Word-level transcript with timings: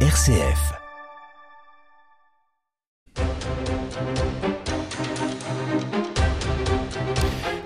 RCF. 0.00 0.85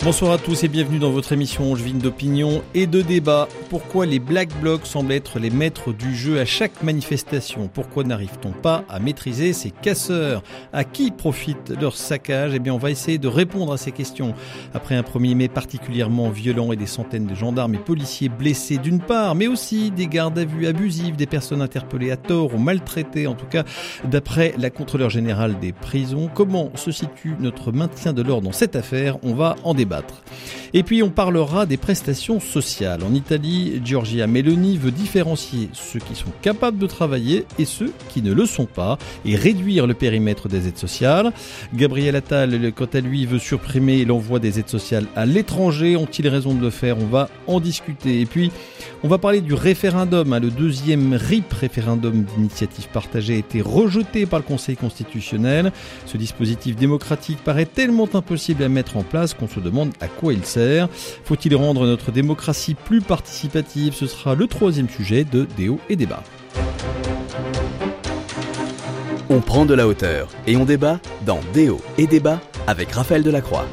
Bonsoir 0.03 0.33
à 0.33 0.39
tous 0.39 0.65
et 0.65 0.69
bienvenue 0.69 0.99
dans 0.99 1.11
votre 1.11 1.33
émission 1.33 1.71
Angevine 1.71 1.99
d'opinion 1.99 2.63
et 2.73 2.87
de 2.87 3.03
débat. 3.03 3.49
Pourquoi 3.69 4.07
les 4.07 4.19
Black 4.19 4.49
Blocs 4.59 4.87
semblent 4.87 5.13
être 5.13 5.39
les 5.39 5.51
maîtres 5.51 5.93
du 5.93 6.17
jeu 6.17 6.41
à 6.41 6.47
chaque 6.47 6.83
manifestation? 6.83 7.69
Pourquoi 7.69 8.03
n'arrive-t-on 8.05 8.53
pas 8.53 8.83
à 8.89 8.99
maîtriser 8.99 9.53
ces 9.53 9.71
casseurs? 9.71 10.43
À 10.73 10.85
qui 10.85 11.11
profite 11.11 11.75
leur 11.79 11.97
saccage? 11.97 12.53
Eh 12.55 12.61
bien, 12.61 12.73
on 12.73 12.79
va 12.79 12.91
essayer 12.91 13.19
de 13.19 13.29
répondre 13.29 13.75
à 13.75 13.77
ces 13.77 13.93
questions. 13.93 14.33
Après 14.73 14.95
un 14.95 15.03
1er 15.03 15.35
mai 15.35 15.49
particulièrement 15.49 16.31
violent 16.31 16.73
et 16.73 16.77
des 16.77 16.87
centaines 16.87 17.27
de 17.27 17.35
gendarmes 17.35 17.75
et 17.75 17.79
policiers 17.79 18.31
blessés 18.31 18.79
d'une 18.79 19.01
part, 19.01 19.35
mais 19.35 19.49
aussi 19.49 19.91
des 19.91 20.07
gardes 20.07 20.39
à 20.39 20.47
vue 20.47 20.67
abusives, 20.67 21.17
des 21.17 21.27
personnes 21.27 21.61
interpellées 21.61 22.11
à 22.11 22.17
tort 22.17 22.55
ou 22.55 22.59
maltraitées, 22.59 23.27
en 23.27 23.35
tout 23.35 23.47
cas 23.47 23.65
d'après 24.05 24.55
la 24.57 24.71
contrôleur 24.71 25.11
générale 25.11 25.59
des 25.59 25.75
prisons. 25.75 26.31
Comment 26.35 26.71
se 26.75 26.91
situe 26.91 27.35
notre 27.39 27.71
maintien 27.71 28.15
de 28.15 28.23
l'ordre 28.23 28.49
dans 28.49 28.53
cette 28.53 28.77
affaire? 28.77 29.19
On 29.23 29.35
va 29.35 29.57
en 29.63 29.75
débattre. 29.75 29.90
Et 30.73 30.83
puis 30.83 31.03
on 31.03 31.11
parlera 31.11 31.67
des 31.67 31.77
prestations 31.77 32.39
sociales. 32.39 33.03
En 33.03 33.13
Italie, 33.13 33.81
Giorgia 33.85 34.27
Meloni 34.27 34.79
veut 34.79 34.93
différencier 34.93 35.69
ceux 35.73 35.99
qui 35.99 36.15
sont 36.15 36.31
capables 36.43 36.79
de 36.79 36.87
travailler 36.87 37.45
et 37.59 37.65
ceux 37.65 37.93
qui 38.09 38.23
ne 38.23 38.33
le 38.33 38.47
sont 38.47 38.67
pas 38.67 38.99
et 39.25 39.35
réduire 39.35 39.87
le 39.87 39.95
périmètre 39.95 40.49
des 40.49 40.69
aides 40.69 40.79
sociales. 40.79 41.33
Gabriel 41.75 42.15
Attal, 42.15 42.73
quant 42.73 42.89
à 42.93 43.01
lui, 43.01 43.27
veut 43.27 43.39
supprimer 43.39 44.05
l'envoi 44.05 44.39
des 44.39 44.61
aides 44.61 44.69
sociales 44.69 45.07
à 45.17 45.27
l'étranger. 45.27 45.97
Ont-ils 45.97 46.29
raison 46.29 46.55
de 46.55 46.61
le 46.61 46.71
faire? 46.71 46.99
On 46.99 47.07
va 47.07 47.29
en 47.47 47.59
discuter. 47.59 48.21
Et 48.21 48.27
puis 48.27 48.53
on 49.03 49.09
va 49.09 49.19
parler 49.19 49.41
du 49.41 49.55
référendum. 49.55 50.39
Le 50.41 50.51
deuxième 50.51 51.15
RIP, 51.15 51.53
référendum 51.53 52.23
d'initiative 52.23 52.89
partagée, 52.89 53.35
a 53.35 53.39
été 53.39 53.61
rejeté 53.61 54.27
par 54.27 54.39
le 54.39 54.45
Conseil 54.45 54.77
constitutionnel. 54.77 55.73
Ce 56.07 56.17
dispositif 56.17 56.77
démocratique 56.77 57.39
paraît 57.43 57.67
tellement 57.67 58.09
impossible 58.15 58.63
à 58.63 58.69
mettre 58.69 58.97
en 58.97 59.03
place 59.03 59.35
qu'on 59.35 59.49
se 59.49 59.59
demande 59.59 59.80
à 60.01 60.09
quoi 60.09 60.33
il 60.33 60.45
sert. 60.45 60.89
Faut-il 61.25 61.55
rendre 61.57 61.87
notre 61.87 62.13
démocratie 62.13 62.75
plus 62.75 63.01
participative? 63.01 63.95
Ce 63.95 64.07
sera 64.07 64.35
le 64.35 64.47
troisième 64.47 64.89
sujet 64.89 65.25
de 65.25 65.47
Déo 65.57 65.81
et 65.89 65.97
Débat. 65.97 66.23
On 69.29 69.41
prend 69.41 69.65
de 69.65 69.75
la 69.75 69.87
hauteur 69.87 70.29
et 70.47 70.57
on 70.57 70.65
débat 70.65 70.99
dans 71.25 71.41
Déo 71.55 71.81
et 71.99 72.07
Débat 72.07 72.41
avec 72.67 72.91
Raphaël 72.93 73.23
Delacroix. 73.23 73.67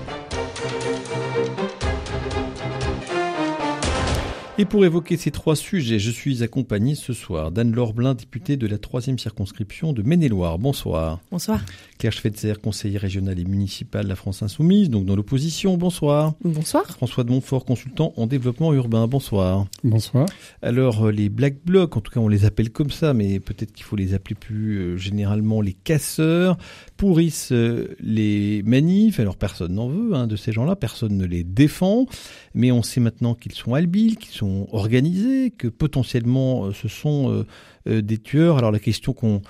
Et 4.59 4.65
pour 4.65 4.83
évoquer 4.83 5.17
ces 5.17 5.29
trois 5.29 5.55
sujets, 5.55 5.99
je 5.99 6.09
suis 6.09 6.41
accompagné 6.41 6.95
ce 6.95 7.13
soir 7.13 7.51
d'Anne-Laure 7.51 7.93
Blin, 7.93 8.15
députée 8.15 8.57
de 8.57 8.65
la 8.65 8.79
troisième 8.79 9.19
circonscription 9.19 9.93
de 9.93 10.01
Maine-et-Loire. 10.01 10.57
Bonsoir. 10.57 11.19
Bonsoir. 11.29 11.63
Claire 11.99 12.11
Schweitzer, 12.11 12.53
conseiller 12.59 12.97
régional 12.97 13.37
et 13.37 13.45
municipal 13.45 14.05
de 14.05 14.09
la 14.09 14.15
France 14.15 14.41
Insoumise, 14.41 14.89
donc 14.89 15.05
dans 15.05 15.15
l'opposition. 15.15 15.77
Bonsoir. 15.77 16.33
Bonsoir. 16.43 16.87
François 16.87 17.23
de 17.23 17.29
Montfort, 17.29 17.65
consultant 17.65 18.13
en 18.17 18.25
développement 18.25 18.73
urbain. 18.73 19.05
Bonsoir. 19.07 19.67
Bonsoir. 19.83 20.25
Alors, 20.63 21.05
euh, 21.05 21.11
les 21.11 21.29
Black 21.29 21.57
Blocs, 21.63 21.95
en 21.95 22.01
tout 22.01 22.11
cas 22.11 22.19
on 22.19 22.27
les 22.27 22.43
appelle 22.43 22.71
comme 22.71 22.89
ça, 22.89 23.13
mais 23.13 23.39
peut-être 23.39 23.73
qu'il 23.73 23.85
faut 23.85 23.95
les 23.95 24.15
appeler 24.15 24.33
plus 24.33 24.77
euh, 24.77 24.97
généralement 24.97 25.61
les 25.61 25.73
casseurs, 25.73 26.57
pourrissent 26.97 27.51
euh, 27.51 27.95
les 27.99 28.63
manifs. 28.63 29.19
Alors 29.19 29.37
personne 29.37 29.75
n'en 29.75 29.87
veut 29.87 30.15
hein, 30.15 30.25
de 30.25 30.35
ces 30.35 30.51
gens-là, 30.51 30.75
personne 30.75 31.15
ne 31.15 31.25
les 31.25 31.43
défend, 31.43 32.07
mais 32.55 32.71
on 32.71 32.81
sait 32.81 33.01
maintenant 33.01 33.35
qu'ils 33.35 33.53
sont 33.53 33.75
habiles, 33.75 34.17
qu'ils 34.17 34.33
sont 34.33 34.46
organisés, 34.71 35.51
que 35.51 35.67
potentiellement 35.67 36.65
euh, 36.65 36.71
ce 36.73 36.87
sont 36.87 37.31
euh, 37.31 37.45
euh, 37.87 38.01
des 38.01 38.17
tueurs. 38.17 38.57
Alors 38.57 38.71
la 38.71 38.79
question 38.79 39.13
qu'on 39.13 39.41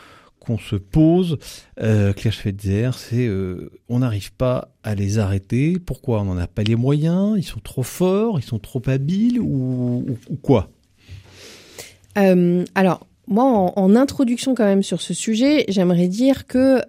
se 0.57 0.77
pose, 0.77 1.37
Claire 1.75 2.31
Schweitzer, 2.31 2.91
c'est 2.95 3.29
on 3.89 3.99
n'arrive 3.99 4.31
pas 4.31 4.69
à 4.81 4.95
les 4.95 5.19
arrêter. 5.19 5.77
Pourquoi? 5.77 6.21
On 6.21 6.25
n'en 6.25 6.37
a 6.37 6.47
pas 6.47 6.63
les 6.63 6.77
moyens? 6.77 7.33
Ils 7.37 7.43
sont 7.43 7.59
trop 7.59 7.83
forts? 7.83 8.39
Ils 8.39 8.45
sont 8.45 8.59
trop 8.59 8.81
habiles? 8.87 9.41
Ou, 9.41 10.17
quoi? 10.41 10.69
Alors, 12.15 13.05
moi, 13.27 13.43
en, 13.43 13.95
introduction 13.97 14.55
quand 14.55 14.63
même 14.63 14.83
sur 14.83 15.01
ce 15.01 15.13
sujet, 15.13 15.65
j'aimerais 15.67 16.07
dire 16.07 16.47
que 16.47 16.81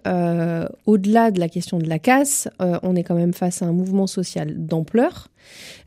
au-delà 0.86 1.32
de 1.32 1.40
la 1.40 1.48
question 1.48 1.78
de 1.78 1.88
la 1.88 1.98
casse, 1.98 2.48
on 2.60 2.94
est 2.94 3.02
quand 3.02 3.16
même 3.16 3.34
face 3.34 3.60
à 3.62 3.66
un 3.66 3.72
mouvement 3.72 4.06
social 4.06 4.54
d'ampleur 4.56 5.30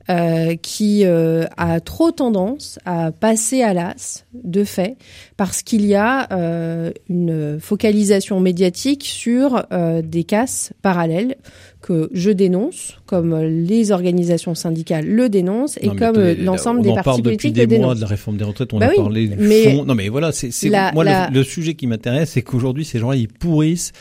euh, 0.09 0.55
qui 0.55 1.05
euh, 1.05 1.45
a 1.57 1.79
trop 1.79 2.11
tendance 2.11 2.79
à 2.85 3.11
passer 3.11 3.61
à 3.61 3.73
l'as, 3.73 4.25
de 4.33 4.63
fait, 4.63 4.97
parce 5.37 5.61
qu'il 5.61 5.85
y 5.85 5.95
a 5.95 6.27
euh, 6.31 6.91
une 7.07 7.59
focalisation 7.59 8.39
médiatique 8.39 9.05
sur 9.05 9.65
des 10.03 10.23
casses 10.23 10.73
parallèles 10.81 11.35
que 11.81 12.09
je 12.13 12.29
dénonce, 12.29 12.97
comme 13.05 13.35
les 13.41 13.91
organisations 13.91 14.55
syndicales 14.55 15.05
le 15.05 15.29
dénoncent 15.29 15.77
et 15.81 15.89
comme 15.89 16.21
l'ensemble 16.39 16.81
des 16.81 16.93
partis 16.93 17.21
politiques 17.21 17.57
le 17.57 17.67
dénoncent. 17.67 17.97
de 17.97 18.01
la 18.01 18.07
réforme 18.07 18.37
des 18.37 18.43
retraites, 18.43 18.73
on 18.73 18.79
bah 18.79 18.87
a 18.87 18.89
oui, 18.89 18.95
parlé 18.95 19.27
du 19.27 19.35
mais 19.37 19.63
fond. 19.75 19.85
Non 19.85 19.95
mais 19.95 20.09
voilà, 20.09 20.31
c'est 20.31 20.51
moi 20.93 21.03
la... 21.03 21.29
Le, 21.29 21.39
le, 21.39 21.43
sujet 21.43 21.73
qui 21.73 21.87
m'intéresse, 21.87 22.31
c'est 22.31 22.41
qu'aujourd'hui 22.41 22.85
ces 22.85 22.99
gens-là 22.99 23.15
ils 23.15 23.27
pourrissent. 23.27 23.91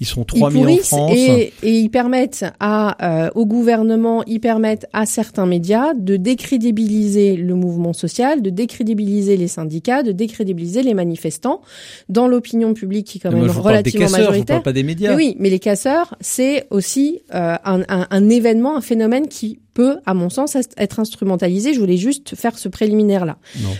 Ils 0.00 0.06
sont 0.06 0.24
3 0.24 0.50
000 0.50 0.64
en 0.64 0.76
France. 0.76 1.12
Et, 1.16 1.52
et, 1.62 1.72
ils 1.72 1.88
permettent 1.88 2.44
à, 2.60 3.24
euh, 3.24 3.30
au 3.34 3.46
gouvernement, 3.46 4.22
ils 4.26 4.38
permettent 4.38 4.86
à 4.92 5.06
certains 5.06 5.46
médias 5.46 5.92
de 5.94 6.16
décrédibiliser 6.16 7.36
le 7.36 7.54
mouvement 7.54 7.92
social, 7.92 8.40
de 8.40 8.50
décrédibiliser 8.50 9.36
les 9.36 9.48
syndicats, 9.48 10.04
de 10.04 10.12
décrédibiliser 10.12 10.82
les 10.82 10.94
manifestants 10.94 11.62
dans 12.08 12.28
l'opinion 12.28 12.74
publique 12.74 13.08
qui 13.08 13.18
est 13.18 13.20
quand 13.20 13.32
même 13.32 13.46
moi, 13.46 13.52
relativement 13.52 14.06
des 14.06 14.12
casseurs, 14.12 14.26
majoritaire. 14.26 14.58
Je 14.58 14.62
pas 14.62 14.72
des 14.72 14.84
médias. 14.84 15.10
Mais 15.10 15.16
oui, 15.16 15.36
mais 15.40 15.50
les 15.50 15.58
casseurs, 15.58 16.14
c'est 16.20 16.66
aussi 16.70 17.22
euh, 17.34 17.56
un, 17.64 17.82
un, 17.88 18.06
un 18.10 18.28
événement, 18.30 18.76
un 18.76 18.80
phénomène 18.80 19.28
qui 19.28 19.58
peut, 19.74 19.98
à 20.06 20.14
mon 20.14 20.30
sens, 20.30 20.56
être 20.76 21.00
instrumentalisé. 21.00 21.74
Je 21.74 21.80
voulais 21.80 21.96
juste 21.96 22.34
faire 22.34 22.58
ce 22.58 22.68
préliminaire-là. 22.68 23.36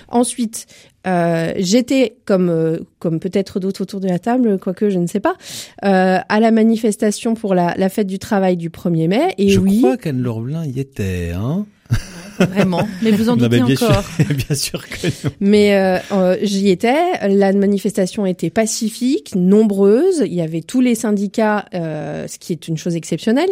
Ensuite, 0.08 0.66
euh, 1.06 1.54
j'étais, 1.56 2.16
comme, 2.24 2.50
euh, 2.50 2.78
comme 2.98 3.20
peut-être 3.20 3.58
d'autres 3.58 3.82
autour 3.82 4.00
de 4.00 4.08
la 4.08 4.18
table, 4.18 4.58
quoique 4.58 4.90
je 4.90 4.98
ne 4.98 5.06
sais 5.06 5.20
pas, 5.20 5.34
à 5.82 6.40
la 6.40 6.50
manifestation 6.50 7.34
pour 7.34 7.54
la, 7.54 7.74
la, 7.76 7.88
fête 7.88 8.06
du 8.06 8.18
travail 8.18 8.56
du 8.56 8.70
1er 8.70 9.08
mai. 9.08 9.34
Et 9.38 9.48
je 9.48 9.60
oui, 9.60 9.78
crois 9.78 9.96
qu'Anne 9.96 10.20
Lorblin 10.20 10.64
y 10.66 10.80
était. 10.80 11.32
Hein 11.34 11.66
Vraiment, 12.38 12.88
mais 13.02 13.10
vous 13.10 13.28
en 13.28 13.36
doutez 13.36 13.48
bien 13.48 13.64
encore. 13.64 14.04
Sûr, 14.04 14.24
bien 14.34 14.56
sûr 14.56 14.88
que 14.88 15.06
non. 15.24 15.30
Mais 15.40 15.74
euh, 15.74 15.98
euh, 16.12 16.36
j'y 16.42 16.70
étais. 16.70 16.96
La 17.28 17.52
manifestation 17.52 18.26
était 18.26 18.50
pacifique, 18.50 19.34
nombreuse. 19.34 20.22
Il 20.24 20.34
y 20.34 20.40
avait 20.40 20.60
tous 20.60 20.80
les 20.80 20.94
syndicats, 20.94 21.66
euh, 21.74 22.26
ce 22.28 22.38
qui 22.38 22.52
est 22.52 22.68
une 22.68 22.76
chose 22.76 22.96
exceptionnelle, 22.96 23.50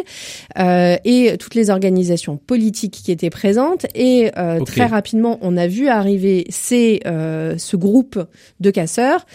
euh, 0.57 0.97
et 1.05 1.37
toutes 1.37 1.55
les 1.55 1.69
organisations 1.69 2.37
politiques 2.37 3.01
qui 3.03 3.11
étaient 3.11 3.29
présentes. 3.29 3.85
Et 3.95 4.31
euh, 4.37 4.59
okay. 4.59 4.65
très 4.65 4.85
rapidement, 4.85 5.37
on 5.41 5.57
a 5.57 5.67
vu 5.67 5.87
arriver 5.87 6.45
ces, 6.49 7.01
euh, 7.05 7.55
ce 7.57 7.75
groupe 7.75 8.23
de 8.59 8.71
casseurs. 8.71 9.25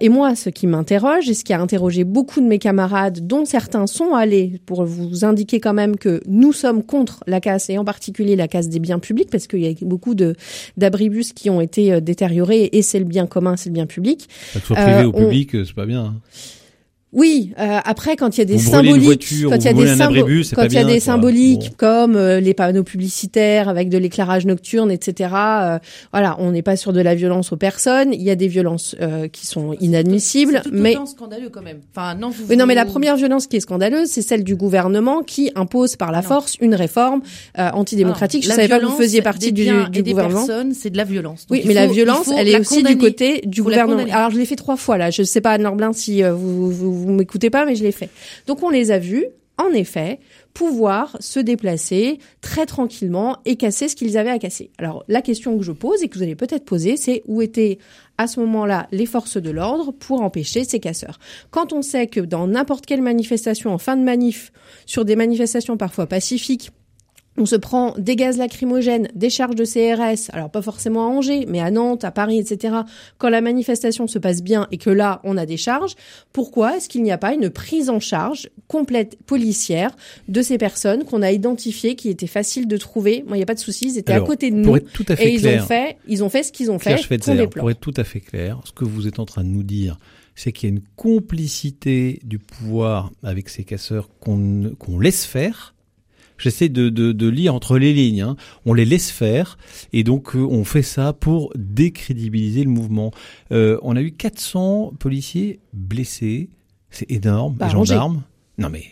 et 0.00 0.08
moi, 0.08 0.34
ce 0.34 0.50
qui 0.50 0.66
m'interroge, 0.66 1.28
et 1.28 1.34
ce 1.34 1.44
qui 1.44 1.52
a 1.52 1.60
interrogé 1.60 2.04
beaucoup 2.04 2.40
de 2.40 2.46
mes 2.46 2.58
camarades, 2.58 3.26
dont 3.26 3.44
certains 3.44 3.86
sont 3.86 4.14
allés, 4.14 4.60
pour 4.66 4.84
vous 4.84 5.24
indiquer 5.24 5.60
quand 5.60 5.74
même 5.74 5.96
que 5.96 6.20
nous 6.26 6.52
sommes 6.52 6.82
contre 6.82 7.22
la 7.26 7.40
casse, 7.40 7.70
et 7.70 7.78
en 7.78 7.84
particulier 7.84 8.36
la 8.36 8.48
casse 8.48 8.68
des 8.68 8.78
biens 8.78 8.89
publics 8.98 9.30
parce 9.30 9.46
qu'il 9.46 9.60
y 9.60 9.68
a 9.68 9.74
beaucoup 9.82 10.14
de 10.14 10.34
d'abribus 10.76 11.32
qui 11.32 11.50
ont 11.50 11.60
été 11.60 12.00
détériorés 12.00 12.70
et 12.72 12.82
c'est 12.82 12.98
le 12.98 13.04
bien 13.04 13.26
commun, 13.26 13.56
c'est 13.56 13.70
le 13.70 13.74
bien 13.74 13.86
public. 13.86 14.28
Que 14.52 14.60
ce 14.60 14.66
soit 14.66 14.76
privé 14.76 15.00
euh, 15.00 15.06
ou 15.06 15.12
public, 15.12 15.50
on... 15.54 15.64
c'est 15.64 15.74
pas 15.74 15.86
bien. 15.86 16.04
Hein. 16.04 16.14
Oui, 17.12 17.52
euh, 17.58 17.78
après 17.84 18.16
quand 18.16 18.36
il 18.36 18.40
y 18.40 18.42
a 18.42 18.44
des 18.44 18.56
vous 18.56 18.70
symboliques, 18.70 19.02
voiture, 19.02 19.50
quand 19.50 19.56
il 19.56 19.64
y 19.64 19.68
a 19.68 19.72
des, 19.72 19.86
symbo 19.86 20.20
abribus, 20.20 20.52
quand 20.54 20.62
il 20.62 20.72
y 20.74 20.78
a 20.78 20.84
bien, 20.84 20.84
des 20.84 21.00
quoi. 21.00 21.00
symboliques 21.00 21.70
bon. 21.70 21.74
comme 21.76 22.16
euh, 22.16 22.38
les 22.38 22.54
panneaux 22.54 22.84
publicitaires 22.84 23.68
avec 23.68 23.88
de 23.88 23.98
l'éclairage 23.98 24.46
nocturne, 24.46 24.92
etc. 24.92 25.30
Euh, 25.34 25.78
voilà, 26.12 26.36
on 26.38 26.52
n'est 26.52 26.62
pas 26.62 26.76
sur 26.76 26.92
de 26.92 27.00
la 27.00 27.16
violence 27.16 27.52
aux 27.52 27.56
personnes. 27.56 28.14
Il 28.14 28.22
y 28.22 28.30
a 28.30 28.36
des 28.36 28.46
violences 28.46 28.94
euh, 29.00 29.26
qui 29.26 29.46
sont 29.46 29.72
inadmissibles, 29.80 30.62
tout 30.62 30.70
mais 30.72 30.96
scandaleux 31.06 31.48
quand 31.48 31.62
même. 31.62 31.80
Enfin 31.94 32.14
non, 32.14 32.30
vous, 32.30 32.44
oui, 32.48 32.56
non, 32.56 32.66
mais 32.66 32.76
la 32.76 32.84
première 32.84 33.16
violence 33.16 33.48
qui 33.48 33.56
est 33.56 33.60
scandaleuse, 33.60 34.08
c'est 34.08 34.22
celle 34.22 34.44
du 34.44 34.54
gouvernement 34.54 35.22
qui 35.22 35.50
impose 35.56 35.96
par 35.96 36.12
la 36.12 36.22
non. 36.22 36.28
force 36.28 36.56
une 36.60 36.74
réforme 36.76 37.22
euh, 37.58 37.70
antidémocratique. 37.72 38.44
Non, 38.44 38.50
Je 38.50 38.54
savais 38.54 38.68
pas 38.68 38.78
que 38.78 38.86
vous 38.86 38.96
faisiez 38.96 39.22
partie 39.22 39.52
du, 39.52 39.64
du 39.64 39.98
et 39.98 40.02
des 40.02 40.12
gouvernement. 40.12 40.46
c'est 40.74 40.90
de 40.90 40.96
la 40.96 41.04
violence. 41.04 41.46
Donc 41.48 41.58
oui, 41.58 41.62
mais 41.64 41.74
faut, 41.74 41.80
la 41.80 41.86
violence, 41.88 42.30
elle 42.36 42.48
est 42.48 42.60
aussi 42.60 42.76
condamner. 42.76 42.94
du 42.94 43.00
côté 43.00 43.42
du 43.46 43.62
gouvernement. 43.62 44.04
Alors 44.12 44.30
je 44.30 44.38
l'ai 44.38 44.46
fait 44.46 44.56
trois 44.56 44.76
fois 44.76 44.96
là. 44.96 45.10
Je 45.10 45.22
sais 45.22 45.40
pas 45.40 45.52
Anne 45.52 45.62
Lorblin 45.62 45.92
si 45.92 46.22
euh, 46.22 46.32
vous 46.32 46.70
vous, 46.70 46.99
vous 47.00 47.12
m'écoutez 47.12 47.50
pas, 47.50 47.64
mais 47.64 47.74
je 47.74 47.82
l'ai 47.82 47.92
fait. 47.92 48.10
Donc 48.46 48.62
on 48.62 48.70
les 48.70 48.90
a 48.90 48.98
vus, 48.98 49.26
en 49.58 49.70
effet, 49.72 50.20
pouvoir 50.54 51.16
se 51.20 51.38
déplacer 51.38 52.18
très 52.40 52.66
tranquillement 52.66 53.38
et 53.44 53.56
casser 53.56 53.88
ce 53.88 53.96
qu'ils 53.96 54.16
avaient 54.16 54.30
à 54.30 54.38
casser. 54.38 54.70
Alors 54.78 55.04
la 55.08 55.20
question 55.20 55.58
que 55.58 55.64
je 55.64 55.72
pose 55.72 56.02
et 56.02 56.08
que 56.08 56.16
vous 56.16 56.22
allez 56.22 56.34
peut-être 56.34 56.64
poser, 56.64 56.96
c'est 56.96 57.22
où 57.26 57.42
étaient 57.42 57.78
à 58.16 58.26
ce 58.26 58.40
moment-là 58.40 58.88
les 58.90 59.06
forces 59.06 59.36
de 59.36 59.50
l'ordre 59.50 59.92
pour 59.92 60.22
empêcher 60.22 60.64
ces 60.64 60.80
casseurs? 60.80 61.18
Quand 61.50 61.72
on 61.72 61.82
sait 61.82 62.06
que 62.06 62.20
dans 62.20 62.46
n'importe 62.46 62.86
quelle 62.86 63.02
manifestation, 63.02 63.72
en 63.72 63.78
fin 63.78 63.96
de 63.96 64.02
manif, 64.02 64.52
sur 64.86 65.04
des 65.04 65.16
manifestations 65.16 65.76
parfois 65.76 66.06
pacifiques, 66.06 66.70
on 67.40 67.46
se 67.46 67.56
prend 67.56 67.94
des 67.98 68.16
gaz 68.16 68.36
lacrymogènes, 68.38 69.08
des 69.14 69.30
charges 69.30 69.54
de 69.54 69.64
CRS, 69.64 70.30
alors 70.32 70.50
pas 70.50 70.62
forcément 70.62 71.06
à 71.06 71.08
Angers, 71.08 71.46
mais 71.48 71.60
à 71.60 71.70
Nantes, 71.70 72.04
à 72.04 72.10
Paris, 72.10 72.38
etc. 72.38 72.74
Quand 73.18 73.30
la 73.30 73.40
manifestation 73.40 74.06
se 74.06 74.18
passe 74.18 74.42
bien 74.42 74.68
et 74.70 74.76
que 74.76 74.90
là, 74.90 75.20
on 75.24 75.36
a 75.36 75.46
des 75.46 75.56
charges, 75.56 75.94
pourquoi 76.32 76.76
est-ce 76.76 76.88
qu'il 76.88 77.02
n'y 77.02 77.12
a 77.12 77.18
pas 77.18 77.32
une 77.32 77.50
prise 77.50 77.90
en 77.90 78.00
charge 78.00 78.50
complète 78.68 79.18
policière 79.24 79.90
de 80.28 80.42
ces 80.42 80.58
personnes 80.58 81.04
qu'on 81.04 81.22
a 81.22 81.32
identifiées, 81.32 81.96
qui 81.96 82.10
étaient 82.10 82.26
faciles 82.26 82.68
de 82.68 82.76
trouver? 82.76 83.24
Moi, 83.26 83.36
il 83.36 83.40
n'y 83.40 83.44
a 83.44 83.46
pas 83.46 83.54
de 83.54 83.60
souci, 83.60 83.86
ils 83.86 83.98
étaient 83.98 84.12
Alors, 84.12 84.26
à 84.26 84.28
côté 84.28 84.50
de 84.50 84.62
pour 84.62 84.72
nous 84.72 84.76
être 84.76 84.92
tout 84.92 85.06
à 85.08 85.16
fait 85.16 85.30
et 85.30 85.34
ils 85.34 85.40
clair, 85.40 85.62
ont 85.62 85.66
fait, 85.66 85.96
ils 86.06 86.22
ont 86.24 86.28
fait 86.28 86.42
ce 86.42 86.52
qu'ils 86.52 86.70
ont 86.70 86.78
Claire 86.78 86.98
fait. 86.98 87.04
Schweitzer, 87.04 87.48
pour 87.48 87.70
être 87.70 87.80
tout 87.80 87.94
à 87.96 88.04
fait 88.04 88.20
clair, 88.20 88.60
ce 88.64 88.72
que 88.72 88.84
vous 88.84 89.06
êtes 89.06 89.18
en 89.18 89.26
train 89.26 89.44
de 89.44 89.48
nous 89.48 89.62
dire, 89.62 89.98
c'est 90.34 90.52
qu'il 90.52 90.68
y 90.68 90.72
a 90.72 90.76
une 90.76 90.84
complicité 90.96 92.20
du 92.24 92.38
pouvoir 92.38 93.10
avec 93.22 93.48
ces 93.48 93.64
casseurs 93.64 94.08
qu'on 94.20 94.98
laisse 95.00 95.24
faire. 95.24 95.74
J'essaie 96.40 96.68
de, 96.68 96.88
de, 96.88 97.12
de 97.12 97.28
lire 97.28 97.54
entre 97.54 97.78
les 97.78 97.92
lignes. 97.92 98.22
hein. 98.22 98.36
On 98.66 98.74
les 98.74 98.84
laisse 98.84 99.10
faire 99.10 99.58
et 99.92 100.02
donc 100.04 100.34
euh, 100.34 100.40
on 100.40 100.64
fait 100.64 100.82
ça 100.82 101.12
pour 101.12 101.52
décrédibiliser 101.56 102.64
le 102.64 102.70
mouvement. 102.70 103.12
Euh, 103.52 103.78
on 103.82 103.94
a 103.96 104.00
eu 104.02 104.12
400 104.12 104.94
policiers 104.98 105.60
blessés. 105.72 106.48
C'est 106.90 107.10
énorme. 107.10 107.54
Bah, 107.54 107.66
les 107.66 107.72
gendarmes. 107.72 108.22
Non 108.58 108.68
mais 108.70 108.84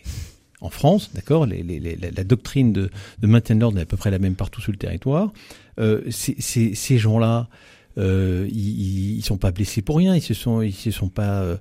en 0.60 0.70
France, 0.70 1.10
d'accord, 1.14 1.46
les, 1.46 1.62
les, 1.62 1.78
les- 1.78 1.96
la, 1.96 2.24
doctrine 2.24 2.72
de, 2.72 2.90
de 3.20 3.26
maintien 3.28 3.54
de 3.54 3.60
l'ordre 3.60 3.78
est 3.78 3.82
à 3.82 3.86
peu 3.86 3.96
près 3.96 4.10
la 4.10 4.18
même 4.18 4.34
partout 4.34 4.60
sur 4.60 4.72
le 4.72 4.78
territoire. 4.78 5.32
Euh, 5.78 6.02
ces- 6.10 6.98
gens-là, 6.98 7.48
euh, 7.96 8.48
ils, 8.50 8.56
ils, 8.80 9.16
ils 9.18 9.22
sont 9.24 9.36
pas 9.38 9.52
blessés 9.52 9.82
pour 9.82 9.98
rien. 9.98 10.16
Ils 10.16 10.20
se 10.22 10.34
sont, 10.34 10.60
ils 10.62 10.74
se 10.74 10.90
sont 10.90 11.08
pas. 11.08 11.58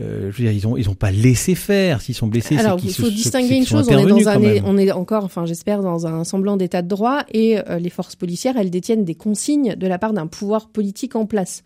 Euh, 0.00 0.30
je 0.32 0.36
veux 0.38 0.44
dire, 0.44 0.52
ils 0.52 0.66
ont, 0.66 0.76
ils 0.76 0.88
ont 0.90 0.94
pas 0.94 1.10
laissé 1.10 1.54
faire. 1.54 2.00
S'ils 2.00 2.14
sont 2.14 2.26
blessés, 2.26 2.56
Alors, 2.56 2.78
il 2.82 2.92
faut 2.92 3.04
se- 3.06 3.10
distinguer 3.10 3.56
une 3.56 3.66
chose. 3.66 3.86
On 3.90 3.98
est 3.98 4.06
dans 4.24 4.28
un, 4.28 4.42
on 4.64 4.76
est 4.76 4.90
encore, 4.90 5.24
enfin, 5.24 5.46
j'espère, 5.46 5.82
dans 5.82 6.06
un 6.06 6.24
semblant 6.24 6.56
d'état 6.56 6.82
de 6.82 6.88
droit 6.88 7.22
et 7.32 7.58
euh, 7.68 7.78
les 7.78 7.90
forces 7.90 8.16
policières, 8.16 8.56
elles 8.56 8.70
détiennent 8.70 9.04
des 9.04 9.14
consignes 9.14 9.76
de 9.76 9.86
la 9.86 9.98
part 9.98 10.12
d'un 10.12 10.26
pouvoir 10.26 10.68
politique 10.68 11.14
en 11.16 11.26
place. 11.26 11.62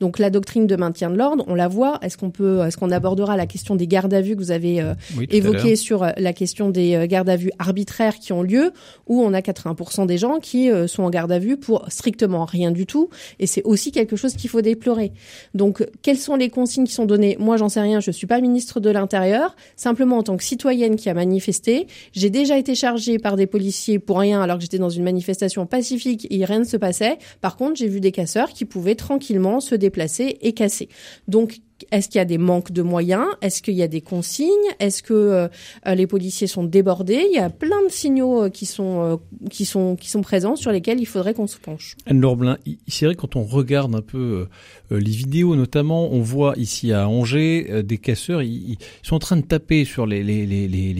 Donc, 0.00 0.18
la 0.18 0.30
doctrine 0.30 0.66
de 0.66 0.76
maintien 0.76 1.10
de 1.10 1.16
l'ordre, 1.16 1.44
on 1.46 1.54
la 1.54 1.68
voit. 1.68 1.98
Est-ce 2.02 2.18
qu'on 2.18 2.30
peut, 2.30 2.64
est-ce 2.66 2.76
qu'on 2.76 2.90
abordera 2.90 3.36
la 3.36 3.46
question 3.46 3.76
des 3.76 3.86
gardes 3.86 4.12
à 4.12 4.20
vue 4.20 4.36
que 4.36 4.40
vous 4.42 4.50
avez 4.50 4.80
euh, 4.80 4.94
Oui, 5.16 5.26
tout 5.26 5.34
à 5.34 5.36
évoqué 5.38 5.68
l'heure. 5.68 5.76
sur 5.78 6.02
euh, 6.02 6.10
la 6.18 6.32
question 6.32 6.70
des 6.70 6.94
euh, 6.94 7.06
gardes 7.06 7.28
à 7.30 7.36
vue 7.36 7.50
arbitraires 7.58 8.18
qui 8.18 8.32
ont 8.32 8.42
lieu, 8.42 8.72
où 9.06 9.22
on 9.22 9.32
a 9.32 9.40
80% 9.40 10.06
des 10.06 10.18
gens 10.18 10.38
qui 10.38 10.70
euh, 10.70 10.86
sont 10.86 11.02
en 11.02 11.10
garde 11.10 11.32
à 11.32 11.38
vue 11.38 11.56
pour 11.56 11.86
strictement 11.88 12.44
rien 12.44 12.70
du 12.70 12.84
tout, 12.86 13.08
et 13.38 13.46
c'est 13.46 13.62
aussi 13.62 13.90
quelque 13.92 14.16
chose 14.16 14.34
qu'il 14.34 14.50
faut 14.50 14.60
déplorer. 14.60 15.12
Donc, 15.54 15.86
quelles 16.02 16.18
sont 16.18 16.36
les 16.36 16.50
consignes 16.50 16.84
qui 16.84 16.92
sont 16.92 17.06
données? 17.06 17.36
Moi, 17.40 17.56
j'en 17.56 17.69
sais 17.70 17.80
rien, 17.80 18.00
je 18.00 18.10
suis 18.10 18.26
pas 18.26 18.40
ministre 18.40 18.80
de 18.80 18.90
l'Intérieur. 18.90 19.56
Simplement, 19.76 20.18
en 20.18 20.22
tant 20.22 20.36
que 20.36 20.44
citoyenne 20.44 20.96
qui 20.96 21.08
a 21.08 21.14
manifesté, 21.14 21.86
j'ai 22.12 22.28
déjà 22.28 22.58
été 22.58 22.74
chargée 22.74 23.18
par 23.18 23.36
des 23.36 23.46
policiers 23.46 23.98
pour 23.98 24.18
rien, 24.18 24.42
alors 24.42 24.56
que 24.58 24.62
j'étais 24.62 24.78
dans 24.78 24.90
une 24.90 25.04
manifestation 25.04 25.64
pacifique 25.66 26.26
et 26.30 26.44
rien 26.44 26.58
ne 26.58 26.64
se 26.64 26.76
passait. 26.76 27.18
Par 27.40 27.56
contre, 27.56 27.76
j'ai 27.76 27.88
vu 27.88 28.00
des 28.00 28.12
casseurs 28.12 28.50
qui 28.50 28.66
pouvaient 28.66 28.94
tranquillement 28.94 29.60
se 29.60 29.74
déplacer 29.74 30.36
et 30.42 30.52
casser. 30.52 30.88
Donc, 31.28 31.60
est-ce 31.90 32.08
qu'il 32.08 32.18
y 32.18 32.22
a 32.22 32.24
des 32.24 32.38
manques 32.38 32.72
de 32.72 32.82
moyens? 32.82 33.26
Est-ce 33.42 33.62
qu'il 33.62 33.74
y 33.74 33.82
a 33.82 33.88
des 33.88 34.00
consignes? 34.00 34.48
Est-ce 34.78 35.02
que 35.02 35.14
euh, 35.14 35.48
les 35.94 36.06
policiers 36.06 36.46
sont 36.46 36.64
débordés? 36.64 37.26
Il 37.30 37.34
y 37.34 37.38
a 37.38 37.50
plein 37.50 37.82
de 37.86 37.90
signaux 37.90 38.44
euh, 38.44 38.48
qui 38.50 38.66
sont 38.66 39.00
euh, 39.02 39.16
qui 39.50 39.64
sont 39.64 39.96
présents 40.22 40.56
sur 40.56 40.72
lesquels 40.72 41.00
il 41.00 41.06
faudrait 41.06 41.34
qu'on 41.34 41.46
se 41.46 41.58
penche. 41.58 41.96
Anne-Laure 42.06 42.36
Blin, 42.36 42.58
c'est 42.88 43.06
vrai 43.06 43.14
quand 43.14 43.36
on 43.36 43.44
regarde 43.44 43.94
un 43.94 44.02
peu 44.02 44.46
les 44.90 45.10
vidéos 45.10 45.56
notamment, 45.56 46.12
on 46.12 46.20
voit 46.20 46.54
ici 46.56 46.92
à 46.92 47.08
Angers 47.08 47.82
des 47.82 47.98
casseurs, 47.98 48.42
ils, 48.42 48.76
sont 49.02 49.16
en 49.16 49.20
train 49.20 49.36
de 49.36 49.42
taper 49.42 49.84
sur 49.84 50.06
les, 50.06 50.22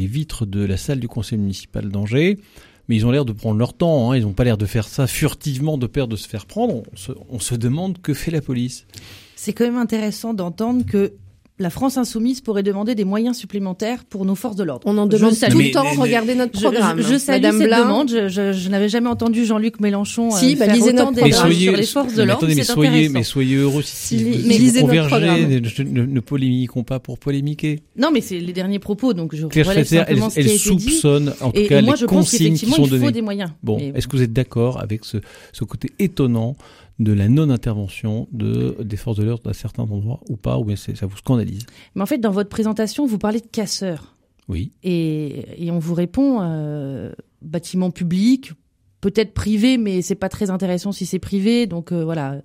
vitres 0.07 0.47
de 0.47 0.65
la 0.65 0.77
salle 0.77 1.01
du 1.01 1.09
conseil 1.09 1.39
municipal 1.39 1.89
d'Angers, 1.89 2.39
mais 2.89 2.97
ils 2.97 3.07
ont 3.07 3.11
l'air 3.11 3.25
de 3.25 3.33
prendre 3.33 3.59
leur 3.59 3.75
temps, 3.75 4.11
hein, 4.11 4.17
ils 4.17 4.23
n'ont 4.23 4.33
pas 4.33 4.45
l'air 4.45 4.59
de 4.59 4.67
faire 4.67 4.89
ça 4.89 5.07
furtivement 5.07 5.79
de 5.79 5.87
peur 5.87 6.09
de 6.09 6.17
se 6.17 6.29
faire 6.29 6.47
prendre. 6.47 6.83
On 7.29 7.39
se 7.39 7.55
demande 7.55 8.01
que 8.01 8.15
fait 8.15 8.31
la 8.31 8.41
police. 8.41 8.87
C'est 9.43 9.55
quand 9.55 9.65
même 9.65 9.79
intéressant 9.79 10.35
d'entendre 10.35 10.85
que 10.85 11.13
la 11.59 11.71
France 11.71 11.97
insoumise 11.97 12.43
pourrait 12.43 12.63
demander 12.63 12.95
des 12.95 13.05
moyens 13.05 13.39
supplémentaires 13.39 14.05
pour 14.05 14.27
nos 14.27 14.35
forces 14.35 14.57
de 14.57 14.65
l'ordre. 14.65 14.83
On 14.87 14.99
en 14.99 15.07
demande 15.07 15.33
tout 15.33 15.59
le 15.59 15.71
temps. 15.71 15.85
mais- 15.85 15.97
regardez 16.03 16.35
notre 16.35 16.53
programme. 16.61 17.01
je, 17.01 17.13
je 17.15 17.17
salue 17.19 17.43
Madame 17.43 17.59
cette 17.59 17.71
demande. 17.71 18.11
Je, 18.11 18.29
je- 18.29 18.53
je 18.53 18.69
n'avais 18.69 18.91
jamais 18.91 19.09
entendu 19.09 19.47
Jean-Luc 19.47 19.81
Mélenchon 19.81 20.31
Si, 20.31 20.53
euh, 20.55 20.59
bah, 20.59 20.67
faire 20.67 20.75
lisez 20.75 20.89
autant 20.91 21.11
notre 21.11 21.13
des 21.25 21.31
programme. 21.31 21.53
sur 21.53 21.73
les 21.77 21.83
forces 21.87 22.15
de 22.15 22.23
l'ordre. 22.23 22.47
mais 22.49 22.63
soyez, 22.65 22.89
intéressant. 22.91 23.13
mais 23.15 23.23
soyez 23.23 23.57
heureux 23.57 23.83
si, 23.83 23.97
Si 23.97 24.19
si 24.19 24.25
mais 24.25 24.55
si 24.55 24.59
lisez 24.61 24.81
vous 24.83 24.93
notre 24.93 25.09
programme. 25.09 25.41
ne, 25.49 25.59
ne, 25.85 26.07
ne 26.07 26.21
polémiquons 26.21 26.83
pas 26.85 26.99
pour 26.99 27.19
polémiquer. 27.19 27.81
Non, 27.97 28.11
mais 28.13 28.21
c'est 28.21 28.41
les 28.41 28.53
derniers 28.53 28.79
propos, 28.79 29.15
donc 29.15 29.35
je 29.35 29.47
Claire 29.47 29.67
relève 29.67 29.87
elle, 29.91 29.99
simplement 29.99 30.29
ce 30.31 30.35
qui 30.35 30.41
elle 30.41 30.47
a 30.49 30.53
été 30.55 30.75
dit. 30.77 30.91
soupçonne 30.91 31.33
en 31.41 31.51
tout 31.51 31.61
Et, 31.61 31.67
cas 31.67 31.79
et 31.79 31.83
moi, 31.83 31.95
les 31.95 32.01
je 32.01 32.05
pense 32.07 32.17
consignes 32.31 32.39
qui 32.39 32.45
qu'effectivement, 32.67 32.77
sont 32.77 32.83
il 32.85 32.91
faut 32.91 32.97
données. 32.99 33.13
des 33.13 33.23
moyens. 33.23 33.51
Bon, 33.63 33.79
est-ce 33.95 34.07
que 34.07 34.17
vous 34.17 34.23
êtes 34.23 34.33
d'accord 34.35 34.81
avec 34.83 35.05
ce, 35.07 35.17
ce 35.55 35.65
côté 35.65 35.91
étonnant 35.99 36.57
de 37.01 37.13
la 37.13 37.29
non-intervention 37.29 38.29
de, 38.31 38.77
des 38.81 38.97
forces 38.97 39.17
de 39.17 39.25
l'ordre 39.25 39.51
à 39.51 39.55
certains 39.55 39.83
endroits 39.83 40.21
ou 40.29 40.37
pas, 40.37 40.59
ou 40.59 40.65
bien 40.65 40.77
ça 40.77 41.07
vous 41.07 41.17
scandalise 41.17 41.67
mais 41.95 42.03
en 42.03 42.07
fait, 42.07 42.19
dans 42.19 42.31
votre 42.31 42.49
présentation, 42.49 43.07
vous 43.07 43.19
parlez 43.19 43.41
de 43.41 43.47
casseurs. 43.47 44.15
Oui. 44.49 44.73
Et, 44.83 45.65
et 45.65 45.71
on 45.71 45.79
vous 45.79 45.95
répond 45.95 46.39
euh, 46.41 47.13
bâtiment 47.43 47.91
public, 47.91 48.53
peut-être 49.01 49.33
privé, 49.33 49.79
mais 49.79 50.03
c'est 50.03 50.15
pas 50.15 50.29
très 50.29 50.51
intéressant 50.51 50.93
si 50.93 51.07
c'est 51.07 51.19
privé. 51.19 51.67
Donc 51.67 51.93
euh, 51.93 52.05
voilà, 52.05 52.43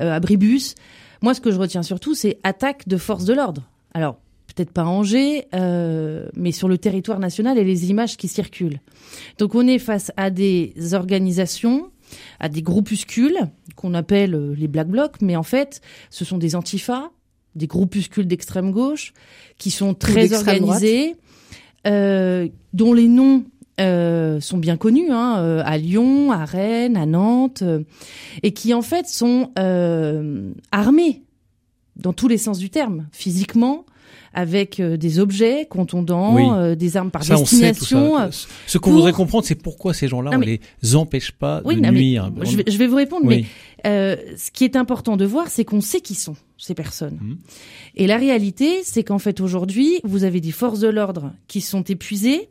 euh, 0.00 0.12
abribus. 0.12 0.74
Moi, 1.22 1.34
ce 1.34 1.40
que 1.40 1.50
je 1.50 1.58
retiens 1.58 1.82
surtout, 1.82 2.14
c'est 2.14 2.38
attaque 2.42 2.88
de 2.88 2.96
forces 2.96 3.24
de 3.24 3.34
l'ordre. 3.34 3.62
Alors 3.94 4.18
peut-être 4.54 4.70
pas 4.70 4.84
Angers, 4.84 5.46
euh, 5.54 6.28
mais 6.36 6.52
sur 6.52 6.68
le 6.68 6.76
territoire 6.78 7.18
national 7.18 7.58
et 7.58 7.64
les 7.64 7.90
images 7.90 8.16
qui 8.16 8.28
circulent. 8.28 8.80
Donc 9.38 9.54
on 9.54 9.66
est 9.66 9.78
face 9.78 10.12
à 10.16 10.30
des 10.30 10.74
organisations, 10.92 11.90
à 12.40 12.48
des 12.48 12.62
groupuscules 12.62 13.38
qu'on 13.82 13.94
appelle 13.94 14.34
euh, 14.34 14.54
les 14.56 14.68
Black 14.68 14.88
Blocs, 14.88 15.20
mais 15.20 15.36
en 15.36 15.42
fait, 15.42 15.80
ce 16.08 16.24
sont 16.24 16.38
des 16.38 16.54
antifas, 16.54 17.10
des 17.56 17.66
groupuscules 17.66 18.26
d'extrême 18.26 18.70
gauche 18.70 19.12
qui 19.58 19.70
sont 19.70 19.92
très 19.92 20.32
organisés, 20.32 21.16
euh, 21.86 22.48
dont 22.72 22.94
les 22.94 23.08
noms 23.08 23.44
euh, 23.80 24.40
sont 24.40 24.58
bien 24.58 24.76
connus, 24.76 25.10
hein, 25.10 25.38
euh, 25.40 25.62
à 25.64 25.76
Lyon, 25.76 26.30
à 26.30 26.44
Rennes, 26.44 26.96
à 26.96 27.06
Nantes, 27.06 27.64
et 28.42 28.52
qui 28.52 28.72
en 28.72 28.82
fait 28.82 29.06
sont 29.06 29.50
armés 30.70 31.22
dans 31.96 32.12
tous 32.12 32.28
les 32.28 32.38
sens 32.38 32.58
du 32.58 32.70
terme, 32.70 33.08
physiquement, 33.12 33.84
avec 34.34 34.80
euh, 34.80 34.96
des 34.96 35.18
objets 35.18 35.66
contondants, 35.68 36.34
Oui. 36.34 36.42
euh, 36.50 36.74
des 36.74 36.96
armes 36.96 37.10
par 37.10 37.24
Ça, 37.24 37.34
on 37.38 37.44
sait 37.44 37.56
tout 37.56 37.62
destination. 37.62 38.18
euh, 38.20 38.28
Ce- 38.66 38.78
qu'on 38.78 38.90
pour- 38.90 38.98
voudrait 38.98 39.12
comprendre, 39.12 39.44
c'est 39.44 39.54
pourquoi 39.54 39.94
ces 39.94 40.08
gens-là, 40.08 40.30
on 40.34 40.38
mais- 40.38 40.60
les 40.82 40.96
empêche 40.96 41.32
pas 41.32 41.60
Oui, 41.64 41.76
de 41.76 41.80
non, 41.80 41.92
mais 41.92 41.98
nuire. 42.00 42.30
je, 42.42 42.56
vais, 42.56 42.64
je 42.66 42.76
vais 42.78 42.86
vous 42.86 42.96
répondre, 42.96 43.26
Oui. 43.26 43.46
mais 43.84 43.90
euh, 43.90 44.16
ce 44.36 44.50
qui 44.50 44.64
est 44.64 44.76
important 44.76 45.16
de 45.16 45.24
voir, 45.24 45.48
c'est 45.48 45.64
qu'on 45.64 45.80
sait 45.80 46.00
qui 46.00 46.14
sont 46.14 46.36
ces 46.58 46.74
personnes. 46.74 47.18
Mhm. 47.20 47.38
Et 47.96 48.06
la 48.06 48.16
réalité, 48.16 48.82
c'est 48.84 49.02
qu'en 49.04 49.18
fait 49.18 49.40
aujourd'hui, 49.40 50.00
vous 50.04 50.24
avez 50.24 50.40
des 50.40 50.52
forces 50.52 50.80
de 50.80 50.88
l'ordre 50.88 51.32
qui 51.48 51.60
sont 51.60 51.82
épuisées, 51.82 52.48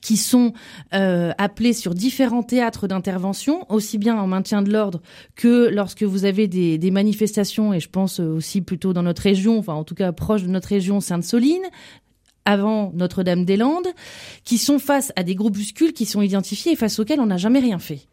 qui 0.00 0.16
sont 0.16 0.52
euh, 0.94 1.32
appelées 1.38 1.72
sur 1.72 1.94
différents 1.94 2.42
théâtres 2.42 2.88
d'intervention, 2.88 3.64
aussi 3.70 3.98
bien 3.98 4.18
en 4.18 4.26
maintien 4.26 4.62
de 4.62 4.72
l'ordre 4.72 5.00
que 5.34 5.68
lorsque 5.68 6.02
vous 6.02 6.24
avez 6.24 6.48
des, 6.48 6.78
des 6.78 6.90
manifestations, 6.90 7.72
et 7.72 7.80
je 7.80 7.88
pense 7.88 8.20
aussi 8.20 8.60
plutôt 8.60 8.92
dans 8.92 9.02
notre 9.02 9.22
région, 9.22 9.58
enfin 9.58 9.74
en 9.74 9.84
tout 9.84 9.94
cas 9.94 10.12
proche 10.12 10.42
de 10.42 10.48
notre 10.48 10.68
région, 10.68 11.00
Sainte-Soline, 11.00 11.62
avant 12.44 12.92
Notre-Dame-des-Landes, 12.94 13.88
qui 14.44 14.56
sont 14.56 14.78
face 14.78 15.12
à 15.16 15.22
des 15.22 15.34
groupuscules 15.34 15.92
qui 15.92 16.06
sont 16.06 16.22
identifiés 16.22 16.72
et 16.72 16.76
face 16.76 16.98
auxquels 16.98 17.20
on 17.20 17.26
n'a 17.26 17.36
jamais 17.36 17.60
rien 17.60 17.78
fait. 17.78 18.06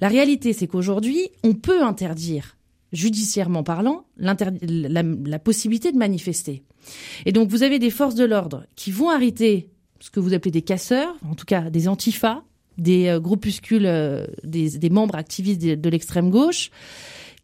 La 0.00 0.08
réalité, 0.08 0.54
c'est 0.54 0.66
qu'aujourd'hui, 0.66 1.28
on 1.44 1.52
peut 1.52 1.82
interdire, 1.82 2.56
judiciairement 2.92 3.62
parlant, 3.62 4.06
la, 4.16 4.34
la 4.38 5.38
possibilité 5.38 5.92
de 5.92 5.98
manifester. 5.98 6.62
Et 7.26 7.32
donc, 7.32 7.50
vous 7.50 7.62
avez 7.62 7.78
des 7.78 7.90
forces 7.90 8.14
de 8.14 8.24
l'ordre 8.24 8.64
qui 8.76 8.90
vont 8.90 9.10
arrêter 9.10 9.68
ce 10.00 10.10
que 10.10 10.20
vous 10.20 10.34
appelez 10.34 10.50
des 10.50 10.62
casseurs, 10.62 11.14
en 11.28 11.34
tout 11.34 11.44
cas 11.44 11.70
des 11.70 11.88
antifas, 11.88 12.42
des 12.78 13.08
euh, 13.08 13.20
groupuscules, 13.20 13.86
euh, 13.86 14.26
des, 14.44 14.90
membres 14.90 15.16
activistes 15.16 15.62
de, 15.62 15.88
l'extrême 15.88 16.30
gauche, 16.30 16.70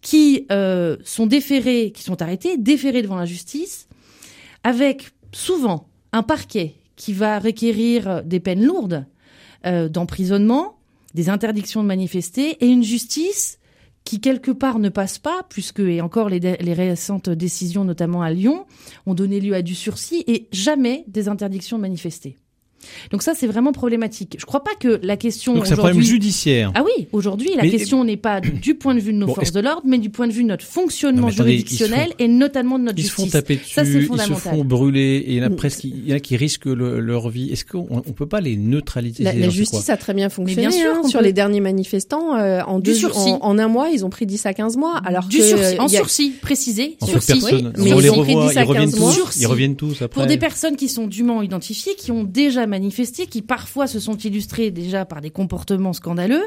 qui 0.02 0.46
euh, 0.50 0.96
sont 1.04 1.26
déférés, 1.26 1.92
qui 1.92 2.02
sont 2.02 2.20
arrêtés, 2.22 2.56
déférés 2.58 3.02
devant 3.02 3.16
la 3.16 3.26
justice, 3.26 3.88
avec 4.64 5.10
souvent 5.32 5.88
un 6.12 6.22
parquet 6.22 6.74
qui 6.96 7.12
va 7.12 7.38
requérir 7.38 8.22
des 8.24 8.40
peines 8.40 8.64
lourdes 8.64 9.06
d'emprisonnement, 9.64 10.76
des 11.14 11.28
interdictions 11.28 11.82
de 11.82 11.88
manifester 11.88 12.56
et 12.64 12.66
une 12.66 12.82
justice 12.82 13.60
qui 14.04 14.20
quelque 14.20 14.50
part 14.50 14.80
ne 14.80 14.88
passe 14.88 15.18
pas, 15.18 15.46
puisque 15.48 15.78
et 15.78 16.00
encore 16.00 16.28
les, 16.28 16.40
les 16.40 16.74
récentes 16.74 17.30
décisions, 17.30 17.84
notamment 17.84 18.22
à 18.22 18.30
Lyon, 18.30 18.66
ont 19.06 19.14
donné 19.14 19.38
lieu 19.38 19.54
à 19.54 19.62
du 19.62 19.76
sursis 19.76 20.24
et 20.26 20.48
jamais 20.50 21.04
des 21.06 21.28
interdictions 21.28 21.76
de 21.76 21.82
manifester. 21.82 22.38
Donc 23.10 23.22
ça, 23.22 23.34
c'est 23.34 23.46
vraiment 23.46 23.72
problématique. 23.72 24.36
Je 24.38 24.46
crois 24.46 24.64
pas 24.64 24.74
que 24.78 25.00
la 25.02 25.16
question. 25.16 25.54
Donc 25.54 25.66
c'est 25.66 25.74
un 25.74 25.76
problème 25.76 26.00
judiciaire. 26.00 26.72
Ah 26.74 26.82
oui, 26.84 27.08
aujourd'hui, 27.12 27.50
la 27.56 27.62
question 27.62 28.04
n'est 28.04 28.16
pas 28.16 28.40
du 28.40 28.74
point 28.74 28.94
de 28.94 29.00
vue 29.00 29.12
de 29.12 29.18
nos 29.18 29.28
forces 29.28 29.52
de 29.52 29.60
l'ordre, 29.60 29.82
mais 29.84 29.98
du 29.98 30.10
point 30.10 30.26
de 30.26 30.32
vue 30.32 30.42
de 30.42 30.48
notre 30.48 30.64
fonctionnement 30.64 31.30
juridictionnel 31.30 32.12
et 32.18 32.28
notamment 32.28 32.78
de 32.78 32.84
notre 32.84 32.98
ils 32.98 33.02
justice. 33.02 33.24
Ils 33.24 33.26
se 33.26 33.32
font 33.32 33.38
taper 33.38 33.56
dessus, 33.56 33.74
ça, 33.74 33.84
ils 33.84 34.34
se 34.34 34.34
font 34.34 34.64
brûler, 34.64 35.22
et 35.26 35.32
il 35.32 35.36
y 35.38 35.40
en 35.40 35.44
a 35.44 35.48
mm. 35.48 35.56
presque, 35.56 35.84
il 35.84 36.08
y 36.08 36.12
en 36.12 36.16
a 36.16 36.20
qui 36.20 36.36
risquent 36.36 36.66
leur 36.66 37.28
vie. 37.28 37.50
Est-ce 37.50 37.64
qu'on 37.64 37.86
on 37.90 38.12
peut 38.12 38.26
pas 38.26 38.40
les 38.40 38.56
neutraliser 38.56 39.22
La, 39.22 39.32
la 39.32 39.48
justice 39.48 39.90
a 39.90 39.96
très 39.96 40.14
bien 40.14 40.28
fonctionné. 40.28 40.68
bien 40.68 40.70
sûr, 40.70 40.94
hein, 40.96 41.08
sur 41.08 41.20
les 41.20 41.32
derniers 41.32 41.60
manifestants, 41.60 42.36
euh, 42.36 42.60
en, 42.66 42.78
deux, 42.78 43.04
en, 43.06 43.38
en, 43.42 43.58
un 43.58 43.68
mois, 43.68 43.88
ils 43.90 44.04
ont 44.04 44.10
pris 44.10 44.26
10 44.26 44.46
à 44.46 44.54
15 44.54 44.76
mois, 44.76 45.00
alors 45.04 45.26
du 45.26 45.38
que 45.38 45.44
sursis, 45.44 45.78
en 45.78 45.88
sursis, 45.88 46.30
précisé, 46.40 46.96
sursis. 47.04 47.42
mais 47.78 47.90
ils, 47.90 48.10
ont 48.10 48.22
pris 48.22 48.36
10 48.36 48.56
à 48.56 48.66
15 48.66 48.98
mois. 48.98 49.14
Ils 49.38 49.46
reviennent 49.46 49.76
tous 49.76 50.02
après. 50.02 50.20
Pour 50.20 50.26
des 50.26 50.38
personnes 50.38 50.76
qui 50.76 50.88
sont 50.88 51.06
dûment 51.06 51.42
identifiées, 51.42 51.94
qui 51.94 52.10
ont 52.10 52.24
déjà 52.24 52.66
manifesté, 52.72 53.26
qui 53.26 53.42
parfois 53.42 53.86
se 53.86 54.00
sont 54.00 54.16
illustrés 54.16 54.70
déjà 54.70 55.04
par 55.04 55.20
des 55.20 55.30
comportements 55.30 55.92
scandaleux, 55.92 56.42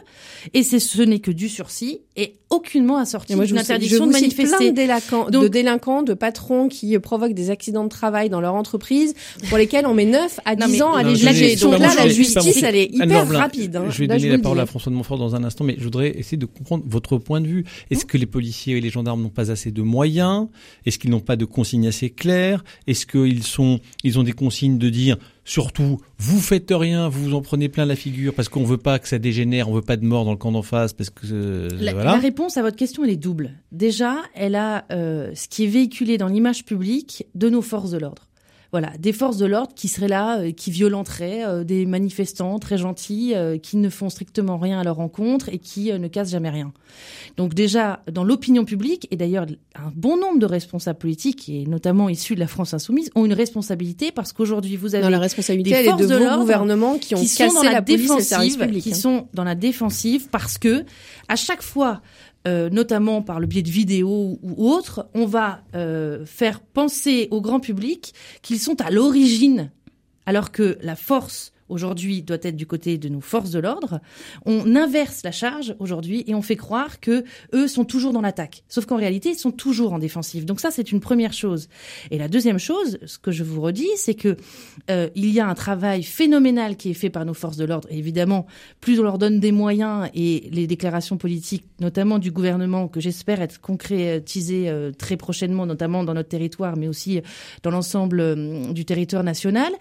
et 0.54 0.64
c'est 0.64 0.80
ce 0.80 1.02
n'est 1.02 1.20
que 1.20 1.32
du 1.32 1.48
sursis 1.50 2.02
et 2.18 2.34
aucunement 2.50 2.98
assorti 2.98 3.36
d'une 3.36 3.58
interdiction 3.58 4.08
de 4.08 4.12
manifester. 4.12 4.58
Plein 4.58 4.70
de 4.70 4.76
délinquants, 4.76 5.30
de 5.30 5.48
délinquants, 5.48 6.04
de 6.04 6.14
patrons 6.14 6.68
qui 6.68 6.98
provoquent 7.00 7.34
des 7.34 7.50
accidents 7.50 7.84
de 7.84 7.90
travail 7.90 8.30
dans 8.30 8.42
leur 8.42 8.56
entreprise, 8.56 9.14
pour 9.50 9.58
lesquels 9.58 9.86
on 9.86 9.94
met 9.94 10.06
9 10.06 10.40
à 10.46 10.56
10 10.56 10.82
ans 10.82 10.94
à 10.94 11.04
les 11.04 11.16
juger. 11.16 11.56
Donc 11.58 11.80
là, 11.80 11.94
la 11.96 12.10
justice, 12.10 12.64
elle 12.64 12.76
est 12.76 12.90
hyper 12.92 13.28
rapide. 13.30 13.76
Hein. 13.76 13.86
Je 13.90 14.00
vais 14.00 14.08
donner 14.08 14.30
la 14.30 14.40
parole 14.40 14.60
à 14.60 14.66
François 14.66 14.92
de 14.92 14.98
Montfort 14.98 15.18
dans 15.18 15.36
un 15.36 15.44
instant, 15.44 15.64
mais 15.64 15.76
je 15.78 15.84
voudrais 15.84 16.18
essayer 16.18 16.38
de 16.38 16.46
comprendre 16.46 16.84
votre 16.88 17.18
point 17.18 17.40
de 17.40 17.48
vue. 17.48 17.66
Est-ce 17.92 18.06
que 18.06 18.18
les 18.18 18.26
policiers 18.26 18.78
et 18.78 18.82
les 18.82 18.90
gendarmes 18.90 19.22
n'ont 19.22 19.30
pas 19.30 19.52
assez 19.52 19.72
de 19.72 19.82
moyens? 19.82 20.48
Est-ce 20.86 20.98
qu'ils 20.98 21.12
n'ont 21.12 21.20
pas 21.20 21.36
de 21.36 21.46
consignes 21.46 21.88
assez 21.88 22.10
claires? 22.10 22.64
Est-ce 22.88 23.06
qu'ils 23.06 23.44
sont, 23.44 23.80
ils 24.04 24.18
ont 24.18 24.24
des 24.24 24.34
consignes 24.34 24.78
de 24.78 24.90
dire 24.90 25.18
Surtout, 25.48 26.00
vous 26.18 26.42
faites 26.42 26.72
rien, 26.72 27.08
vous 27.08 27.24
vous 27.26 27.34
en 27.36 27.42
prenez 27.42 27.70
plein 27.70 27.86
la 27.86 27.96
figure 27.96 28.34
parce 28.34 28.50
qu'on 28.50 28.64
veut 28.64 28.80
pas 28.80 28.98
que 28.98 29.08
ça 29.08 29.20
dégénère, 29.20 29.70
on 29.70 29.74
veut 29.74 29.84
pas 29.84 29.96
de 29.96 30.04
mort 30.04 30.26
dans 30.26 30.32
le 30.32 30.38
camp 30.38 30.52
d'en 30.52 30.64
face 30.64 30.92
parce 30.92 31.12
que 31.12 31.28
euh, 31.32 31.70
la, 31.80 31.94
voilà. 31.94 32.14
la, 32.14 32.20
réponse 32.20 32.58
à 32.58 32.64
votre 32.64 32.76
question 32.76 33.04
elle 33.04 33.12
est 33.12 33.16
double. 33.16 33.52
Déjà, 33.72 34.24
elle 34.34 34.56
a 34.56 34.86
euh, 34.92 35.32
ce 35.36 35.48
qui 35.48 35.66
est 35.66 35.68
véhiculé 35.68 36.18
dans 36.18 36.28
l'image 36.28 36.66
publique 36.66 37.28
de 37.36 37.48
nos 37.50 37.62
forces 37.62 37.92
de 37.92 38.00
l'ordre 38.00 38.24
voilà, 38.76 38.92
des 39.00 39.14
forces 39.14 39.38
de 39.38 39.46
l'ordre 39.46 39.74
qui 39.74 39.88
seraient 39.88 40.10
là, 40.10 40.40
euh, 40.40 40.52
qui 40.52 40.70
violenteraient 40.70 41.46
euh, 41.46 41.64
des 41.64 41.86
manifestants 41.86 42.60
très 42.60 42.78
gentils, 42.78 43.32
euh, 43.34 43.58
qui 43.58 43.78
ne 43.78 43.88
font 43.88 44.10
strictement 44.10 44.58
rien 44.58 44.82
à 44.82 44.84
leur 44.84 44.98
rencontre 44.98 45.48
et 45.48 45.60
qui 45.60 45.94
ne 45.94 46.10
cassent 46.10 46.32
jamais 46.32 46.50
rien. 46.50 46.74
Donc 47.38 47.54
déjà, 47.54 48.04
dans 48.12 48.26
l'opinion 48.26 48.66
publique, 48.66 49.08
et 49.12 49.16
d'ailleurs 49.16 49.46
un 49.76 49.94
bon 49.96 50.18
nombre 50.18 50.40
de 50.40 50.46
responsables 50.46 51.00
politiques, 51.00 51.48
et 51.48 51.66
notamment 51.68 52.10
issus 52.10 52.36
de 52.36 52.42
la 52.42 52.48
France 52.48 52.74
insoumise, 52.74 53.12
ont 53.16 53.24
une 53.24 53.32
responsabilité 53.32 54.12
parce 54.12 54.34
qu'aujourd'hui 54.34 54.76
vous 54.76 54.94
avez 54.94 55.10
la 55.10 55.20
responsabilité 55.20 55.70
des 55.70 55.90
forces 55.90 56.02
de, 56.02 56.08
de 56.08 56.38
gouvernements 56.38 56.98
qui 56.98 57.16
ont 57.16 57.22
qui 57.22 57.34
cassé 57.34 57.48
sont 57.48 57.64
dans 57.64 57.64
la, 57.64 57.80
défensive, 57.80 58.58
police 58.58 58.84
qui 58.84 58.94
sont 58.94 59.30
dans 59.34 59.46
la 59.46 59.56
défensive 59.56 60.28
parce 60.32 60.58
que 60.58 60.84
à 61.30 61.38
chaque 61.38 61.62
fois 61.62 62.02
euh, 62.48 62.70
notamment 62.70 63.22
par 63.22 63.40
le 63.40 63.48
biais 63.48 63.64
de 63.64 63.72
vidéos 63.72 64.40
ou 64.44 64.70
autres, 64.70 65.10
on 65.16 65.26
va 65.26 65.64
euh, 65.74 66.26
faire 66.26 66.60
penser 66.62 67.28
au 67.32 67.42
grand 67.42 67.60
public 67.60 68.14
qu'ils 68.42 68.60
sont 68.60 68.82
à 68.82 68.92
l'origine, 68.92 69.72
alors 70.28 70.52
que 70.52 70.78
la 70.82 70.96
force 70.96 71.54
aujourd'hui 71.70 72.22
doit 72.22 72.38
être 72.42 72.56
du 72.56 72.66
côté 72.66 72.98
de 72.98 73.10
nos 73.10 73.22
forces 73.22 73.52
de 73.52 73.60
l'ordre. 73.60 74.00
On 74.46 74.76
inverse 74.76 75.22
la 75.24 75.32
charge 75.32 75.76
aujourd'hui 75.80 76.24
et 76.28 76.36
on 76.36 76.42
fait 76.42 76.56
croire 76.56 77.00
que 77.00 77.24
eux 77.54 77.68
sont 77.68 77.86
toujours 77.86 78.14
dans 78.14 78.22
l'attaque. 78.22 78.64
Sauf 78.68 78.86
qu'en 78.86 78.98
réalité, 78.98 79.30
ils 79.30 79.38
sont 79.38 79.52
toujours 79.52 79.94
en 79.94 80.00
défensive. 80.00 80.46
Donc 80.46 80.60
ça, 80.60 80.72
c'est 80.72 80.92
une 80.92 81.00
première 81.00 81.34
chose. 81.34 81.68
Et 82.12 82.18
la 82.18 82.28
deuxième 82.28 82.60
chose, 82.60 83.00
ce 83.06 83.18
que 83.18 83.32
je 83.32 83.44
vous 83.44 83.62
redis, 83.62 83.90
c'est 83.96 84.14
que 84.14 84.38
euh, 84.92 85.10
il 85.16 85.30
y 85.32 85.40
a 85.40 85.48
un 85.48 85.56
travail 85.56 86.04
phénoménal 86.04 86.78
qui 86.78 86.92
est 86.92 86.96
fait 86.96 87.10
par 87.10 87.26
nos 87.26 87.34
forces 87.34 87.58
de 87.58 87.66
l'ordre. 87.66 87.88
évidemment, 87.92 88.46
plus 88.82 89.00
on 89.00 89.04
leur 89.04 89.18
donne 89.18 89.40
des 89.40 89.52
moyens 89.52 90.10
et 90.14 90.50
les 90.52 90.68
déclarations 90.68 91.18
politiques, 91.18 91.66
notamment 91.80 92.20
du 92.20 92.32
gouvernement, 92.32 92.88
que 92.88 93.00
j'espère 93.00 93.42
être 93.42 93.60
concrétisées 93.60 94.70
euh, 94.70 94.92
très 94.92 95.18
prochainement, 95.18 95.66
notamment 95.66 96.04
dans 96.04 96.14
notre 96.14 96.30
territoire, 96.30 96.78
mais 96.78 96.88
aussi 96.88 97.22
dans 97.64 97.72
l'ensemble 97.72 98.20
euh, 98.20 98.72
du 98.72 98.86
territoire 98.86 99.24
national, 99.24 99.72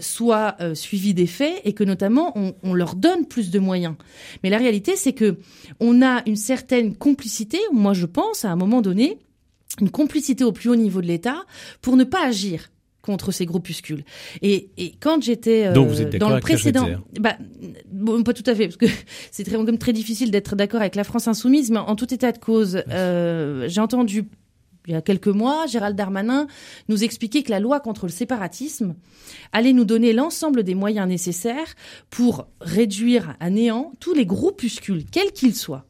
soit 0.00 0.56
suivies 0.74 0.95
suivi 0.96 1.12
des 1.14 1.26
faits 1.26 1.60
et 1.64 1.74
que 1.74 1.84
notamment 1.84 2.32
on, 2.62 2.74
leur 2.74 2.94
donne 2.94 3.26
plus 3.26 3.50
de 3.50 3.58
moyens. 3.58 3.94
Mais 4.42 4.50
la 4.50 4.56
réalité, 4.56 4.96
c'est 4.96 5.12
que 5.12 5.38
on 5.78 6.00
a 6.02 6.22
une 6.26 6.36
certaine 6.36 6.96
complicité. 6.96 7.58
Moi, 7.72 7.92
je 7.92 8.06
pense 8.06 8.44
à 8.44 8.50
un 8.50 8.56
moment 8.56 8.80
donné 8.80 9.18
une 9.80 9.90
complicité 9.90 10.42
au 10.42 10.52
plus 10.52 10.70
haut 10.70 10.76
niveau 10.76 11.02
de 11.02 11.06
l'État 11.06 11.44
pour 11.82 11.96
ne 11.96 12.04
pas 12.04 12.26
agir 12.26 12.70
contre 13.02 13.30
ces 13.30 13.44
groupuscules. 13.44 14.04
Et, 14.40 14.70
et 14.78 14.94
quand 14.98 15.22
j'étais 15.22 15.66
euh, 15.66 16.18
dans 16.18 16.34
le 16.34 16.40
précédent, 16.40 16.88
bah, 17.20 17.36
bon, 17.92 18.22
pas 18.22 18.32
tout 18.32 18.42
à 18.46 18.54
fait, 18.54 18.64
parce 18.68 18.78
que 18.78 18.86
c'est 19.30 19.44
très, 19.44 19.56
comme 19.56 19.78
très 19.78 19.92
difficile 19.92 20.30
d'être 20.30 20.56
d'accord 20.56 20.80
avec 20.80 20.94
la 20.94 21.04
France 21.04 21.28
insoumise, 21.28 21.70
mais 21.70 21.78
en 21.78 21.94
tout 21.94 22.12
état 22.12 22.32
de 22.32 22.38
cause, 22.38 22.82
euh, 22.88 23.68
j'ai 23.68 23.80
entendu 23.80 24.24
il 24.86 24.92
y 24.92 24.96
a 24.96 25.02
quelques 25.02 25.28
mois, 25.28 25.66
Gérald 25.66 25.96
Darmanin 25.96 26.46
nous 26.88 27.02
expliquait 27.02 27.42
que 27.42 27.50
la 27.50 27.60
loi 27.60 27.80
contre 27.80 28.06
le 28.06 28.12
séparatisme 28.12 28.94
allait 29.52 29.72
nous 29.72 29.84
donner 29.84 30.12
l'ensemble 30.12 30.62
des 30.62 30.74
moyens 30.74 31.08
nécessaires 31.08 31.74
pour 32.10 32.46
réduire 32.60 33.36
à 33.40 33.50
néant 33.50 33.92
tous 34.00 34.14
les 34.14 34.26
groupuscules, 34.26 35.04
quels 35.10 35.32
qu'ils 35.32 35.54
soient, 35.56 35.86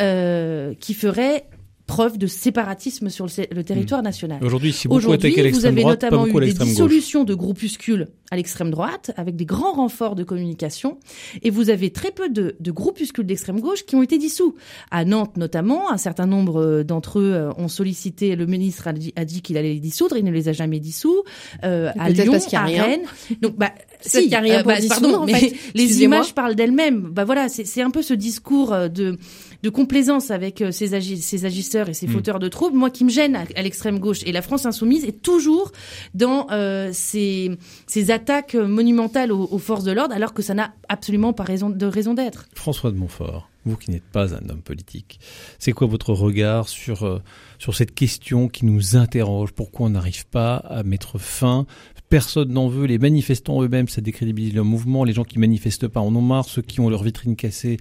euh, 0.00 0.74
qui 0.80 0.94
feraient 0.94 1.46
preuve 1.86 2.16
de 2.16 2.26
séparatisme 2.26 3.10
sur 3.10 3.26
le, 3.26 3.62
territoire 3.62 4.00
hmm. 4.00 4.04
national. 4.04 4.44
Aujourd'hui, 4.44 4.72
si 4.72 4.88
Aujourd'hui, 4.88 5.50
vous 5.50 5.66
avez 5.66 5.84
notamment 5.84 6.26
eu 6.26 6.40
des 6.40 6.54
dissolutions 6.54 7.24
de 7.24 7.34
groupuscules 7.34 8.08
à 8.32 8.36
l'extrême 8.36 8.70
droite, 8.70 9.10
avec 9.18 9.36
des 9.36 9.44
grands 9.44 9.74
renforts 9.74 10.14
de 10.14 10.24
communication, 10.24 10.98
et 11.42 11.50
vous 11.50 11.68
avez 11.68 11.90
très 11.90 12.10
peu 12.10 12.30
de, 12.30 12.56
de 12.58 12.70
groupuscules 12.70 13.26
d'extrême 13.26 13.60
gauche 13.60 13.84
qui 13.84 13.94
ont 13.94 14.02
été 14.02 14.16
dissous. 14.16 14.54
À 14.90 15.04
Nantes 15.04 15.36
notamment, 15.36 15.92
un 15.92 15.98
certain 15.98 16.24
nombre 16.24 16.62
euh, 16.62 16.82
d'entre 16.82 17.18
eux 17.18 17.34
euh, 17.34 17.50
ont 17.58 17.68
sollicité, 17.68 18.34
le 18.34 18.46
ministre 18.46 18.88
a 18.88 18.94
dit, 18.94 19.12
dit 19.26 19.42
qu'il 19.42 19.58
allait 19.58 19.74
les 19.74 19.80
dissoudre, 19.80 20.16
il 20.16 20.24
ne 20.24 20.30
les 20.30 20.48
a 20.48 20.52
jamais 20.52 20.80
dissous. 20.80 21.24
Euh, 21.62 21.90
à 21.98 22.08
Lyon, 22.08 22.38
à 22.54 22.64
Rennes. 22.64 23.04
Donc, 23.42 23.56
bah, 23.56 23.72
si, 24.00 24.28
y 24.28 24.34
a 24.34 24.40
rien 24.40 24.60
euh, 24.60 24.62
bah, 24.62 24.76
pardon, 24.88 25.14
en 25.14 25.26
fait. 25.26 25.52
les 25.74 26.02
images 26.02 26.34
parlent 26.34 26.54
d'elles-mêmes. 26.54 27.10
Bah 27.12 27.24
voilà, 27.24 27.50
c'est 27.50 27.82
un 27.82 27.90
peu 27.90 28.00
ce 28.00 28.14
discours 28.14 28.74
de 28.88 29.18
de 29.62 29.70
complaisance 29.70 30.30
avec 30.30 30.62
ces, 30.72 30.94
agi 30.94 31.18
ces 31.18 31.44
agisseurs 31.44 31.88
et 31.88 31.94
ces 31.94 32.06
hmm. 32.06 32.12
fauteurs 32.12 32.38
de 32.38 32.48
troubles, 32.48 32.76
moi 32.76 32.90
qui 32.90 33.04
me 33.04 33.10
gêne 33.10 33.36
à, 33.36 33.62
l'extrême 33.62 33.98
gauche. 33.98 34.20
Et 34.26 34.32
la 34.32 34.42
France 34.42 34.66
insoumise 34.66 35.04
est 35.04 35.22
toujours 35.22 35.70
dans 36.14 36.48
euh, 36.50 36.90
ces, 36.92 37.52
ces 37.86 38.10
attaques 38.22 38.54
monumentales 38.54 39.32
aux, 39.32 39.58
forces 39.58 39.82
de 39.82 39.90
l'ordre, 39.90 40.14
alors 40.14 40.32
que 40.32 40.42
ça 40.42 40.54
n'a 40.54 40.72
absolument 40.88 41.32
pas 41.32 41.42
raison, 41.42 41.70
de 41.70 41.86
raison 41.86 42.14
d'être. 42.14 42.46
François 42.54 42.92
de 42.92 42.96
Montfort, 42.96 43.50
vous 43.64 43.76
qui 43.76 43.90
n'êtes 43.90 44.04
pas 44.04 44.32
un 44.32 44.48
homme 44.48 44.62
politique, 44.62 45.18
c'est 45.58 45.72
quoi 45.72 45.88
votre 45.88 46.12
regard 46.12 46.68
sur, 46.68 47.02
euh, 47.02 47.20
sur 47.58 47.74
cette 47.74 47.94
question 47.94 48.48
qui 48.48 48.64
nous 48.64 48.96
interroge? 48.96 49.50
Pourquoi 49.50 49.86
on 49.86 49.90
n'arrive 49.90 50.26
pas 50.28 50.56
à 50.56 50.84
mettre 50.84 51.18
fin 51.18 51.66
personne 52.12 52.52
n'en 52.52 52.68
veut. 52.68 52.84
Les 52.84 52.98
manifestants 52.98 53.62
eux-mêmes, 53.62 53.88
ça 53.88 54.02
décrédibilise 54.02 54.52
le 54.52 54.62
mouvement. 54.62 55.02
Les 55.02 55.14
gens 55.14 55.24
qui 55.24 55.38
manifestent 55.38 55.88
pas 55.88 56.00
en 56.00 56.14
ont 56.14 56.20
marre. 56.20 56.44
Ceux 56.44 56.60
qui 56.60 56.78
ont 56.78 56.90
leur 56.90 57.02
vitrine 57.02 57.36
cassée, 57.36 57.78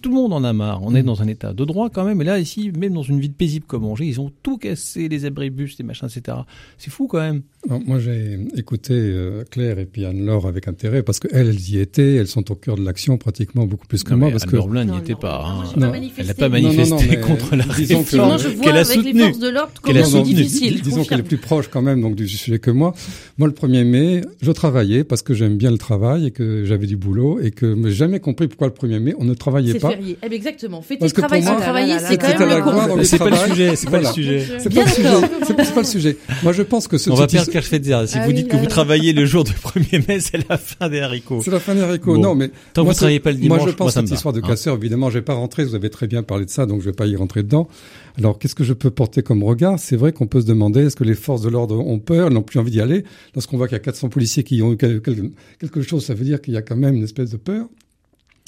tout 0.00 0.08
le 0.08 0.14
monde 0.14 0.32
en 0.32 0.42
a 0.42 0.54
marre. 0.54 0.82
On 0.82 0.94
est 0.94 1.02
mm. 1.02 1.06
dans 1.06 1.20
un 1.20 1.28
état 1.28 1.52
de 1.52 1.64
droit 1.66 1.90
quand 1.90 2.06
même. 2.06 2.22
Et 2.22 2.24
là, 2.24 2.38
ici, 2.38 2.72
même 2.74 2.94
dans 2.94 3.02
une 3.02 3.20
ville 3.20 3.34
paisible 3.34 3.66
comme 3.66 3.84
Angers, 3.84 4.06
ils 4.06 4.22
ont 4.22 4.32
tout 4.42 4.56
cassé, 4.56 5.10
les 5.10 5.26
abribus, 5.26 5.76
les 5.78 5.84
machins, 5.84 6.08
etc. 6.08 6.38
C'est 6.78 6.90
fou 6.90 7.08
quand 7.08 7.18
même. 7.18 7.42
moi, 7.68 7.98
j'ai 7.98 8.38
écouté 8.56 8.94
euh, 8.94 9.44
Claire 9.50 9.78
et 9.78 9.84
puis 9.84 10.06
Anne-Laure 10.06 10.46
avec 10.46 10.66
intérêt 10.66 11.02
parce 11.02 11.20
qu'elles, 11.20 11.48
elles 11.48 11.68
y 11.68 11.78
étaient. 11.78 12.14
Elles 12.14 12.26
sont 12.26 12.50
au 12.50 12.54
cœur 12.54 12.76
de 12.76 12.84
l'action 12.86 13.18
pratiquement 13.18 13.66
beaucoup 13.66 13.86
plus 13.86 14.02
que 14.02 14.14
moi. 14.14 14.30
Parce 14.30 14.46
que 14.46 14.66
Blin 14.66 14.86
n'y 14.86 14.96
était 14.96 15.14
pas. 15.14 15.44
Hein. 15.44 15.64
elle 16.16 16.26
n'a 16.26 16.32
pas 16.32 16.48
manifesté 16.48 17.20
contre 17.20 17.54
la 17.54 17.64
réforme 17.64 18.06
qu'elle 18.62 18.78
a 18.78 18.84
soutenue. 18.86 19.12
les 19.12 19.24
forces 19.24 19.38
de 19.40 19.48
l'ordre 19.50 19.72
comment 19.82 20.04
c'est 20.06 20.22
difficile. 20.22 20.80
Disons 20.80 21.04
qu'elle 21.04 21.20
est 21.20 21.22
plus 21.22 21.36
proche 21.36 21.68
quand 21.68 21.82
même 21.82 22.00
donc 22.00 22.14
du 22.14 22.26
sujet 22.26 22.58
que 22.58 22.70
moi. 22.70 22.94
Moi, 23.36 23.46
le 23.46 23.52
premier 23.52 23.73
1er 23.74 23.84
mai, 23.84 24.20
je 24.40 24.52
travaillais 24.52 25.04
parce 25.04 25.22
que 25.22 25.34
j'aime 25.34 25.56
bien 25.56 25.70
le 25.70 25.78
travail 25.78 26.26
et 26.26 26.30
que 26.30 26.64
j'avais 26.64 26.86
du 26.86 26.96
boulot 26.96 27.40
et 27.40 27.50
que 27.50 27.76
j'ai 27.84 27.90
jamais 27.90 28.20
compris 28.20 28.48
pourquoi 28.48 28.68
le 28.68 28.72
1er 28.72 29.00
mai 29.00 29.14
on 29.18 29.24
ne 29.24 29.34
travaillait 29.34 29.74
pas. 29.74 29.90
C'est 29.90 29.96
férié. 29.96 30.18
Eh 30.22 30.28
bien, 30.28 30.36
exactement. 30.36 30.82
Fêter 30.82 31.04
le 31.04 31.10
travail 31.10 31.42
sans 31.42 31.56
travailler, 31.56 31.98
c'est 31.98 32.18
quand 32.18 32.38
même 32.38 32.96
le 32.98 33.04
C'est 33.04 33.18
pas 33.18 33.30
le 33.30 33.36
sujet. 33.36 33.76
C'est 33.76 33.90
pas 33.90 33.98
le 33.98 34.06
sujet. 34.06 34.46
C'est 34.58 34.74
pas 34.74 34.84
le 34.84 34.90
sujet. 34.90 35.28
C'est 35.44 35.74
pas 35.74 35.80
le 35.80 35.86
sujet. 35.86 36.16
Moi, 36.42 36.52
je 36.52 36.62
pense 36.62 36.88
que 36.88 36.98
ce 36.98 37.10
on 37.10 37.14
va 37.14 37.26
perdre 37.26 37.50
Kerfetzer. 37.50 38.06
Si 38.06 38.18
ah 38.18 38.26
vous 38.26 38.32
dites 38.32 38.48
que 38.48 38.56
vous 38.56 38.66
travaillez 38.66 39.12
le 39.12 39.26
jour 39.26 39.44
du 39.44 39.52
1er 39.52 40.06
mai, 40.06 40.20
c'est 40.20 40.48
la 40.48 40.58
fin 40.58 40.88
des 40.88 41.00
haricots. 41.00 41.40
C'est 41.44 41.50
la 41.50 41.60
fin 41.60 41.74
des 41.74 41.82
haricots. 41.82 42.18
Non, 42.18 42.34
mais 42.34 42.50
tant 42.72 42.82
que 42.82 42.88
vous 42.88 42.94
travaillez 42.94 43.20
pas 43.20 43.32
le 43.32 43.38
dimanche, 43.38 43.60
moi 43.60 43.68
je 43.68 43.74
pense 43.74 43.94
cette 43.94 44.10
histoire 44.10 44.32
de 44.32 44.40
hein. 44.40 44.46
casseur. 44.46 44.76
Évidemment, 44.76 45.10
je 45.10 45.18
vais 45.18 45.24
pas 45.24 45.34
rentrer. 45.34 45.64
Vous 45.64 45.74
avez 45.74 45.90
très 45.90 46.06
bien 46.06 46.22
parlé 46.22 46.44
de 46.44 46.50
ça, 46.50 46.66
donc 46.66 46.80
je 46.80 46.86
vais 46.86 46.92
pas 46.92 47.06
y 47.06 47.16
rentrer 47.16 47.42
dedans. 47.42 47.68
Alors, 48.16 48.38
qu'est-ce 48.38 48.54
que 48.54 48.64
je 48.64 48.72
peux 48.72 48.90
porter 48.90 49.22
comme 49.22 49.42
regard? 49.42 49.78
C'est 49.78 49.96
vrai 49.96 50.12
qu'on 50.12 50.26
peut 50.26 50.40
se 50.40 50.46
demander 50.46 50.86
est-ce 50.86 50.96
que 50.96 51.04
les 51.04 51.14
forces 51.14 51.42
de 51.42 51.48
l'ordre 51.48 51.78
ont 51.78 51.98
peur, 51.98 52.30
n'ont 52.30 52.42
plus 52.42 52.60
envie 52.60 52.70
d'y 52.70 52.80
aller 52.80 53.04
Lorsqu'on 53.34 53.56
voit 53.56 53.66
qu'il 53.66 53.74
y 53.74 53.80
a 53.80 53.82
400 53.82 54.08
policiers 54.08 54.44
qui 54.44 54.62
ont 54.62 54.72
eu 54.72 54.76
quelque 54.76 55.82
chose, 55.82 56.04
ça 56.04 56.14
veut 56.14 56.24
dire 56.24 56.40
qu'il 56.40 56.54
y 56.54 56.56
a 56.56 56.62
quand 56.62 56.76
même 56.76 56.94
une 56.94 57.02
espèce 57.02 57.30
de 57.30 57.36
peur. 57.36 57.66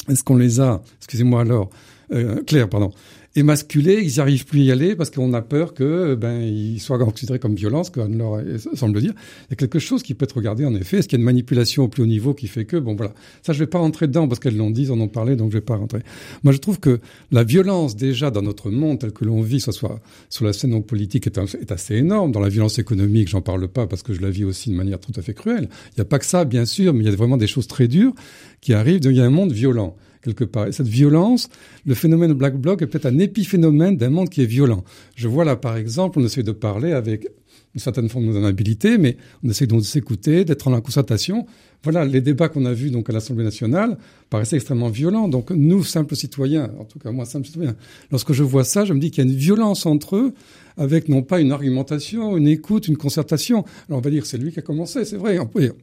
Est-ce 0.08 0.22
qu'on 0.22 0.36
les 0.36 0.60
a 0.60 0.82
Excusez-moi 0.98 1.40
alors, 1.40 1.70
euh, 2.12 2.42
Claire, 2.44 2.68
pardon. 2.68 2.92
Émasculés, 3.36 4.00
ils 4.02 4.14
n'y 4.14 4.20
arrivent 4.20 4.46
plus 4.46 4.60
à 4.60 4.64
y 4.64 4.72
aller 4.72 4.96
parce 4.96 5.10
qu'on 5.10 5.32
a 5.34 5.42
peur 5.42 5.74
que 5.74 6.14
ben 6.14 6.40
ils 6.40 6.80
soient 6.80 6.98
considérés 6.98 7.38
comme 7.38 7.54
violence, 7.54 7.90
comme 7.90 8.16
leur 8.16 8.40
semble 8.74 9.00
dire. 9.00 9.12
Il 9.48 9.50
y 9.50 9.52
a 9.52 9.56
quelque 9.56 9.78
chose 9.78 10.02
qui 10.02 10.14
peut 10.14 10.24
être 10.24 10.36
regardé 10.36 10.64
en 10.64 10.74
effet. 10.74 10.98
Est-ce 10.98 11.08
qu'il 11.08 11.18
y 11.18 11.20
a 11.20 11.22
une 11.22 11.26
manipulation 11.26 11.84
au 11.84 11.88
plus 11.88 12.02
haut 12.02 12.06
niveau 12.06 12.34
qui 12.34 12.48
fait 12.48 12.64
que 12.64 12.76
bon 12.76 12.94
voilà, 12.94 13.12
ça 13.42 13.52
je 13.52 13.58
vais 13.58 13.66
pas 13.66 13.78
rentrer 13.78 14.06
dedans 14.06 14.26
parce 14.26 14.40
qu'elles 14.40 14.56
l'ont 14.56 14.70
dit, 14.70 14.82
ils 14.82 14.92
en 14.92 15.08
parlé, 15.08 15.36
donc 15.36 15.52
je 15.52 15.58
vais 15.58 15.64
pas 15.64 15.76
rentrer. 15.76 16.00
Moi 16.42 16.52
je 16.52 16.58
trouve 16.58 16.80
que 16.80 17.00
la 17.30 17.44
violence 17.44 17.96
déjà 17.96 18.30
dans 18.30 18.42
notre 18.42 18.70
monde 18.70 18.98
tel 18.98 19.12
que 19.12 19.24
l'on 19.24 19.42
vit, 19.42 19.60
soit 19.60 19.72
soit 19.72 20.00
sur 20.30 20.44
la 20.44 20.52
scène 20.52 20.82
politique, 20.82 21.26
est, 21.26 21.38
est 21.38 21.72
assez 21.72 21.96
énorme. 21.96 22.32
Dans 22.32 22.40
la 22.40 22.48
violence 22.48 22.78
économique, 22.78 23.28
j'en 23.28 23.42
parle 23.42 23.68
pas 23.68 23.86
parce 23.86 24.02
que 24.02 24.14
je 24.14 24.20
la 24.20 24.30
vis 24.30 24.44
aussi 24.44 24.70
de 24.70 24.74
manière 24.74 24.98
tout 24.98 25.12
à 25.16 25.22
fait 25.22 25.34
cruelle. 25.34 25.68
Il 25.90 25.98
n'y 25.98 26.02
a 26.02 26.04
pas 26.04 26.18
que 26.18 26.26
ça, 26.26 26.44
bien 26.44 26.64
sûr, 26.64 26.94
mais 26.94 27.04
il 27.04 27.06
y 27.06 27.12
a 27.12 27.16
vraiment 27.16 27.36
des 27.36 27.46
choses 27.46 27.66
très 27.66 27.88
dures 27.88 28.14
qui 28.60 28.72
arrivent. 28.72 29.00
Donc 29.00 29.12
il 29.12 29.18
y 29.18 29.20
a 29.20 29.24
un 29.24 29.30
monde 29.30 29.52
violent 29.52 29.96
quelque 30.26 30.44
part. 30.44 30.66
Et 30.66 30.72
cette 30.72 30.88
violence, 30.88 31.48
le 31.84 31.94
phénomène 31.94 32.32
Black 32.32 32.56
Bloc 32.56 32.82
est 32.82 32.86
peut-être 32.86 33.06
un 33.06 33.18
épiphénomène 33.18 33.96
d'un 33.96 34.10
monde 34.10 34.28
qui 34.28 34.42
est 34.42 34.46
violent. 34.46 34.84
Je 35.14 35.28
vois 35.28 35.44
là, 35.44 35.56
par 35.56 35.76
exemple, 35.76 36.18
on 36.18 36.24
essaie 36.24 36.42
de 36.42 36.52
parler 36.52 36.92
avec 36.92 37.28
une 37.74 37.80
certaine 37.80 38.08
forme 38.08 38.32
d'honnabilité, 38.32 38.96
mais 38.96 39.18
on 39.44 39.50
essaie 39.50 39.66
donc 39.66 39.80
de 39.80 39.84
s'écouter, 39.84 40.46
d'être 40.46 40.66
en 40.66 40.80
concertation. 40.80 41.46
Voilà, 41.82 42.06
les 42.06 42.22
débats 42.22 42.48
qu'on 42.48 42.64
a 42.64 42.72
vus 42.72 42.90
donc 42.90 43.10
à 43.10 43.12
l'Assemblée 43.12 43.44
nationale 43.44 43.98
paraissaient 44.30 44.56
extrêmement 44.56 44.88
violents. 44.88 45.28
Donc 45.28 45.50
nous, 45.50 45.84
simples 45.84 46.16
citoyens, 46.16 46.70
en 46.80 46.84
tout 46.84 46.98
cas 46.98 47.12
moi, 47.12 47.26
simples 47.26 47.46
citoyens, 47.46 47.76
lorsque 48.10 48.32
je 48.32 48.42
vois 48.42 48.64
ça, 48.64 48.86
je 48.86 48.94
me 48.94 48.98
dis 48.98 49.10
qu'il 49.10 49.24
y 49.24 49.28
a 49.28 49.30
une 49.30 49.36
violence 49.36 49.84
entre 49.84 50.16
eux, 50.16 50.32
avec 50.78 51.10
non 51.10 51.22
pas 51.22 51.38
une 51.38 51.52
argumentation, 51.52 52.38
une 52.38 52.48
écoute, 52.48 52.88
une 52.88 52.96
concertation. 52.96 53.64
Alors 53.88 53.98
on 53.98 54.02
va 54.02 54.10
dire 54.10 54.24
c'est 54.24 54.38
lui 54.38 54.52
qui 54.52 54.58
a 54.58 54.62
commencé, 54.62 55.04
c'est 55.04 55.18
vrai. 55.18 55.38
On 55.38 55.46
peut 55.46 55.60
dire 55.60 55.74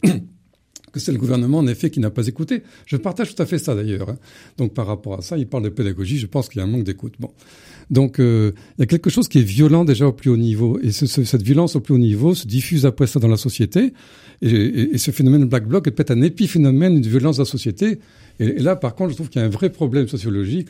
que 0.93 0.99
c'est 0.99 1.11
le 1.11 1.17
gouvernement, 1.17 1.57
en 1.57 1.67
effet, 1.67 1.89
qui 1.89 1.99
n'a 1.99 2.11
pas 2.11 2.27
écouté. 2.27 2.61
Je 2.85 2.95
partage 2.95 3.35
tout 3.35 3.41
à 3.41 3.45
fait 3.45 3.57
ça, 3.57 3.75
d'ailleurs. 3.75 4.09
Hein. 4.09 4.17
Donc, 4.57 4.73
par 4.73 4.87
rapport 4.87 5.17
à 5.17 5.21
ça, 5.21 5.37
il 5.37 5.47
parle 5.47 5.63
de 5.63 5.69
pédagogie. 5.69 6.19
Je 6.19 6.27
pense 6.27 6.47
qu'il 6.47 6.59
y 6.59 6.61
a 6.61 6.63
un 6.65 6.69
manque 6.69 6.83
d'écoute. 6.83 7.15
Bon. 7.19 7.31
Donc, 7.89 8.19
euh, 8.19 8.51
il 8.77 8.81
y 8.81 8.83
a 8.83 8.85
quelque 8.85 9.09
chose 9.09 9.27
qui 9.27 9.39
est 9.39 9.43
violent 9.43 9.83
déjà 9.83 10.07
au 10.07 10.13
plus 10.13 10.29
haut 10.29 10.37
niveau. 10.37 10.79
Et 10.81 10.91
ce, 10.91 11.05
cette 11.07 11.41
violence 11.41 11.75
au 11.75 11.81
plus 11.81 11.95
haut 11.95 11.97
niveau 11.97 12.35
se 12.35 12.47
diffuse 12.47 12.85
après 12.85 13.07
ça 13.07 13.19
dans 13.19 13.27
la 13.27 13.37
société. 13.37 13.93
Et, 14.41 14.97
ce 14.97 15.11
phénomène 15.11 15.45
Black 15.45 15.67
Bloc 15.67 15.87
est 15.87 15.91
peut-être 15.91 16.11
un 16.11 16.21
épiphénomène 16.21 17.01
de 17.01 17.09
violence 17.09 17.37
de 17.37 17.41
la 17.41 17.45
société. 17.45 17.99
Et, 18.39 18.45
et 18.45 18.59
là, 18.59 18.75
par 18.75 18.93
contre, 18.93 19.11
je 19.11 19.15
trouve 19.15 19.29
qu'il 19.29 19.41
y 19.41 19.43
a 19.43 19.47
un 19.47 19.51
vrai 19.51 19.71
problème 19.71 20.07
sociologique. 20.07 20.69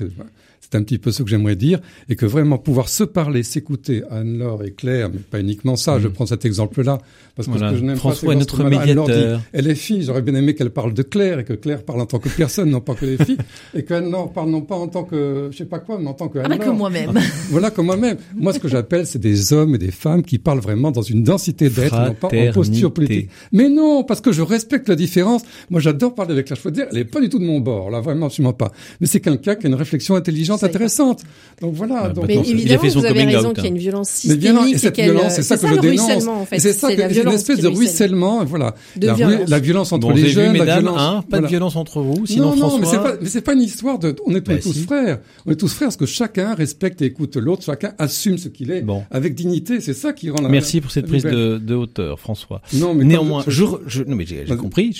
C'est 0.63 0.77
un 0.77 0.84
petit 0.84 0.98
peu 0.98 1.12
ce 1.12 1.24
que 1.24 1.29
j'aimerais 1.29 1.55
dire, 1.55 1.79
et 2.10 2.15
que 2.15 2.25
vraiment 2.25 2.58
pouvoir 2.58 2.88
se 2.89 3.03
parler, 3.03 3.43
s'écouter, 3.43 4.03
Anne-Laure 4.10 4.63
et 4.63 4.72
Claire, 4.72 5.10
mais 5.12 5.20
pas 5.20 5.39
uniquement 5.39 5.75
ça, 5.75 6.00
je 6.00 6.08
mmh. 6.08 6.13
prends 6.13 6.25
cet 6.25 6.46
exemple-là, 6.46 7.00
parce 7.36 7.48
que 7.48 7.55
ce 7.58 7.60
que 7.60 7.75
je 7.75 7.84
n'aime 7.84 8.00
pas, 8.00 8.15
c'est 8.15 8.36
notre 8.36 8.63
médiateur. 8.63 9.08
Dit, 9.08 9.43
elle 9.51 9.67
est 9.67 9.75
fille, 9.75 10.03
j'aurais 10.03 10.22
bien 10.22 10.36
aimé 10.36 10.55
qu'elle 10.55 10.70
parle 10.70 10.93
de 10.93 11.03
Claire, 11.03 11.39
et 11.39 11.43
que 11.43 11.53
Claire 11.53 11.84
parle 11.84 12.01
en 12.01 12.05
tant 12.05 12.20
que 12.20 12.29
personne, 12.29 12.70
non 12.70 12.82
pas 12.82 12.96
que 12.96 13.05
les 13.05 13.17
filles, 13.17 13.38
et 13.74 13.84
qu'Anne-Laure 13.84 14.32
parle 14.32 14.50
non 14.50 14.62
pas 14.62 14.75
en 14.75 14.88
tant 14.88 15.03
que, 15.03 15.50
je 15.51 15.58
sais 15.58 15.65
pas 15.65 15.79
quoi, 15.79 16.00
mais 16.00 16.08
en 16.08 16.13
tant 16.13 16.29
que 16.29 16.39
Anne-Laure. 16.39 16.60
Ah, 16.62 16.65
que 16.65 16.70
moi-même. 16.70 17.12
voilà, 17.50 17.70
comme 17.70 17.88
moi-même. 17.88 18.17
Moi, 18.36 18.53
ce 18.53 18.60
que 18.60 18.67
j'appelle, 18.67 19.05
c'est 19.05 19.20
des 19.20 19.53
hommes 19.53 19.75
et 19.75 19.77
des 19.77 19.91
femmes 19.91 20.24
qui 20.24 20.39
parlent 20.39 20.60
vraiment 20.60 20.91
dans 20.91 21.01
une 21.01 21.24
densité 21.24 21.70
d'être, 21.70 22.00
non 22.00 22.13
pas 22.13 22.29
en 22.29 22.51
posture 22.53 22.93
politique. 22.93 23.29
Mais 23.51 23.70
non, 23.70 24.03
parce 24.03 24.22
que 24.22 24.32
je 24.32 24.41
respecte 24.41 24.88
la 24.89 24.96
différence. 24.96 25.43
Moi, 25.70 25.79
j'adore 25.82 26.15
parler 26.15 26.34
avec 26.34 26.50
la 26.50 26.55
Chaudière, 26.55 26.88
elle 26.91 26.98
est 27.00 27.05
pas 27.05 27.22
du 27.22 27.29
tout 27.29 27.39
de 27.39 27.46
mon 27.46 27.60
bord, 27.60 27.89
là, 27.89 28.00
vraiment, 28.00 28.27
absolument 28.27 28.53
pas. 28.53 28.72
Mais 29.01 29.08
c'est 29.08 29.20
quelqu'un 29.20 29.55
qui 29.55 29.65
a 29.65 29.70
une 29.70 29.75
réflexion 29.75 30.15
intelligente, 30.15 30.52
intéressante. 30.62 31.24
Donc 31.62 31.74
voilà. 31.74 32.10
donc, 32.10 32.27
mais 32.27 32.36
évidemment, 32.36 32.83
vous 32.83 33.05
avez 33.05 33.24
raison 33.24 33.53
qu'il 33.53 33.63
y 33.63 33.67
a 33.67 33.69
une 33.69 33.77
violence 33.77 34.10
systémique. 34.10 34.75
et 34.75 34.77
cette 34.77 35.00
violence, 35.00 35.33
c'est 35.33 35.43
ça 35.43 35.57
que 35.57 35.67
je 35.67 35.79
dénonce. 35.79 36.27
En 36.27 36.45
fait. 36.45 36.60
C'est 36.60 36.74
ça, 36.74 36.89
c'est 36.89 37.24
une 37.24 37.29
espèce 37.29 37.60
de 37.60 37.67
ruissellement, 37.67 38.43
voilà. 38.45 38.75
La, 39.00 39.13
violence. 39.13 39.50
la 39.50 39.60
violence 39.60 39.91
entre 39.91 40.12
les 40.12 40.29
jeunes, 40.29 40.57
la 40.57 40.79
violence. 40.79 40.98
Hein, 41.00 41.24
pas 41.29 41.39
de 41.39 41.48
violence 41.48 41.75
entre 41.75 42.01
vous, 42.01 42.25
sinon 42.25 42.55
non, 42.55 42.69
non, 42.69 42.79
mais 42.79 43.27
c'est 43.27 43.41
pas, 43.41 43.53
une 43.53 43.62
histoire 43.62 44.00
de, 44.00 44.15
on 44.25 44.36
est 44.36 44.41
bah 44.41 44.57
tous 44.57 44.83
frères. 44.83 45.19
On 45.45 45.51
est 45.51 45.55
tous 45.55 45.74
frères 45.74 45.88
parce 45.88 45.98
que 45.98 46.05
chacun 46.05 46.55
respecte 46.55 47.01
et 47.01 47.05
écoute 47.05 47.36
l'autre, 47.38 47.63
chacun 47.63 47.93
assume 47.98 48.38
ce 48.38 48.50
qu'il 48.50 48.72
est, 48.72 48.83
avec 49.12 49.36
dignité. 49.36 49.79
C'est 49.81 49.93
ça 49.93 50.13
qui 50.13 50.29
rend 50.29 50.41
la. 50.41 50.50
Merci 50.50 50.81
pour 50.81 50.91
cette 50.91 51.07
prise 51.07 51.24
de 51.24 51.75
hauteur, 51.75 52.19
François. 52.19 52.62
Non, 52.74 52.93
mais 52.93 53.05
néanmoins, 53.05 53.43
je, 53.48 53.63
non 54.03 54.15
mais 54.15 54.25
j'ai 54.25 54.45
compris. 54.55 54.95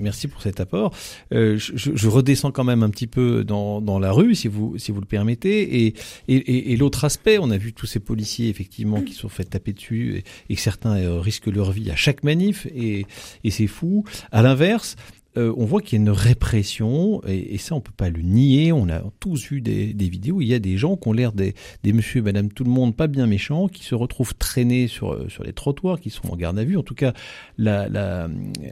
Merci 0.00 0.28
pour 0.28 0.42
cet 0.42 0.60
apport. 0.60 0.92
Euh, 1.32 1.56
je 1.58 2.08
redescends 2.08 2.50
quand 2.50 2.64
même 2.64 2.82
un 2.82 2.90
petit 2.90 3.06
peu 3.06 3.44
dans 3.44 3.98
la 3.98 4.12
rue, 4.12 4.34
si 4.34 4.48
vous 4.48 4.74
si 4.78 4.91
vous 4.92 5.00
le 5.00 5.06
permettez 5.06 5.94
et, 6.28 6.76
l'autre 6.76 7.04
aspect, 7.04 7.38
on 7.38 7.50
a 7.50 7.56
vu 7.56 7.72
tous 7.72 7.86
ces 7.86 8.00
policiers 8.00 8.48
effectivement 8.48 9.02
qui 9.02 9.14
sont 9.14 9.28
fait 9.28 9.44
taper 9.44 9.72
dessus 9.72 10.22
et, 10.48 10.56
certains 10.56 10.96
euh, 10.96 11.20
risquent 11.20 11.48
leur 11.48 11.72
vie 11.72 11.90
à 11.90 11.96
chaque 11.96 12.22
manif 12.22 12.66
et 12.74 13.06
c'est 13.50 13.66
fou. 13.66 14.04
À 14.30 14.42
l'inverse, 14.42 14.96
euh, 15.38 15.52
on 15.56 15.64
voit 15.64 15.80
qu'il 15.80 15.98
y 15.98 16.00
a 16.00 16.02
une 16.02 16.10
répression, 16.10 17.22
et, 17.26 17.56
ça 17.56 17.74
on 17.74 17.80
peut 17.80 17.92
pas 17.96 18.10
le 18.10 18.20
nier. 18.20 18.72
On 18.72 18.88
a 18.88 19.02
tous 19.18 19.48
vu 19.48 19.60
des, 19.62 19.94
des, 19.94 20.08
vidéos 20.08 20.36
où 20.36 20.42
il 20.42 20.48
y 20.48 20.54
a 20.54 20.58
des 20.58 20.76
gens 20.76 20.96
qui 20.96 21.08
ont 21.08 21.12
l'air 21.12 21.32
des, 21.32 21.54
des 21.82 21.92
monsieur 21.92 22.18
et 22.18 22.22
madame 22.22 22.50
tout 22.50 22.64
le 22.64 22.70
monde 22.70 22.94
pas 22.94 23.06
bien 23.06 23.26
méchants, 23.26 23.68
qui 23.68 23.84
se 23.84 23.94
retrouvent 23.94 24.34
traînés 24.34 24.88
sur, 24.88 25.12
euh, 25.12 25.28
sur 25.28 25.42
les 25.44 25.52
trottoirs, 25.52 26.00
qui 26.00 26.10
sont 26.10 26.30
en 26.30 26.36
garde 26.36 26.58
à 26.58 26.64
vue. 26.64 26.76
En 26.76 26.82
tout 26.82 26.94
cas, 26.94 27.14
la, 27.56 27.88
la, 27.88 28.28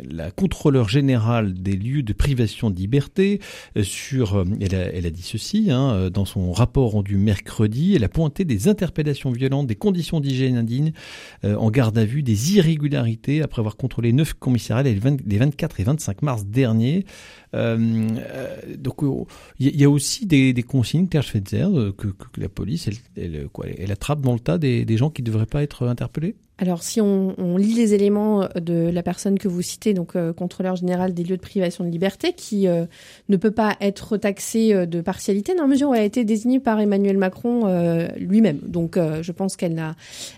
la 0.08 0.30
contrôleur 0.30 0.88
générale 0.88 1.54
des 1.54 1.76
lieux 1.76 2.02
de 2.02 2.12
privation 2.12 2.68
de 2.68 2.76
liberté, 2.76 3.40
euh, 3.76 3.82
sur, 3.82 4.44
elle 4.60 4.74
a, 4.74 4.92
elle 4.92 5.06
a 5.06 5.10
dit 5.10 5.22
ceci, 5.22 5.70
hein, 5.70 6.10
dans 6.10 6.26
son 6.26 6.52
rapport 6.52 6.90
rendu 6.90 7.16
mercredi, 7.16 7.94
elle 7.94 8.04
a 8.04 8.08
pointé 8.08 8.44
des 8.44 8.68
interpellations 8.68 9.30
violentes, 9.30 9.66
des 9.66 9.76
conditions 9.76 10.20
d'hygiène 10.20 10.56
indignes 10.56 10.92
en 11.42 11.70
garde 11.70 11.96
à 11.96 12.04
vue, 12.04 12.22
des 12.22 12.54
irrégularités 12.54 13.42
après 13.42 13.60
avoir 13.60 13.76
contrôlé 13.76 14.12
neuf 14.12 14.34
commissariats 14.34 14.82
les, 14.82 14.98
les 15.26 15.38
24 15.38 15.80
et 15.80 15.84
25 15.84 16.22
mars 16.22 16.44
dernier. 16.50 17.04
Euh, 17.54 18.08
euh, 18.18 18.56
donc 18.78 18.98
il 19.58 19.80
y, 19.80 19.84
a 19.84 19.90
aussi 19.90 20.24
des, 20.26 20.54
consignes 20.62 21.08
Claire 21.08 21.24
Schweitzer 21.24 21.66
que, 21.96 22.06
que, 22.06 22.40
la 22.40 22.48
police 22.48 22.88
elle, 23.16 23.48
elle, 23.76 23.90
attrape 23.90 24.20
dans 24.20 24.34
le 24.34 24.38
tas 24.38 24.56
des, 24.56 24.84
des 24.84 24.96
gens 24.96 25.10
qui 25.10 25.22
ne 25.22 25.26
devraient 25.26 25.46
pas 25.46 25.62
être 25.62 25.88
interpellés? 25.88 26.36
Alors, 26.60 26.82
si 26.82 27.00
on, 27.00 27.56
lit 27.56 27.72
les 27.72 27.94
éléments 27.94 28.46
de 28.54 28.90
la 28.92 29.02
personne 29.02 29.38
que 29.38 29.48
vous 29.48 29.62
citez, 29.62 29.94
donc 29.94 30.14
euh, 30.14 30.34
contrôleur 30.34 30.76
général 30.76 31.14
des 31.14 31.24
lieux 31.24 31.38
de 31.38 31.42
privation 31.42 31.84
de 31.84 31.88
liberté, 31.88 32.34
qui 32.34 32.68
euh, 32.68 32.84
ne 33.30 33.38
peut 33.38 33.50
pas 33.50 33.78
être 33.80 34.18
taxé 34.18 34.74
euh, 34.74 34.84
de 34.84 35.00
partialité, 35.00 35.54
dans 35.54 35.62
la 35.62 35.68
mesure 35.68 35.88
où 35.88 35.94
elle 35.94 36.02
a 36.02 36.04
été 36.04 36.22
désignée 36.22 36.60
par 36.60 36.78
Emmanuel 36.78 37.16
Macron 37.16 37.40
lui-même. 38.18 38.58
Donc, 38.66 38.98
je 38.98 39.32
pense 39.32 39.56
qu'elle 39.56 39.82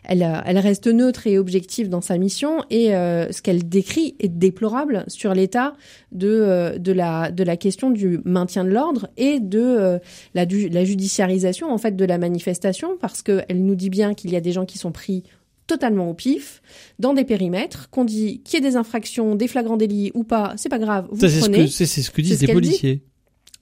elle, 0.05 0.43
elle, 0.47 0.59
reste 0.59 0.87
neutre 0.87 1.27
et 1.27 1.39
objective 1.39 1.89
dans 1.89 2.01
sa 2.01 2.17
mission, 2.19 2.63
et 2.71 2.89
ce 2.91 3.43
qu'elle 3.43 3.69
décrit 3.69 4.15
est 4.21 4.29
déplorable 4.29 5.05
sur 5.09 5.35
l'état 5.35 5.75
de, 6.13 6.79
de, 6.79 6.93
la, 6.93 7.02
de 7.31 7.45
la 7.45 7.57
question 7.57 7.91
du 7.91 8.21
maintien 8.25 8.65
de 8.65 8.71
l'ordre 8.71 9.09
et 9.17 9.41
de 9.41 9.99
la, 10.35 10.45
la 10.45 10.85
judiciarisation 10.85 11.73
en 11.73 11.79
fait 11.79 11.97
de 11.97 12.05
la 12.05 12.19
manifestation, 12.19 12.97
parce 13.01 13.23
qu'elle 13.23 13.65
nous 13.65 13.75
dit 13.75 13.91
bien 13.91 14.15
qu'il 14.15 14.33
y 14.33 14.37
a 14.37 14.41
des 14.41 14.53
gens 14.53 14.65
qui 14.65 14.79
sont 14.79 14.93
pris 14.93 15.25
totalement 15.67 16.11
au 16.11 16.15
pif, 16.15 16.63
dans 16.99 17.15
des 17.15 17.25
périmètres, 17.25 17.89
qu'on 17.91 18.05
dit 18.05 18.43
qu'il 18.43 18.63
y 18.63 18.67
ait 18.67 18.71
des 18.71 18.77
infractions, 18.77 19.35
des 19.35 19.49
flagrants 19.49 19.77
délits 19.77 20.11
ou 20.15 20.25
pas, 20.25 20.55
c'est 20.57 20.69
pas 20.69 20.79
grave, 20.79 21.07
vous 21.11 21.17
prenez. 21.17 21.69
C'est 21.69 21.87
ce, 21.87 22.11
que 22.11 22.21
disent 22.21 22.43
les 22.43 22.53
policiers. 22.53 23.03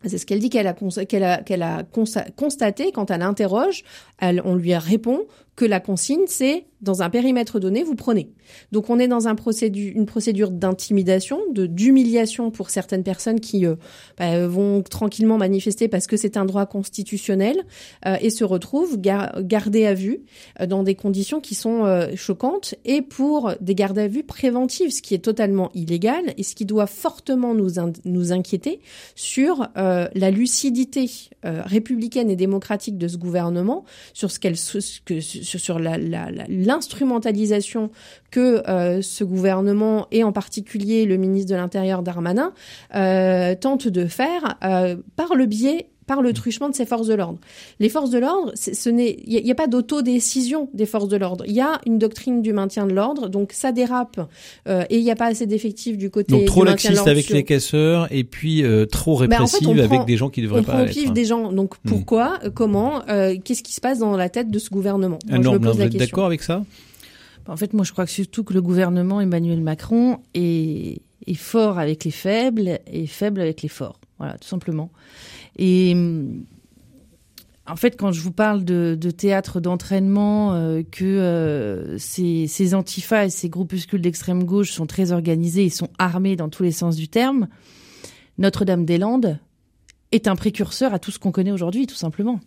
C'est 0.04 0.16
ce 0.16 0.24
qu'elle 0.24 0.38
dit 0.38 0.48
qu'elle 0.48 0.66
a, 0.66 0.72
qu'elle 0.72 1.24
a, 1.24 1.42
qu'elle 1.42 1.62
a 1.62 1.84
constaté 2.36 2.90
quand 2.90 3.10
elle 3.10 3.20
interroge. 3.20 3.84
Elle, 4.18 4.40
on 4.44 4.54
lui 4.54 4.74
répond 4.74 5.26
que 5.60 5.66
la 5.66 5.78
consigne, 5.78 6.24
c'est 6.26 6.64
dans 6.80 7.02
un 7.02 7.10
périmètre 7.10 7.60
donné, 7.60 7.82
vous 7.82 7.94
prenez. 7.94 8.30
Donc 8.72 8.88
on 8.88 8.98
est 8.98 9.08
dans 9.08 9.28
un 9.28 9.34
procédure, 9.34 9.92
une 9.94 10.06
procédure 10.06 10.50
d'intimidation, 10.50 11.40
d'humiliation 11.52 12.50
pour 12.50 12.70
certaines 12.70 13.02
personnes 13.02 13.40
qui 13.40 13.66
euh, 13.66 13.76
bah, 14.16 14.46
vont 14.46 14.82
tranquillement 14.82 15.36
manifester 15.36 15.88
parce 15.88 16.06
que 16.06 16.16
c'est 16.16 16.36
un 16.36 16.46
droit 16.46 16.66
constitutionnel 16.66 17.64
euh, 18.06 18.16
et 18.22 18.30
se 18.30 18.44
retrouvent 18.44 18.98
gardés 18.98 19.84
à 19.84 19.94
vue 19.94 20.22
euh, 20.60 20.66
dans 20.66 20.82
des 20.82 20.94
conditions 20.94 21.40
qui 21.40 21.54
sont 21.54 21.70
choquantes 22.16 22.74
et 22.84 23.02
pour 23.02 23.52
des 23.60 23.74
gardes 23.74 23.98
à 23.98 24.08
vue 24.08 24.22
préventives, 24.22 24.90
ce 24.90 25.02
qui 25.02 25.14
est 25.14 25.18
totalement 25.18 25.70
illégal 25.74 26.32
et 26.36 26.42
ce 26.42 26.54
qui 26.54 26.64
doit 26.64 26.86
fortement 26.86 27.54
nous 27.54 27.72
nous 28.04 28.32
inquiéter 28.32 28.80
sur 29.14 29.68
la 29.74 30.30
lucidité 30.30 31.10
républicaine 31.42 32.30
et 32.30 32.36
démocratique 32.36 32.98
de 32.98 33.08
ce 33.08 33.16
gouvernement, 33.16 33.84
sur 34.12 34.30
ce 34.30 34.38
qu'elle 34.38 34.56
sur 35.58 35.78
l'instrumentalisation 35.78 37.90
que 38.30 38.68
euh, 38.68 39.02
ce 39.02 39.24
gouvernement 39.24 40.06
et 40.10 40.24
en 40.24 40.32
particulier 40.32 41.04
le 41.04 41.16
ministre 41.16 41.50
de 41.50 41.56
l'Intérieur 41.56 42.02
Darmanin 42.02 42.52
euh, 42.94 43.54
tente 43.54 43.88
de 43.88 44.06
faire 44.06 44.58
euh, 44.64 44.96
par 45.16 45.34
le 45.34 45.46
biais 45.46 45.88
par 46.10 46.22
le 46.22 46.32
truchement 46.32 46.68
de 46.68 46.74
ces 46.74 46.86
forces 46.86 47.06
de 47.06 47.14
l'ordre. 47.14 47.38
Les 47.78 47.88
forces 47.88 48.10
de 48.10 48.18
l'ordre, 48.18 48.50
ce 48.56 48.90
n'est, 48.90 49.16
il 49.28 49.44
n'y 49.44 49.50
a, 49.52 49.54
pas 49.54 49.68
d'autodécision 49.68 50.68
des 50.74 50.84
forces 50.84 51.06
de 51.06 51.16
l'ordre. 51.16 51.44
Il 51.46 51.54
y 51.54 51.60
a 51.60 51.80
une 51.86 51.98
doctrine 51.98 52.42
du 52.42 52.52
maintien 52.52 52.84
de 52.88 52.92
l'ordre, 52.92 53.28
donc 53.28 53.52
ça 53.52 53.70
dérape 53.70 54.28
euh, 54.66 54.82
et 54.90 54.98
il 54.98 55.04
n'y 55.04 55.12
a 55.12 55.14
pas 55.14 55.26
assez 55.26 55.46
d'effectifs 55.46 55.96
du 55.96 56.10
côté 56.10 56.32
donc 56.32 56.46
trop 56.46 56.64
laxiste 56.64 57.06
avec 57.06 57.28
les 57.28 57.44
casseurs 57.44 58.08
et 58.10 58.24
puis 58.24 58.64
euh, 58.64 58.86
trop 58.86 59.14
répressive 59.14 59.78
avec 59.78 60.04
des 60.04 60.16
gens 60.16 60.30
qui 60.30 60.42
devraient 60.42 60.62
pas 60.62 60.82
être. 60.82 60.98
On 61.06 61.12
des 61.12 61.24
gens. 61.24 61.52
Donc 61.52 61.76
hmm. 61.76 61.88
pourquoi, 61.88 62.40
euh, 62.42 62.50
comment, 62.52 63.02
qu'est-ce 63.44 63.62
qui 63.62 63.72
se 63.72 63.80
passe 63.80 64.00
dans 64.00 64.16
la 64.16 64.28
tête 64.28 64.50
de 64.50 64.58
ce 64.58 64.68
gouvernement? 64.68 65.20
Moi, 65.28 65.40
je 65.40 65.48
me 65.48 65.60
pose 65.60 65.76
vous 65.76 65.82
êtes 65.82 65.96
d'accord 65.96 66.26
avec 66.26 66.42
ça? 66.42 66.64
En 67.46 67.56
fait, 67.56 67.72
moi, 67.72 67.84
je 67.84 67.92
crois 67.92 68.04
que 68.04 68.10
surtout 68.10 68.42
que 68.42 68.52
le 68.52 68.62
gouvernement 68.62 69.20
Emmanuel 69.20 69.60
Macron 69.60 70.18
est, 70.34 71.02
est 71.28 71.34
fort 71.34 71.78
avec 71.78 72.04
les 72.04 72.10
faibles 72.10 72.80
et 72.92 73.06
faible 73.06 73.40
avec 73.40 73.62
les 73.62 73.68
forts. 73.68 73.99
Voilà, 74.20 74.36
tout 74.36 74.46
simplement. 74.46 74.90
Et 75.56 75.96
en 77.66 77.76
fait, 77.76 77.96
quand 77.96 78.12
je 78.12 78.20
vous 78.20 78.32
parle 78.32 78.64
de, 78.64 78.94
théâtre 79.10 79.60
d'entraînement, 79.60 80.52
euh, 80.52 80.82
que 80.82 81.04
euh, 81.04 81.96
ces, 81.96 82.46
ces 82.46 82.74
antifas 82.74 83.24
et 83.24 83.30
ces 83.30 83.48
groupuscules 83.48 84.02
d'extrême 84.02 84.44
gauche 84.44 84.72
sont 84.72 84.86
très 84.86 85.10
organisés, 85.12 85.64
ils 85.64 85.72
sont 85.72 85.88
armés 85.98 86.36
dans 86.36 86.50
tous 86.50 86.62
les 86.62 86.72
sens 86.72 86.96
du 86.96 87.08
terme, 87.08 87.48
Notre-Dame-des-Landes 88.36 89.38
est 90.12 90.28
un 90.28 90.36
précurseur 90.36 90.92
à 90.92 90.98
tout 90.98 91.10
ce 91.10 91.18
qu'on 91.18 91.32
connaît 91.32 91.52
aujourd'hui, 91.52 91.86
tout 91.86 91.94
simplement. 91.94 92.40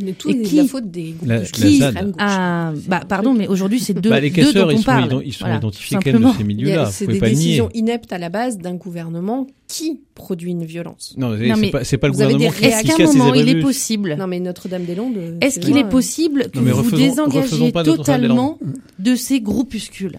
Mais 0.00 0.12
tout 0.12 0.28
Et 0.30 0.32
est 0.32 0.42
qui- 0.42 0.56
la 0.56 0.64
faute 0.64 0.90
des 0.90 1.10
groupes 1.12 1.28
La- 1.28 1.38
de 1.38 1.42
la 1.42 1.48
qui 1.48 1.78
gauche. 1.80 1.92
Ah, 2.18 2.72
bah, 2.86 3.00
pardon, 3.08 3.34
mais 3.34 3.48
aujourd'hui, 3.48 3.80
c'est 3.80 3.94
deux, 3.94 4.10
Bah, 4.10 4.20
les 4.20 4.30
deux 4.30 4.52
dont 4.52 4.66
on 4.66 4.70
ils 4.70 4.78
sont, 4.78 4.84
parle. 4.84 5.22
ils 5.24 5.32
sont 5.32 5.38
Voilà, 5.40 5.56
identifiés 5.56 5.98
quand 6.02 6.12
même 6.12 6.22
de 6.32 6.36
ces 6.38 6.44
milieux-là. 6.44 6.86
C'est 6.92 7.06
des 7.06 7.18
pas 7.18 7.26
nier. 7.26 7.34
décisions 7.34 7.68
ineptes 7.74 8.12
à 8.12 8.18
la 8.18 8.28
base 8.28 8.58
d'un 8.58 8.74
gouvernement 8.74 9.46
qui 9.66 10.00
produit 10.14 10.52
une 10.52 10.64
violence. 10.64 11.14
Non, 11.16 11.30
Non, 11.30 11.36
c'est 11.38 11.60
mais 11.60 11.70
pas, 11.70 11.84
c'est 11.84 11.98
pas 11.98 12.06
le 12.08 12.12
vous 12.14 12.22
avez 12.22 12.34
gouvernement 12.34 12.58
qui, 12.58 12.64
Est-ce 12.66 12.96
qu'à 12.96 13.04
un 13.04 13.12
moment, 13.12 13.34
il 13.34 13.48
est 13.48 13.60
possible 13.60 14.14
Non, 14.18 14.26
mais 14.26 14.40
Notre-Dame-des-Landes. 14.40 15.16
euh, 15.16 15.38
Est-ce 15.40 15.58
qu'il 15.60 15.76
est 15.76 15.88
possible 15.88 16.50
que 16.52 16.58
vous 16.60 16.82
vous 16.82 16.96
désengagiez 16.96 17.72
totalement 17.72 18.58
de 18.98 19.14
ces 19.16 19.40
groupuscules? 19.40 20.18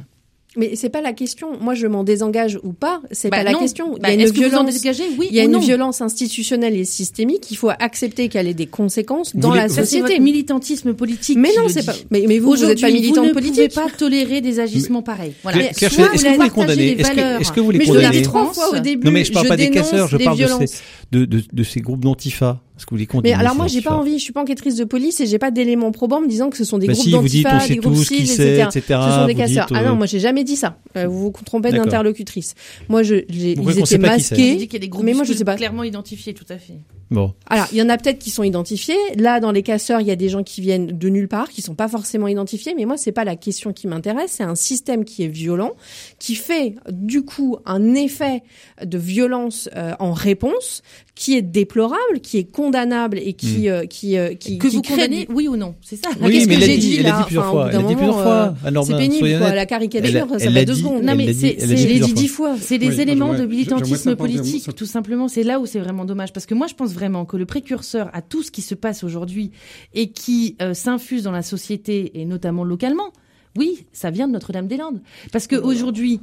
Mais 0.57 0.75
c'est 0.75 0.89
pas 0.89 1.01
la 1.01 1.13
question. 1.13 1.49
Moi, 1.61 1.75
je 1.75 1.85
m'en 1.85 2.03
désengage 2.03 2.59
ou 2.63 2.73
pas. 2.73 3.01
C'est 3.11 3.29
Bah 3.29 3.37
pas 3.37 3.43
la 3.43 3.53
question. 3.53 3.95
Il 3.97 4.01
Bah, 4.01 4.09
y 4.09 4.11
a 4.11 4.13
une 4.15 4.21
Est-ce 4.21 4.33
que 4.33 4.39
vous 4.39 4.45
en 4.45 4.49
violence. 4.49 4.73
dégagez 4.73 5.03
Oui 5.19 5.27
Il 5.29 5.35
y 5.37 5.39
a 5.39 5.43
ou 5.43 5.45
une 5.45 5.51
non 5.51 5.59
violence 5.59 6.01
institutionnelle 6.01 6.75
et 6.75 6.85
systémique. 6.85 7.51
Il 7.51 7.55
faut 7.55 7.69
accepter 7.69 8.29
qu'elle 8.29 8.47
ait 8.47 8.55
des 8.55 8.65
conséquences 8.65 9.35
dans 9.35 9.49
Vous 9.49 9.55
la 9.55 9.69
société. 9.69 10.01
votre 10.13 10.21
militantisme 10.21 10.93
politique. 10.95 11.37
Mais 11.37 11.49
non, 11.55 11.63
le 11.63 11.69
c'est 11.69 11.85
pas. 11.85 11.93
Mais, 12.09 12.23
mais 12.27 12.39
vous, 12.39 12.55
vous 12.55 12.65
n'êtes 12.65 12.81
pas 12.81 12.89
militante 12.89 13.25
vous 13.25 13.29
ne 13.29 13.33
politique. 13.33 13.71
pouvez 13.73 13.87
pas 13.89 13.95
tolérer 13.95 14.41
des 14.41 14.59
agissements 14.59 15.03
pareils. 15.03 15.33
Voilà. 15.43 15.69
Est-ce 15.69 15.87
que 15.87 16.35
vous 16.35 16.41
les 16.43 16.49
condamnez? 16.49 16.95
les 16.95 17.01
Est-ce 17.01 17.11
que, 17.11 17.41
est-ce 17.41 17.51
que 17.51 17.59
vous 17.59 17.71
les 17.71 17.77
Mais 17.77 17.85
je 17.85 17.91
condamnez 17.91 18.17
dit 18.17 18.21
trois 18.23 18.51
fois 18.51 18.75
au 18.75 18.79
début. 18.79 19.05
Non, 19.05 19.11
mais 19.11 19.23
je 19.23 19.31
parle 19.31 19.47
pas 19.49 19.57
des 19.57 19.69
casseurs, 19.69 20.07
je 20.07 20.17
parle 20.17 20.37
de 20.39 20.47
ces-. 20.47 20.79
De, 21.11 21.25
de, 21.25 21.41
de 21.51 21.63
ces 21.63 21.81
groupes 21.81 22.01
d'antifa 22.01 22.61
Est-ce 22.77 22.85
que 22.85 22.91
vous 22.91 22.97
les 22.97 23.07
Mais 23.23 23.33
alors 23.33 23.55
moi, 23.55 23.67
j'ai 23.67 23.81
pas 23.81 23.95
envie. 23.95 24.19
Je 24.19 24.23
suis 24.23 24.33
pas 24.33 24.41
enquêtrice 24.41 24.75
de 24.75 24.83
police 24.83 25.19
et 25.21 25.25
j'ai 25.25 25.39
pas 25.39 25.51
d'éléments 25.51 25.91
probants 25.91 26.21
me 26.21 26.27
disant 26.27 26.49
que 26.49 26.57
ce 26.57 26.63
sont 26.63 26.77
des 26.77 26.87
Bah 26.87 26.93
groupes 26.93 27.05
si, 27.05 27.11
d'antifa, 27.11 27.67
des 27.67 27.75
groupes 27.77 27.95
c'est, 27.95 28.15
etc. 28.15 28.65
etc. 28.67 28.81
Ce 28.87 28.93
sont 29.11 29.25
des 29.25 29.33
vous 29.33 29.39
casseurs. 29.39 29.65
dites, 29.67 29.75
Ah 29.77 29.81
euh, 29.81 29.87
non, 29.89 29.95
moi 29.95 30.05
j'ai 30.05 30.19
jamais 30.19 30.43
dit 30.43 30.55
ça. 30.55 30.77
Euh, 30.97 31.07
vous 31.07 31.19
vous 31.19 31.31
trompez 31.43 31.71
d'interlocutrice. 31.71 32.53
Moi, 32.89 33.03
je, 33.03 33.15
ils 33.29 33.79
étaient 33.79 33.97
masqués. 33.97 34.69
Mais 35.03 35.13
moi, 35.13 35.23
je 35.23 35.33
sais 35.33 35.45
pas. 35.45 35.55
clairement 35.55 35.83
identifiés, 35.83 36.33
tout 36.33 36.45
à 36.49 36.57
fait. 36.57 36.79
Bon, 37.11 37.33
Alors, 37.49 37.65
il 37.71 37.77
y 37.77 37.81
en 37.81 37.89
a 37.89 37.97
peut-être 37.97 38.19
qui 38.19 38.29
sont 38.29 38.43
identifiés. 38.43 38.95
Là, 39.15 39.39
dans 39.39 39.51
les 39.51 39.63
casseurs, 39.63 39.99
il 39.99 40.05
y 40.07 40.11
a 40.11 40.15
des 40.15 40.29
gens 40.29 40.43
qui 40.43 40.61
viennent 40.61 40.87
de 40.97 41.09
nulle 41.09 41.27
part, 41.27 41.49
qui 41.49 41.61
sont 41.63 41.73
pas 41.73 41.87
forcément 41.87 42.27
identifiés. 42.27 42.73
Mais 42.77 42.85
moi, 42.85 42.97
c'est 42.97 43.11
pas 43.11 43.23
la 43.23 43.35
question 43.35 43.73
qui 43.73 43.87
m'intéresse. 43.87 44.33
C'est 44.37 44.43
un 44.43 44.53
système 44.55 45.03
qui 45.05 45.23
est 45.23 45.27
violent, 45.27 45.71
qui 46.19 46.35
fait 46.35 46.75
du 46.91 47.23
coup 47.23 47.57
un 47.65 47.95
effet 47.95 48.43
de 48.85 48.97
violence 48.97 49.69
euh, 49.75 49.93
en 49.99 50.13
réponse, 50.13 50.83
qui 51.15 51.35
est 51.35 51.41
déplorable, 51.41 52.19
qui 52.21 52.37
est 52.37 52.43
condamnable 52.45 53.17
et 53.19 53.33
qui 53.33 53.67
Hmm. 53.67 53.71
euh, 53.71 53.85
qui 53.87 54.17
euh, 54.17 54.35
qui, 54.35 54.57
Que 54.59 54.67
qui 54.67 54.75
vous 54.75 54.81
crée 54.83 54.95
condamnez, 54.95 55.27
oui 55.33 55.47
ou 55.47 55.57
non 55.57 55.75
C'est 55.81 55.95
ça. 55.97 56.11
la 56.21 56.27
Oui, 56.27 56.33
qu'est-ce 56.33 56.47
mais 56.47 56.55
que 56.55 56.61
elle 56.61 56.63
a 56.63 56.73
j'ai 56.73 56.77
dit- 56.77 56.89
dit 56.97 57.03
là 57.03 57.25
Enfin, 57.27 57.69
Elle 57.71 57.75
a 57.77 57.83
dit 57.83 57.95
plusieurs 57.95 58.21
fois. 58.21 58.55
euh, 58.63 58.67
Alors, 58.67 58.85
C'est 58.85 58.95
pénible, 58.95 59.37
quoi. 59.39 59.53
La 59.53 59.65
caricature, 59.65 60.09
Elle 60.09 60.17
a- 60.17 60.27
ça 60.39 60.45
elle 60.45 60.57
a 60.57 60.63
deux 60.65 60.73
dit- 60.73 60.79
secondes. 60.79 61.03
Non, 61.03 61.15
mais 61.15 61.33
c'est- 61.33 61.55
elle 61.59 61.63
a 61.63 61.67
dit 61.67 61.77
c'est- 61.77 61.77
Je 61.77 61.87
l'ai 61.87 61.99
dit 61.99 62.13
dix 62.13 62.27
fois. 62.27 62.55
C'est 62.61 62.77
des 62.77 63.01
éléments 63.01 63.33
de 63.33 63.45
militantisme 63.45 64.15
politique, 64.15 64.73
tout 64.75 64.85
simplement. 64.85 65.27
C'est 65.27 65.43
là 65.43 65.59
où 65.59 65.65
c'est 65.65 65.79
vraiment 65.79 66.05
dommage. 66.05 66.31
Parce 66.31 66.45
que 66.45 66.53
moi, 66.53 66.67
je 66.67 66.75
pense 66.75 66.93
vraiment 66.99 67.25
que 67.25 67.37
le 67.37 67.45
précurseur 67.45 68.09
à 68.13 68.21
tout 68.21 68.43
ce 68.43 68.51
qui 68.51 68.61
se 68.61 68.75
passe 68.75 69.03
aujourd'hui 69.05 69.51
et 69.93 70.11
qui 70.11 70.57
euh, 70.61 70.73
s'infuse 70.73 71.23
dans 71.23 71.31
la 71.31 71.41
société, 71.43 72.19
et 72.19 72.25
notamment 72.25 72.65
localement, 72.65 73.11
oui, 73.57 73.85
ça 73.93 74.11
vient 74.11 74.27
de 74.27 74.33
Notre-Dame-des-Landes. 74.33 75.01
Parce 75.31 75.47
qu'aujourd'hui, 75.47 76.19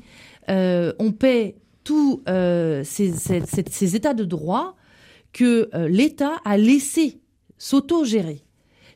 euh, 0.51 0.93
on 0.99 1.13
paie 1.13 1.57
tous 1.83 2.23
euh, 2.29 2.85
ces, 2.85 3.11
ces- 3.13 3.45
ces- 3.47 3.65
ces 3.71 3.97
états 3.97 4.15
de 4.15 4.25
droit 4.25 4.77
que 5.33 5.69
l'État 5.89 6.37
a 6.45 6.57
laissé 6.57 7.21
s'auto-gérer 7.59 8.43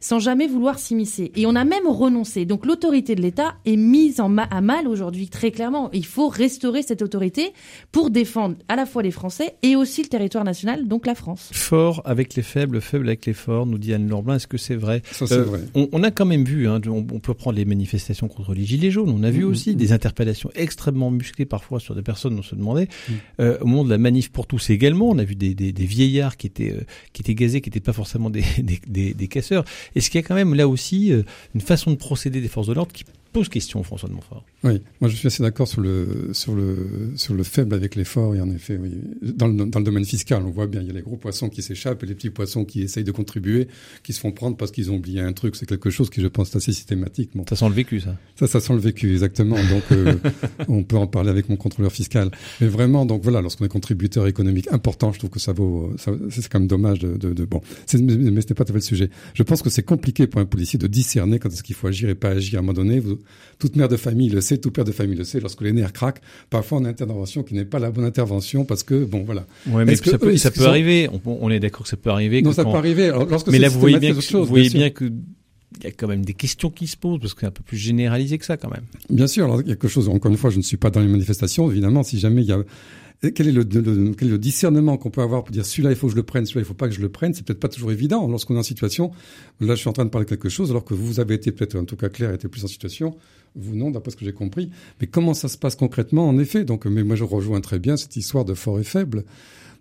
sans 0.00 0.18
jamais 0.18 0.46
vouloir 0.46 0.78
s'immiscer. 0.78 1.30
Et 1.36 1.46
on 1.46 1.54
a 1.54 1.64
même 1.64 1.86
renoncé. 1.86 2.44
Donc 2.46 2.66
l'autorité 2.66 3.14
de 3.14 3.20
l'État 3.22 3.54
est 3.66 3.76
mise 3.76 4.20
en 4.20 4.28
ma- 4.28 4.44
à 4.44 4.60
mal 4.60 4.88
aujourd'hui, 4.88 5.28
très 5.28 5.50
clairement. 5.50 5.90
Il 5.92 6.06
faut 6.06 6.28
restaurer 6.28 6.82
cette 6.82 7.02
autorité 7.02 7.52
pour 7.92 8.10
défendre 8.10 8.56
à 8.68 8.76
la 8.76 8.86
fois 8.86 9.02
les 9.02 9.10
Français 9.10 9.54
et 9.62 9.76
aussi 9.76 10.02
le 10.02 10.08
territoire 10.08 10.44
national, 10.44 10.88
donc 10.88 11.06
la 11.06 11.14
France. 11.14 11.50
Fort 11.52 12.02
avec 12.04 12.34
les 12.34 12.42
faibles, 12.42 12.80
faible 12.80 13.08
avec 13.08 13.26
les 13.26 13.32
forts, 13.34 13.66
nous 13.66 13.78
dit 13.78 13.92
Anne 13.94 14.08
Lorblin. 14.08 14.36
Est-ce 14.36 14.46
que 14.46 14.58
c'est 14.58 14.74
vrai? 14.76 15.02
Ça, 15.12 15.26
c'est 15.26 15.34
Euh, 15.34 15.42
vrai. 15.42 15.60
on, 15.74 15.88
on 15.92 16.02
a 16.02 16.10
quand 16.10 16.26
même 16.26 16.44
vu, 16.44 16.66
hein, 16.68 16.80
on, 16.86 17.06
on 17.12 17.20
peut 17.20 17.34
prendre 17.34 17.56
les 17.56 17.64
manifestations 17.64 18.28
contre 18.28 18.54
les 18.54 18.64
gilets 18.64 18.90
jaunes, 18.90 19.10
on 19.10 19.22
a 19.22 19.30
vu 19.30 19.44
Mhm, 19.44 19.50
aussi 19.50 19.74
des 19.76 19.92
interpellations 19.92 20.50
extrêmement 20.54 21.10
musclées 21.10 21.46
parfois 21.46 21.78
sur 21.80 21.94
des 21.94 22.02
personnes, 22.02 22.38
on 22.38 22.42
se 22.42 22.54
demandait. 22.54 22.88
Mhm. 23.08 23.14
Euh, 23.40 23.58
au 23.60 23.66
moment 23.66 23.84
de 23.84 23.90
la 23.90 23.98
manif 23.98 24.30
pour 24.30 24.46
tous 24.46 24.70
également, 24.70 25.10
on 25.10 25.18
a 25.18 25.24
vu 25.24 25.34
des, 25.36 25.54
des, 25.54 25.72
des 25.72 25.84
vieillards 25.84 26.36
qui 26.36 26.46
étaient, 26.46 26.72
euh, 26.72 26.84
qui 27.12 27.22
étaient 27.22 27.34
gazés, 27.34 27.60
qui 27.60 27.68
n'étaient 27.68 27.80
pas 27.80 27.92
forcément 27.92 28.30
des, 28.30 28.42
des, 28.62 28.80
des, 28.86 29.14
des 29.14 29.28
casseurs. 29.28 29.64
Est-ce 29.94 30.10
qu'il 30.10 30.20
y 30.20 30.24
a 30.24 30.26
quand 30.26 30.34
même 30.34 30.54
là 30.54 30.68
aussi 30.68 31.12
euh, 31.12 31.22
une 31.54 31.60
façon 31.60 31.90
de 31.90 31.96
procéder 31.96 32.40
des 32.40 32.48
forces 32.48 32.68
de 32.68 32.72
l'ordre 32.72 32.92
qui 32.92 33.04
pose 33.32 33.48
question, 33.48 33.82
François 33.82 34.08
de 34.08 34.14
Montfort 34.14 34.44
Oui, 34.64 34.80
moi 35.00 35.08
je 35.08 35.16
suis 35.16 35.26
assez 35.26 35.42
d'accord 35.42 35.68
sur 35.68 35.80
le 35.80 36.30
sur 36.32 36.54
le 36.54 37.12
sur 37.16 37.34
le 37.34 37.42
faible 37.42 37.74
avec 37.74 37.94
l'effort. 37.94 38.34
Et 38.34 38.40
en 38.40 38.50
effet, 38.50 38.78
oui, 38.80 38.92
dans 39.22 39.46
le 39.48 39.66
dans 39.66 39.78
le 39.78 39.84
domaine 39.84 40.04
fiscal, 40.04 40.42
on 40.44 40.50
voit 40.50 40.66
bien, 40.66 40.80
il 40.80 40.88
y 40.88 40.90
a 40.90 40.92
les 40.92 41.02
gros 41.02 41.16
poissons 41.16 41.48
qui 41.48 41.62
s'échappent 41.62 42.02
et 42.02 42.06
les 42.06 42.14
petits 42.14 42.30
poissons 42.30 42.64
qui 42.64 42.82
essayent 42.82 43.04
de 43.04 43.12
contribuer, 43.12 43.68
qui 44.02 44.12
se 44.12 44.20
font 44.20 44.32
prendre 44.32 44.56
parce 44.56 44.70
qu'ils 44.70 44.90
ont 44.90 44.96
oublié 44.96 45.20
un 45.20 45.32
truc. 45.32 45.56
C'est 45.56 45.66
quelque 45.66 45.90
chose 45.90 46.10
qui, 46.10 46.20
je 46.20 46.26
pense, 46.26 46.52
est 46.52 46.56
assez 46.56 46.72
systématique. 46.72 47.30
Bon, 47.34 47.44
Ça 47.48 47.56
sent 47.56 47.68
le 47.68 47.74
vécu, 47.74 48.00
ça. 48.00 48.16
ça, 48.36 48.46
ça 48.46 48.60
sent 48.60 48.72
le 48.72 48.80
vécu 48.80 49.12
exactement. 49.12 49.56
Donc, 49.56 49.84
euh, 49.92 50.16
on 50.68 50.82
peut 50.82 50.96
en 50.96 51.06
parler 51.06 51.30
avec 51.30 51.48
mon 51.48 51.56
contrôleur 51.56 51.92
fiscal. 51.92 52.30
Mais 52.60 52.68
vraiment, 52.68 53.06
donc 53.06 53.22
voilà, 53.22 53.40
lorsqu'on 53.40 53.64
est 53.64 53.68
contributeur 53.68 54.26
économique 54.26 54.68
important, 54.72 55.12
je 55.12 55.18
trouve 55.18 55.30
que 55.30 55.40
ça 55.40 55.52
vaut. 55.52 55.94
C'est 56.30 56.48
quand 56.48 56.58
même 56.60 56.68
dommage 56.68 56.98
de, 56.98 57.16
de, 57.16 57.32
de 57.32 57.44
bon. 57.44 57.60
Mais, 57.94 58.00
mais 58.00 58.40
ce 58.40 58.48
n'est 58.48 58.54
pas 58.54 58.64
tout 58.64 58.72
à 58.72 58.74
fait 58.74 58.74
le 58.74 58.80
sujet. 58.80 59.10
Je 59.34 59.42
pense 59.42 59.62
que 59.62 59.70
c'est 59.70 59.82
compliqué 59.82 60.26
pour 60.26 60.40
un 60.40 60.46
policier 60.46 60.78
de 60.78 60.86
discerner 60.86 61.38
quand 61.38 61.48
est-ce 61.48 61.62
qu'il 61.62 61.76
faut 61.76 61.86
agir 61.86 62.08
et 62.08 62.14
pas 62.14 62.30
agir. 62.30 62.58
À 62.58 62.58
un 62.58 62.62
moment 62.62 62.72
donné, 62.72 62.98
vous, 62.98 63.18
toute 63.58 63.76
mère 63.76 63.88
de 63.88 63.96
famille 63.96 64.28
le 64.28 64.40
sait, 64.40 64.58
tout 64.58 64.70
père 64.70 64.84
de 64.84 64.92
famille 64.92 65.16
le 65.16 65.24
sait. 65.24 65.40
Lorsque 65.40 65.60
les 65.62 65.72
nerfs 65.72 65.92
craquent, 65.92 66.20
parfois 66.50 66.78
on 66.78 66.80
a 66.80 66.84
une 66.84 66.90
intervention 66.90 67.42
qui 67.42 67.54
n'est 67.54 67.64
pas 67.64 67.78
la 67.78 67.90
bonne 67.90 68.04
intervention 68.04 68.64
parce 68.64 68.82
que 68.82 69.04
bon, 69.04 69.22
voilà. 69.24 69.46
Ouais, 69.68 69.84
mais 69.84 69.96
que 69.96 70.10
ça 70.10 70.18
peut, 70.18 70.36
ça 70.36 70.50
arriver. 70.66 71.08
On, 71.12 71.20
on 71.40 71.50
est 71.50 71.60
d'accord 71.60 71.82
que 71.82 71.88
ça 71.88 71.96
peut 71.96 72.10
arriver. 72.10 72.42
Non, 72.42 72.52
ça 72.52 72.64
quand- 72.64 72.72
peut 72.72 72.78
arriver. 72.78 73.06
Alors, 73.08 73.26
lorsque 73.26 73.48
Mais 73.48 73.58
là, 73.58 73.68
vous 73.68 73.80
voyez 73.80 73.98
bien 73.98 74.10
que, 74.10 74.16
autre 74.16 74.26
vous 74.26 74.30
chose, 74.32 74.48
voyez 74.48 74.70
bien 74.70 74.70
sûr. 74.70 74.78
bien 74.80 74.90
que 74.90 75.12
il 75.78 75.84
y 75.84 75.86
a 75.86 75.92
quand 75.92 76.08
même 76.08 76.24
des 76.24 76.34
questions 76.34 76.68
qui 76.70 76.88
se 76.88 76.96
posent 76.96 77.20
parce 77.20 77.32
que 77.32 77.40
c'est 77.40 77.46
un 77.46 77.52
peu 77.52 77.62
plus 77.62 77.76
généralisé 77.76 78.38
que 78.38 78.44
ça 78.44 78.56
quand 78.56 78.70
même. 78.70 78.82
Bien 79.08 79.28
sûr, 79.28 79.44
alors, 79.44 79.60
il 79.62 79.68
y 79.68 79.70
a 79.70 79.76
quelque 79.76 79.86
chose, 79.88 80.08
encore 80.08 80.30
une 80.30 80.36
fois, 80.36 80.50
je 80.50 80.56
ne 80.58 80.62
suis 80.62 80.76
pas 80.76 80.90
dans 80.90 81.00
les 81.00 81.06
manifestations, 81.06 81.70
évidemment, 81.70 82.02
si 82.02 82.18
jamais 82.18 82.42
il 82.42 82.48
y 82.48 82.52
a... 82.52 82.58
Quel 83.22 83.48
est 83.48 83.52
le, 83.52 83.64
le- 83.64 84.14
quel 84.14 84.28
est 84.28 84.30
le 84.30 84.38
discernement 84.38 84.96
qu'on 84.96 85.10
peut 85.10 85.20
avoir 85.20 85.44
pour 85.44 85.52
dire 85.52 85.66
celui-là 85.66 85.90
il 85.90 85.96
faut 85.96 86.06
que 86.06 86.12
je 86.12 86.16
le 86.16 86.22
prenne, 86.22 86.46
celui-là 86.46 86.62
il 86.62 86.66
faut 86.66 86.72
pas 86.72 86.88
que 86.88 86.94
je 86.94 87.02
le 87.02 87.10
prenne? 87.10 87.34
C'est 87.34 87.44
peut-être 87.44 87.60
pas 87.60 87.68
toujours 87.68 87.92
évident 87.92 88.26
lorsqu'on 88.26 88.56
est 88.56 88.58
en 88.58 88.62
situation. 88.62 89.10
Là, 89.60 89.74
je 89.74 89.80
suis 89.80 89.88
en 89.90 89.92
train 89.92 90.06
de 90.06 90.10
parler 90.10 90.24
de 90.24 90.30
quelque 90.30 90.48
chose, 90.48 90.70
alors 90.70 90.86
que 90.86 90.94
vous 90.94 91.20
avez 91.20 91.34
été 91.34 91.52
peut-être, 91.52 91.76
en 91.76 91.84
tout 91.84 91.96
cas 91.96 92.08
Claire, 92.08 92.32
était 92.32 92.48
plus 92.48 92.64
en 92.64 92.68
situation. 92.68 93.14
Vous 93.56 93.76
non, 93.76 93.90
d'après 93.90 94.10
ce 94.10 94.16
que 94.16 94.24
j'ai 94.24 94.32
compris. 94.32 94.70
Mais 95.02 95.06
comment 95.06 95.34
ça 95.34 95.48
se 95.48 95.58
passe 95.58 95.76
concrètement, 95.76 96.28
en 96.28 96.38
effet? 96.38 96.64
Donc, 96.64 96.86
mais 96.86 97.02
moi 97.02 97.14
je 97.14 97.24
rejoins 97.24 97.60
très 97.60 97.78
bien 97.78 97.98
cette 97.98 98.16
histoire 98.16 98.46
de 98.46 98.54
fort 98.54 98.80
et 98.80 98.84
faible. 98.84 99.24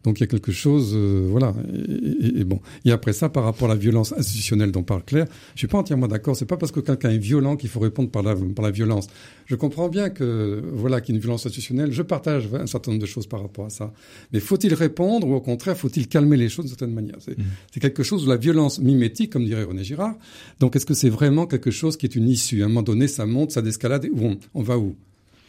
Donc 0.04 0.20
il 0.20 0.22
y 0.22 0.24
a 0.24 0.28
quelque 0.28 0.52
chose, 0.52 0.94
euh, 0.96 1.28
voilà. 1.30 1.54
Et, 1.74 2.26
et- 2.28 2.40
et 2.40 2.44
bon. 2.46 2.60
Et 2.86 2.92
après 2.92 3.12
ça, 3.14 3.28
par 3.30 3.44
rapport 3.44 3.70
à 3.70 3.74
la 3.74 3.80
violence 3.80 4.14
institutionnelle 4.18 4.72
dont 4.72 4.84
parle 4.84 5.04
Claire, 5.04 5.26
je 5.56 5.60
suis 5.60 5.68
pas 5.68 5.78
entièrement 5.78 6.08
d'accord. 6.08 6.36
C'est 6.38 6.46
pas 6.46 6.56
parce 6.58 6.72
que 6.72 6.80
quelqu'un 6.80 7.10
est 7.10 7.18
violent 7.18 7.58
qu'il 7.58 7.70
faut 7.70 7.82
répondre 7.82 8.10
par 8.10 8.24
la, 8.24 8.34
par 8.36 8.64
la 8.64 8.72
violence. 8.72 9.08
Je 9.46 9.56
comprends 9.56 9.90
bien 9.90 10.10
que 10.10 10.64
voilà 10.74 11.02
qu'il 11.02 11.14
y 11.14 11.16
a 11.16 11.18
une 11.18 11.22
violence 11.22 11.46
institutionnelle. 11.46 11.92
Je 11.92 12.02
partage 12.02 12.48
un 12.54 12.66
certain 12.68 12.92
nombre 12.92 13.02
de 13.02 13.08
choses 13.08 13.28
par 13.28 13.42
rapport 13.42 13.66
à 13.66 13.70
ça. 13.70 13.92
Mais 14.32 14.40
faut-il 14.40 14.74
répondre 14.74 15.28
ou 15.28 15.34
au 15.34 15.42
contraire 15.42 15.76
faut-il 15.76 16.08
calmer 16.08 16.38
les 16.38 16.48
choses 16.50 16.66
d'une 16.66 16.76
certaine 16.78 16.94
manière? 16.94 17.18
C'est 17.20 17.38
Mhm. 17.38 17.44
c'est 17.74 17.80
quelque 17.80 18.04
chose 18.04 18.24
de 18.26 18.30
la 18.30 18.38
violence 18.38 18.80
mimétique, 18.80 19.32
comme 19.34 19.44
dirait 19.46 19.64
René 19.64 19.84
Girard. 19.84 20.16
Donc 20.60 20.76
est-ce 20.76 20.86
que 20.86 20.94
c'est 20.94 21.10
vraiment 21.10 21.46
quelque 21.46 21.72
chose 21.72 21.98
qui 21.98 22.06
est 22.06 22.16
une 22.16 22.30
issue? 22.30 22.62
À 22.62 22.66
un 22.66 22.68
moment 22.70 22.84
donné, 22.84 23.08
ça 23.08 23.26
monte, 23.26 23.52
ça 23.52 23.62
descalade, 23.62 24.06
et 24.06 24.10
où 24.10 24.24
on, 24.24 24.38
on 24.54 24.62
va 24.64 24.78
où? 24.78 24.96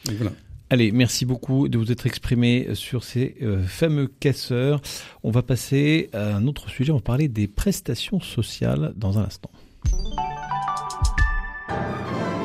Donc, 0.06 0.16
voilà. 0.16 0.32
Allez, 0.72 0.92
merci 0.92 1.26
beaucoup 1.26 1.68
de 1.68 1.76
vous 1.76 1.90
être 1.90 2.06
exprimé 2.06 2.68
sur 2.74 3.02
ces 3.02 3.34
euh, 3.42 3.60
fameux 3.60 4.06
casseurs. 4.06 4.80
On 5.24 5.32
va 5.32 5.42
passer 5.42 6.10
à 6.12 6.36
un 6.36 6.46
autre 6.46 6.70
sujet. 6.70 6.92
On 6.92 6.96
va 6.96 7.02
parler 7.02 7.26
des 7.26 7.48
prestations 7.48 8.20
sociales 8.20 8.92
dans 8.94 9.18
un 9.18 9.24
instant. 9.24 9.50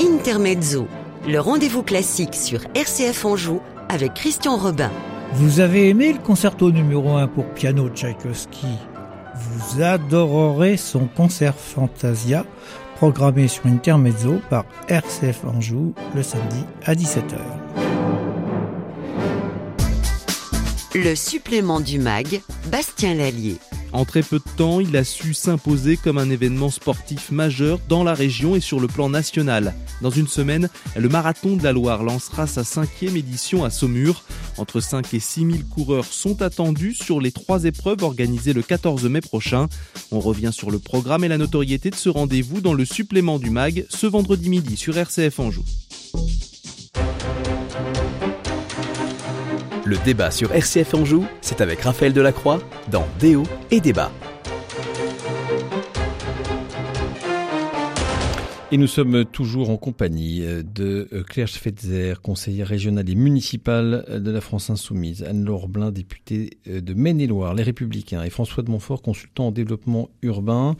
Intermezzo, 0.01 0.87
le 1.27 1.39
rendez-vous 1.39 1.83
classique 1.83 2.33
sur 2.33 2.61
RCF 2.73 3.25
Anjou 3.25 3.61
avec 3.89 4.15
Christian 4.15 4.57
Robin. 4.57 4.91
Vous 5.33 5.59
avez 5.59 5.89
aimé 5.89 6.11
le 6.11 6.19
concerto 6.19 6.71
numéro 6.71 7.17
1 7.17 7.27
pour 7.27 7.45
piano 7.53 7.89
de 7.89 7.95
Tchaïkovski? 7.95 8.65
Vous 9.35 9.83
adorerez 9.83 10.77
son 10.77 11.05
concert 11.05 11.53
Fantasia, 11.53 12.43
programmé 12.95 13.47
sur 13.47 13.67
Intermezzo 13.67 14.41
par 14.49 14.65
RCF 14.87 15.45
Anjou 15.45 15.93
le 16.15 16.23
samedi 16.23 16.63
à 16.85 16.95
17h. 16.95 17.64
Le 20.97 21.13
supplément 21.13 21.81
du 21.81 21.99
MAG, 21.99 22.41
Bastien 22.71 23.15
Lallier. 23.15 23.57
En 23.91 24.05
très 24.05 24.23
peu 24.23 24.37
de 24.37 24.55
temps, 24.55 24.79
il 24.79 24.95
a 24.95 25.03
su 25.03 25.33
s'imposer 25.33 25.97
comme 25.97 26.17
un 26.17 26.29
événement 26.29 26.69
sportif 26.69 27.31
majeur 27.31 27.79
dans 27.89 28.05
la 28.05 28.13
région 28.13 28.55
et 28.55 28.61
sur 28.61 28.79
le 28.79 28.87
plan 28.87 29.09
national. 29.09 29.73
Dans 30.01 30.09
une 30.09 30.29
semaine, 30.29 30.69
le 30.95 31.09
Marathon 31.09 31.57
de 31.57 31.63
la 31.63 31.73
Loire 31.73 32.01
lancera 32.01 32.47
sa 32.47 32.63
cinquième 32.63 33.17
édition 33.17 33.65
à 33.65 33.71
Saumur. 33.71 34.23
Entre 34.57 34.79
5 34.79 35.13
et 35.13 35.19
6 35.19 35.39
000 35.41 35.51
coureurs 35.69 36.05
sont 36.05 36.41
attendus 36.41 36.93
sur 36.93 37.19
les 37.19 37.33
trois 37.33 37.65
épreuves 37.65 38.01
organisées 38.01 38.53
le 38.53 38.61
14 38.61 39.03
mai 39.09 39.19
prochain. 39.19 39.67
On 40.11 40.21
revient 40.21 40.51
sur 40.53 40.71
le 40.71 40.79
programme 40.79 41.25
et 41.25 41.29
la 41.29 41.37
notoriété 41.37 41.89
de 41.89 41.95
ce 41.95 42.07
rendez-vous 42.07 42.61
dans 42.61 42.73
le 42.73 42.85
supplément 42.85 43.37
du 43.37 43.49
MAG 43.49 43.85
ce 43.89 44.07
vendredi 44.07 44.49
midi 44.49 44.77
sur 44.77 44.97
RCF 44.97 45.41
Anjou. 45.41 45.63
Le 49.85 49.97
débat 49.97 50.31
sur 50.31 50.51
RCF 50.51 50.95
Anjou, 50.95 51.25
c'est 51.41 51.61
avec 51.61 51.81
Raphaël 51.81 52.11
Delacroix 52.11 52.59
dans 52.89 53.05
Déo 53.19 53.43
et 53.69 53.79
Débat. 53.79 54.11
Et 58.75 58.77
nous 58.77 58.87
sommes 58.87 59.23
toujours 59.23 59.69
en 59.69 59.77
compagnie 59.77 60.41
de 60.41 61.07
Claire 61.29 61.47
Schweitzer, 61.47 62.15
conseillère 62.21 62.67
régionale 62.67 63.09
et 63.09 63.15
municipale 63.15 64.03
de 64.21 64.29
la 64.29 64.41
France 64.41 64.69
Insoumise, 64.69 65.23
Anne-Laure 65.23 65.69
Blin, 65.69 65.91
députée 65.91 66.57
de 66.65 66.93
Maine-et-Loire, 66.93 67.53
Les 67.53 67.63
Républicains, 67.63 68.21
et 68.21 68.29
François 68.29 68.63
de 68.63 68.69
Montfort, 68.69 69.01
consultant 69.01 69.47
en 69.47 69.51
développement 69.53 70.09
urbain. 70.23 70.75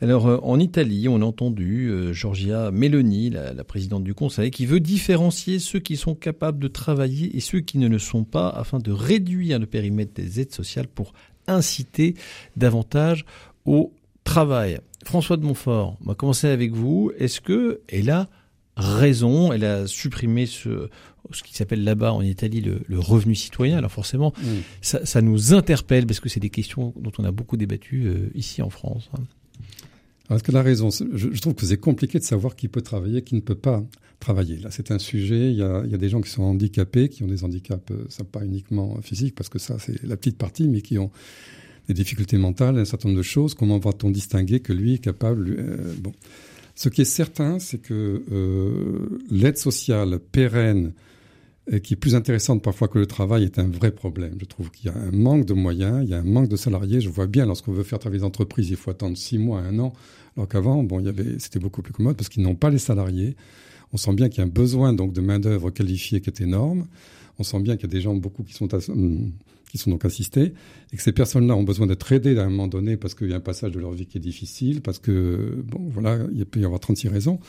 Alors, 0.00 0.40
en 0.42 0.58
Italie, 0.58 1.06
on 1.06 1.20
a 1.20 1.24
entendu 1.26 1.92
Georgia 2.12 2.70
Meloni, 2.70 3.28
la, 3.28 3.62
présidente 3.62 4.04
du 4.04 4.14
Conseil, 4.14 4.50
qui 4.50 4.64
veut 4.64 4.80
différencier 4.80 5.58
ceux 5.58 5.80
qui 5.80 5.98
sont 5.98 6.14
capables 6.14 6.58
de 6.58 6.68
travailler 6.68 7.36
et 7.36 7.40
ceux 7.40 7.60
qui 7.60 7.76
ne 7.76 7.88
le 7.88 7.98
sont 7.98 8.24
pas, 8.24 8.48
afin 8.48 8.78
de 8.78 8.90
réduire 8.90 9.58
le 9.58 9.66
périmètre 9.66 10.14
des 10.14 10.40
aides 10.40 10.54
sociales 10.54 10.88
pour 10.88 11.12
inciter 11.46 12.14
davantage 12.56 13.26
au 13.66 13.92
travail. 14.24 14.80
François 15.04 15.36
de 15.36 15.44
Montfort, 15.44 15.96
on 16.00 16.08
va 16.08 16.14
commencer 16.14 16.48
avec 16.48 16.72
vous. 16.72 17.12
Est-ce 17.18 17.40
que 17.40 17.80
elle 17.88 18.10
a 18.10 18.28
raison? 18.76 19.52
Elle 19.52 19.64
a 19.64 19.86
supprimé 19.86 20.46
ce, 20.46 20.88
ce 21.30 21.42
qui 21.42 21.54
s'appelle 21.54 21.84
là-bas 21.84 22.12
en 22.12 22.22
Italie 22.22 22.60
le, 22.60 22.80
le, 22.86 22.98
revenu 22.98 23.34
citoyen. 23.34 23.78
Alors 23.78 23.92
forcément, 23.92 24.32
mmh. 24.36 24.46
ça, 24.80 25.04
ça, 25.06 25.22
nous 25.22 25.54
interpelle 25.54 26.06
parce 26.06 26.20
que 26.20 26.28
c'est 26.28 26.40
des 26.40 26.50
questions 26.50 26.92
dont 26.96 27.12
on 27.18 27.24
a 27.24 27.32
beaucoup 27.32 27.56
débattu 27.56 28.06
euh, 28.06 28.30
ici 28.34 28.62
en 28.62 28.70
France. 28.70 29.10
Est-ce 30.30 30.42
qu'elle 30.42 30.56
a 30.56 30.62
raison? 30.62 30.88
Je, 30.90 31.32
je, 31.32 31.40
trouve 31.40 31.54
que 31.54 31.66
c'est 31.66 31.76
compliqué 31.76 32.18
de 32.18 32.24
savoir 32.24 32.56
qui 32.56 32.68
peut 32.68 32.80
travailler, 32.80 33.22
qui 33.22 33.34
ne 33.34 33.40
peut 33.40 33.54
pas 33.54 33.84
travailler. 34.20 34.56
Là, 34.56 34.70
c'est 34.70 34.90
un 34.90 34.98
sujet. 34.98 35.50
Il 35.50 35.58
y, 35.58 35.62
a, 35.62 35.82
il 35.84 35.90
y, 35.90 35.94
a, 35.94 35.98
des 35.98 36.08
gens 36.08 36.22
qui 36.22 36.30
sont 36.30 36.42
handicapés, 36.42 37.10
qui 37.10 37.22
ont 37.24 37.26
des 37.26 37.44
handicaps, 37.44 37.90
euh, 37.90 38.06
ça 38.08 38.24
pas 38.24 38.42
uniquement 38.42 38.98
physiques, 39.02 39.34
parce 39.34 39.50
que 39.50 39.58
ça, 39.58 39.78
c'est 39.78 40.02
la 40.02 40.16
petite 40.16 40.38
partie, 40.38 40.66
mais 40.66 40.80
qui 40.80 40.98
ont 40.98 41.10
des 41.88 41.94
difficultés 41.94 42.36
mentales, 42.36 42.78
un 42.78 42.84
certain 42.84 43.08
nombre 43.08 43.18
de 43.18 43.22
choses. 43.22 43.54
Comment 43.54 43.78
va-t-on 43.78 44.10
distinguer 44.10 44.60
que 44.60 44.72
lui 44.72 44.94
est 44.94 44.98
capable 44.98 45.56
euh, 45.58 45.94
Bon, 45.98 46.12
ce 46.74 46.88
qui 46.88 47.02
est 47.02 47.06
certain, 47.06 47.58
c'est 47.58 47.78
que 47.78 48.22
euh, 48.32 49.20
l'aide 49.30 49.58
sociale 49.58 50.18
pérenne, 50.18 50.92
qui 51.82 51.94
est 51.94 51.96
plus 51.96 52.14
intéressante 52.14 52.62
parfois 52.62 52.88
que 52.88 52.98
le 52.98 53.06
travail, 53.06 53.44
est 53.44 53.58
un 53.58 53.68
vrai 53.68 53.90
problème. 53.90 54.36
Je 54.38 54.44
trouve 54.44 54.70
qu'il 54.70 54.90
y 54.90 54.94
a 54.94 54.98
un 54.98 55.12
manque 55.12 55.46
de 55.46 55.54
moyens, 55.54 56.02
il 56.04 56.10
y 56.10 56.14
a 56.14 56.18
un 56.18 56.24
manque 56.24 56.48
de 56.48 56.56
salariés. 56.56 57.00
Je 57.00 57.08
vois 57.08 57.26
bien, 57.26 57.46
lorsqu'on 57.46 57.72
veut 57.72 57.84
faire 57.84 57.98
travailler 57.98 58.20
des 58.20 58.26
entreprises, 58.26 58.68
il 58.68 58.76
faut 58.76 58.90
attendre 58.90 59.16
six 59.16 59.38
mois, 59.38 59.60
un 59.60 59.78
an, 59.78 59.94
alors 60.36 60.48
qu'avant, 60.48 60.82
bon, 60.82 61.00
il 61.00 61.06
y 61.06 61.08
avait, 61.08 61.38
c'était 61.38 61.58
beaucoup 61.58 61.80
plus 61.80 61.92
commode 61.92 62.16
parce 62.16 62.28
qu'ils 62.28 62.42
n'ont 62.42 62.54
pas 62.54 62.70
les 62.70 62.78
salariés. 62.78 63.36
On 63.92 63.96
sent 63.96 64.12
bien 64.14 64.28
qu'il 64.28 64.38
y 64.38 64.40
a 64.40 64.44
un 64.44 64.50
besoin 64.50 64.92
donc 64.92 65.12
de 65.12 65.20
main 65.20 65.38
d'œuvre 65.38 65.70
qualifiée 65.70 66.20
qui 66.20 66.28
est 66.28 66.40
énorme. 66.40 66.86
On 67.38 67.44
sent 67.44 67.60
bien 67.60 67.76
qu'il 67.76 67.84
y 67.84 67.90
a 67.90 67.92
des 67.92 68.00
gens 68.00 68.14
beaucoup 68.14 68.42
qui 68.42 68.52
sont 68.52 68.68
qui 69.74 69.78
sont 69.78 69.90
donc 69.90 70.04
assistés, 70.04 70.52
et 70.92 70.96
que 70.96 71.02
ces 71.02 71.10
personnes-là 71.10 71.56
ont 71.56 71.64
besoin 71.64 71.88
d'être 71.88 72.12
aidées 72.12 72.38
à 72.38 72.44
un 72.44 72.48
moment 72.48 72.68
donné 72.68 72.96
parce 72.96 73.16
qu'il 73.16 73.28
y 73.28 73.32
a 73.32 73.36
un 73.36 73.40
passage 73.40 73.72
de 73.72 73.80
leur 73.80 73.90
vie 73.90 74.06
qui 74.06 74.18
est 74.18 74.20
difficile, 74.20 74.82
parce 74.82 75.00
que, 75.00 75.64
bon, 75.66 75.90
voilà, 75.92 76.16
il 76.32 76.46
peut 76.46 76.60
y 76.60 76.64
avoir 76.64 76.78
36 76.78 77.08
raisons. 77.08 77.40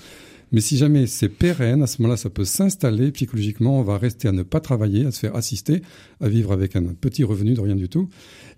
Mais 0.51 0.59
si 0.59 0.75
jamais 0.75 1.05
c'est 1.05 1.29
pérenne, 1.29 1.83
à 1.83 1.88
ce 1.88 2.01
moment-là, 2.01 2.17
ça 2.17 2.31
peut 2.31 2.43
s'installer 2.43 3.11
psychologiquement, 3.11 3.79
on 3.79 3.83
va 3.83 3.99
rester 3.99 4.27
à 4.27 4.31
ne 4.31 4.41
pas 4.41 4.59
travailler, 4.59 5.05
à 5.05 5.11
se 5.11 5.19
faire 5.19 5.35
assister, 5.35 5.83
à 6.19 6.27
vivre 6.27 6.51
avec 6.51 6.75
un 6.75 6.83
petit 6.99 7.23
revenu 7.23 7.53
de 7.53 7.61
rien 7.61 7.75
du 7.75 7.89
tout. 7.89 8.09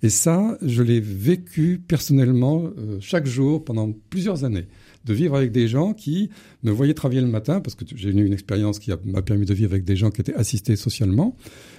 Et 0.01 0.10
ça, 0.10 0.58
je 0.62 0.82
l'ai 0.82 1.01
vécu 1.01 1.82
personnellement 1.86 2.69
euh, 2.77 2.99
chaque 3.01 3.25
jour 3.25 3.65
pendant 3.65 3.91
plusieurs 4.10 4.45
années 4.45 4.67
de 5.08 5.13
vivre 5.13 5.36
avec 5.36 5.52
des 5.52 5.67
gens 5.67 5.93
qui 5.93 6.30
me 6.63 6.72
voyaient 6.72 6.93
travailler 6.93 7.22
le 7.22 7.28
matin, 7.28 7.62
parce 7.62 7.76
que 7.76 7.86
j'ai 7.96 8.10
eu 8.10 8.26
une 8.26 8.34
expérience 8.34 8.80
qui 8.80 8.91
m'a 9.06 9.22
permis 9.22 9.46
de 9.46 9.54
vivre 9.54 9.72
avec 9.72 9.84
des 9.84 9.96
gens 9.96 10.12
qui 10.12 10.22
étaient 10.22 10.36
assistés 10.36 10.76
socialement. 10.76 11.36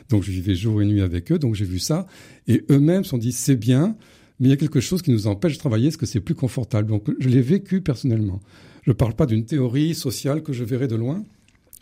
Donc 0.08 0.22
je 0.22 0.30
vivais 0.30 0.54
jour 0.54 0.82
et 0.82 0.86
nuit 0.86 1.02
avec 1.02 1.30
eux, 1.30 1.38
donc 1.38 1.54
j'ai 1.54 1.64
vu 1.64 1.78
ça. 1.78 2.06
Et 2.46 2.64
eux-mêmes 2.70 3.04
se 3.04 3.10
sont 3.10 3.18
dit, 3.18 3.32
c'est 3.32 3.56
bien, 3.56 3.96
mais 4.40 4.48
il 4.48 4.50
y 4.50 4.54
a 4.54 4.56
quelque 4.56 4.80
chose 4.80 5.02
qui 5.02 5.10
nous 5.10 5.26
empêche 5.26 5.54
de 5.54 5.58
travailler, 5.58 5.88
est-ce 5.88 5.98
que 5.98 6.06
c'est 6.06 6.20
plus 6.20 6.34
confortable? 6.34 6.88
Donc 6.88 7.04
je 7.18 7.28
l'ai 7.28 7.42
vécu 7.42 7.80
personnellement. 7.80 8.40
Je 8.84 8.90
ne 8.90 8.94
parle 8.94 9.14
pas 9.14 9.26
d'une 9.26 9.44
théorie 9.44 9.94
sociale 9.94 10.42
que 10.42 10.52
je 10.52 10.64
verrai 10.64 10.88
de 10.88 10.96
loin. 10.96 11.24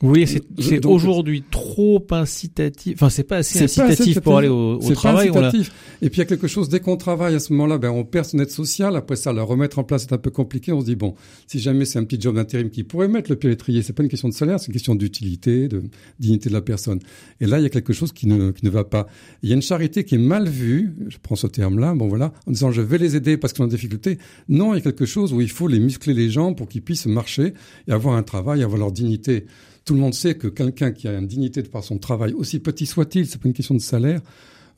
Oui, 0.03 0.27
c'est 0.27 0.85
aujourd'hui 0.85 1.43
trop 1.51 2.07
incitatif. 2.11 2.95
Enfin, 2.97 3.09
c'est 3.09 3.25
pas 3.25 3.39
assez 3.39 3.63
incitatif 3.63 4.21
pour 4.21 4.37
aller 4.37 4.49
au, 4.49 4.75
au 4.75 4.93
travail. 4.93 5.31
Pas 5.31 5.47
incitatif. 5.47 5.73
Et 6.03 6.11
puis 6.11 6.17
il 6.17 6.19
y 6.19 6.23
a 6.23 6.27
quelque 6.27 6.49
chose 6.49 6.69
dès 6.69 6.81
qu'on 6.81 6.99
travaille 6.99 7.35
à 7.35 7.39
ce 7.39 7.55
moment-là, 7.55 7.79
ben 7.79 7.91
on 7.91 8.05
perd 8.05 8.27
son 8.27 8.39
aide 8.39 8.51
sociale. 8.51 8.95
Après 8.95 9.17
ça, 9.17 9.33
la 9.33 9.43
remettre 9.43 9.79
en 9.79 9.85
place 9.85 10.03
c'est 10.03 10.13
un 10.13 10.19
peu 10.19 10.31
compliqué. 10.31 10.71
On 10.73 10.81
se 10.81 10.85
dit 10.85 10.97
bon, 10.97 11.15
si 11.47 11.61
jamais 11.61 11.87
c'est 11.87 11.99
un 11.99 12.05
petit 12.05 12.21
job 12.21 12.35
d'intérim 12.37 12.69
qui 12.69 12.85
pourrait 12.85 13.09
mettre 13.09 13.31
le 13.31 13.37
pied 13.37 13.49
à 13.49 13.51
l'étrier, 13.51 13.83
c'est 13.83 13.95
pas 13.95 14.03
une 14.03 14.11
question 14.11 14.29
de 14.29 14.35
salaire, 14.35 14.61
c'est 14.61 14.67
une 14.67 14.75
question 14.75 14.95
d'utilité, 14.95 15.67
de 15.69 15.83
dignité 16.21 16.51
de 16.51 16.55
la 16.55 16.61
personne. 16.61 17.01
Et 17.41 17.47
là, 17.47 17.59
il 17.59 17.63
y 17.63 17.67
a 17.67 17.71
quelque 17.71 17.95
chose 17.95 18.13
qui 18.13 18.27
ne 18.27 18.51
qui 18.51 18.67
ne 18.67 18.71
va 18.71 18.85
pas. 18.85 19.07
Il 19.43 19.49
y 19.49 19.53
a 19.53 19.55
une 19.55 19.63
charité 19.63 20.05
qui 20.05 20.17
est 20.17 20.19
mal 20.19 20.47
vue. 20.47 20.95
Je 21.09 21.17
prends 21.23 21.37
ce 21.37 21.47
terme-là. 21.47 21.95
Bon 21.95 22.07
voilà, 22.07 22.35
en 22.47 22.51
disant 22.51 22.71
je 22.71 22.83
vais 22.83 22.99
les 22.99 23.17
aider 23.17 23.39
parce 23.39 23.55
qu'ils 23.55 23.65
ont 23.65 23.69
des 23.69 23.77
difficultés. 23.77 24.19
Non, 24.51 24.75
il 24.75 24.77
y 24.77 24.81
a 24.81 24.83
quelque 24.83 25.07
chose 25.07 25.33
où 25.33 25.41
il 25.41 25.51
faut 25.51 25.69
les 25.69 25.81
muscler 25.81 26.13
les 26.13 26.29
gens 26.29 26.53
pour 26.53 26.69
qu'ils 26.69 26.83
puissent 26.83 27.07
marcher 27.07 27.55
et 27.89 27.93
avoir 27.93 28.15
un 28.15 28.23
travail, 28.23 28.63
avoir 28.63 28.79
leur 28.79 28.93
dignité. 28.93 29.47
Tout 29.87 29.95
le 29.95 30.01
monde 30.01 30.15
sait 30.15 30.35
que 30.35 30.49
quelqu'un 30.49 30.91
qui 30.91 31.07
a 31.07 31.17
une 31.17 31.29
dignité 31.29 31.63
de 31.63 31.69
par 31.69 31.85
son 31.85 31.99
travail, 31.99 32.33
aussi 32.33 32.59
petit 32.59 32.87
soit-il, 32.87 33.27
c'est 33.27 33.41
pas 33.41 33.49
une 33.49 33.55
question 33.55 33.75
de 33.77 33.81
salaire, 33.81 34.21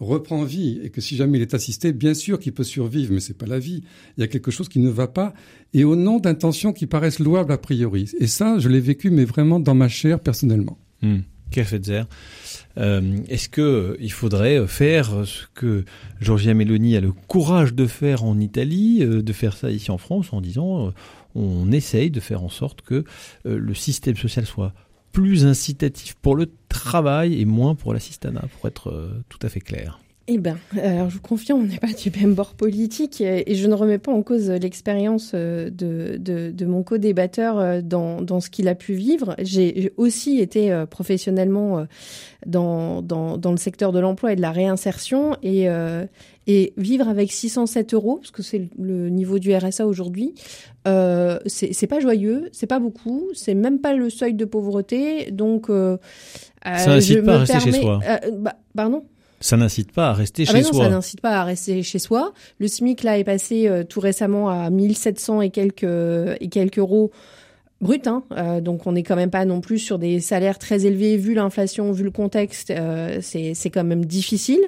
reprend 0.01 0.45
vie 0.45 0.81
et 0.83 0.91
que 0.91 1.01
si 1.01 1.17
jamais 1.17 1.39
il 1.39 1.43
est 1.43 1.55
assisté, 1.55 1.95
bien 1.95 2.13
sûr 2.13 2.39
qu'il 2.39 2.53
peut 2.53 2.63
survivre, 2.63 3.15
mais 3.15 3.21
c'est 3.21 3.37
pas 3.37 3.47
la 3.47 3.59
vie. 3.59 3.83
Il 4.17 4.21
y 4.21 4.25
a 4.25 4.29
quelque 4.29 4.51
chose 4.51 4.69
qui 4.69 4.81
ne 4.81 4.91
va 4.91 5.09
pas 5.09 5.33
et 5.73 5.83
au 5.85 5.97
nom 5.97 6.19
d'intentions 6.19 6.75
qui 6.75 6.87
paraissent 6.87 7.21
louables 7.21 7.53
a 7.53 7.57
priori. 7.59 8.11
Et 8.21 8.27
ça, 8.27 8.59
je 8.59 8.69
l'ai 8.69 8.81
vécu, 8.81 9.11
mais 9.11 9.25
vraiment 9.25 9.59
dans 9.61 9.75
ma 9.75 9.89
chair 9.89 10.21
personnellement. 10.21 10.79
Mmh. 11.01 11.21
Euh, 12.77 13.17
Est-ce 13.29 13.49
que 13.49 13.63
euh, 13.63 13.97
il 13.99 14.13
faudrait 14.13 14.67
faire 14.67 15.27
ce 15.27 15.47
que 15.55 15.87
Giorgia 16.21 16.53
Meloni 16.53 16.95
a 16.97 17.01
le 17.01 17.13
courage 17.13 17.73
de 17.73 17.87
faire 17.87 18.25
en 18.25 18.39
Italie, 18.39 18.99
euh, 19.01 19.23
de 19.23 19.33
faire 19.33 19.57
ça 19.57 19.71
ici 19.71 19.91
en 19.91 19.97
France, 19.97 20.35
en 20.35 20.43
disant 20.43 20.89
euh, 20.89 20.91
on 21.35 21.73
essaye 21.73 22.11
de 22.11 22.21
faire 22.21 22.43
en 22.43 22.51
sorte 22.51 22.83
que 22.83 23.05
euh, 23.47 23.59
le 23.59 23.75
système 23.75 24.17
social 24.17 24.45
soit 24.45 24.75
plus 25.19 25.47
incitatif 25.47 26.15
pour 26.15 26.37
le 26.37 26.49
travail 26.69 27.41
et 27.41 27.45
moins 27.45 27.75
pour 27.75 27.93
l'assistanat, 27.93 28.45
pour 28.53 28.69
être 28.69 28.91
euh, 28.91 29.21
tout 29.29 29.41
à 29.43 29.49
fait 29.49 29.59
clair. 29.59 29.99
Eh 30.31 30.37
bien, 30.37 30.59
alors 30.83 31.09
je 31.09 31.15
vous 31.15 31.23
confirme, 31.23 31.63
on 31.63 31.65
n'est 31.65 31.79
pas 31.79 31.87
du 31.87 32.11
même 32.21 32.35
bord 32.35 32.53
politique 32.55 33.23
et 33.23 33.55
je 33.55 33.67
ne 33.67 33.73
remets 33.75 33.99
pas 33.99 34.13
en 34.13 34.23
cause 34.23 34.51
l'expérience 34.51 35.35
de, 35.35 35.71
de, 35.71 36.51
de, 36.51 36.67
mon 36.67 36.83
co-débatteur 36.83 37.83
dans, 37.83 38.21
dans 38.21 38.41
ce 38.41 38.51
qu'il 38.51 38.69
a 38.69 38.75
pu 38.75 38.93
vivre. 38.93 39.35
J'ai 39.39 39.95
aussi 39.97 40.41
été 40.41 40.85
professionnellement 40.91 41.87
dans, 42.45 43.01
dans, 43.01 43.39
dans 43.39 43.53
le 43.53 43.57
secteur 43.57 43.91
de 43.91 44.01
l'emploi 44.01 44.35
et 44.35 44.37
de 44.37 44.43
la 44.43 44.53
réinsertion 44.53 45.35
et, 45.43 45.67
et 46.49 46.73
vivre 46.79 47.09
avec 47.09 47.31
607 47.31 47.93
euros, 47.93 48.17
parce 48.17 48.31
que 48.31 48.43
c'est 48.43 48.69
le 48.79 49.11
niveau 49.11 49.39
du 49.39 49.55
RSA 49.55 49.87
aujourd'hui, 49.87 50.35
euh, 50.89 51.39
c'est 51.47 51.87
pas 51.87 52.01
joyeux, 52.01 52.49
c'est 52.53 52.67
pas 52.67 52.79
beaucoup, 52.79 53.29
c'est 53.35 53.55
même 53.55 53.81
pas 53.81 53.95
le 53.95 54.09
seuil 54.09 54.33
de 54.33 54.47
pauvreté, 54.47 55.31
donc 55.31 55.69
euh, 55.69 55.99
ça 56.65 56.87
n'incite 56.87 57.23
pas 57.23 57.35
à 57.35 57.39
rester 57.41 57.61
chez 57.61 57.73
soi. 57.73 58.01
Euh, 58.09 58.31
bah, 58.33 58.57
pardon? 58.75 59.05
Ça 59.41 59.57
n'incite 59.57 59.93
pas 59.93 60.09
à 60.09 60.13
rester 60.13 60.45
ah 60.49 60.53
chez 60.53 60.59
bah 60.59 60.61
non, 60.65 60.73
soi. 60.73 60.85
Ça 60.85 60.91
n'incite 60.91 61.21
pas 61.21 61.41
à 61.41 61.45
rester 61.45 61.83
chez 61.83 61.99
soi. 61.99 62.33
Le 62.59 62.69
SMIC 62.69 63.03
là 63.03 63.19
est 63.19 63.25
passé 63.25 63.69
euh, 63.69 63.85
tout 63.85 64.01
récemment 64.01 64.49
à 64.49 64.71
1700 64.71 65.43
et 65.43 65.51
quelques 65.51 65.85
et 65.85 66.49
quelques 66.49 66.79
euros 66.79 67.11
brut, 67.81 68.07
hein. 68.07 68.25
Euh, 68.33 68.61
donc 68.61 68.87
on 68.87 68.93
n'est 68.93 69.05
quand 69.05 69.17
même 69.17 69.31
pas 69.31 69.45
non 69.45 69.61
plus 69.61 69.79
sur 69.79 69.99
des 69.99 70.21
salaires 70.21 70.59
très 70.59 70.87
élevés 70.87 71.17
vu 71.17 71.35
l'inflation, 71.35 71.93
vu 71.93 72.03
le 72.03 72.11
contexte, 72.11 72.71
euh, 72.71 73.19
c'est 73.23 73.55
c'est 73.55 73.71
quand 73.71 73.85
même 73.85 74.05
difficile. 74.05 74.67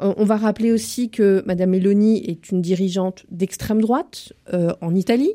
Euh, 0.00 0.14
on 0.16 0.24
va 0.24 0.36
rappeler 0.36 0.72
aussi 0.72 1.10
que 1.10 1.42
Madame 1.46 1.70
Meloni 1.70 2.24
est 2.28 2.50
une 2.50 2.62
dirigeante 2.62 3.24
d'extrême 3.30 3.80
droite 3.80 4.32
euh, 4.52 4.72
en 4.80 4.94
Italie. 4.94 5.32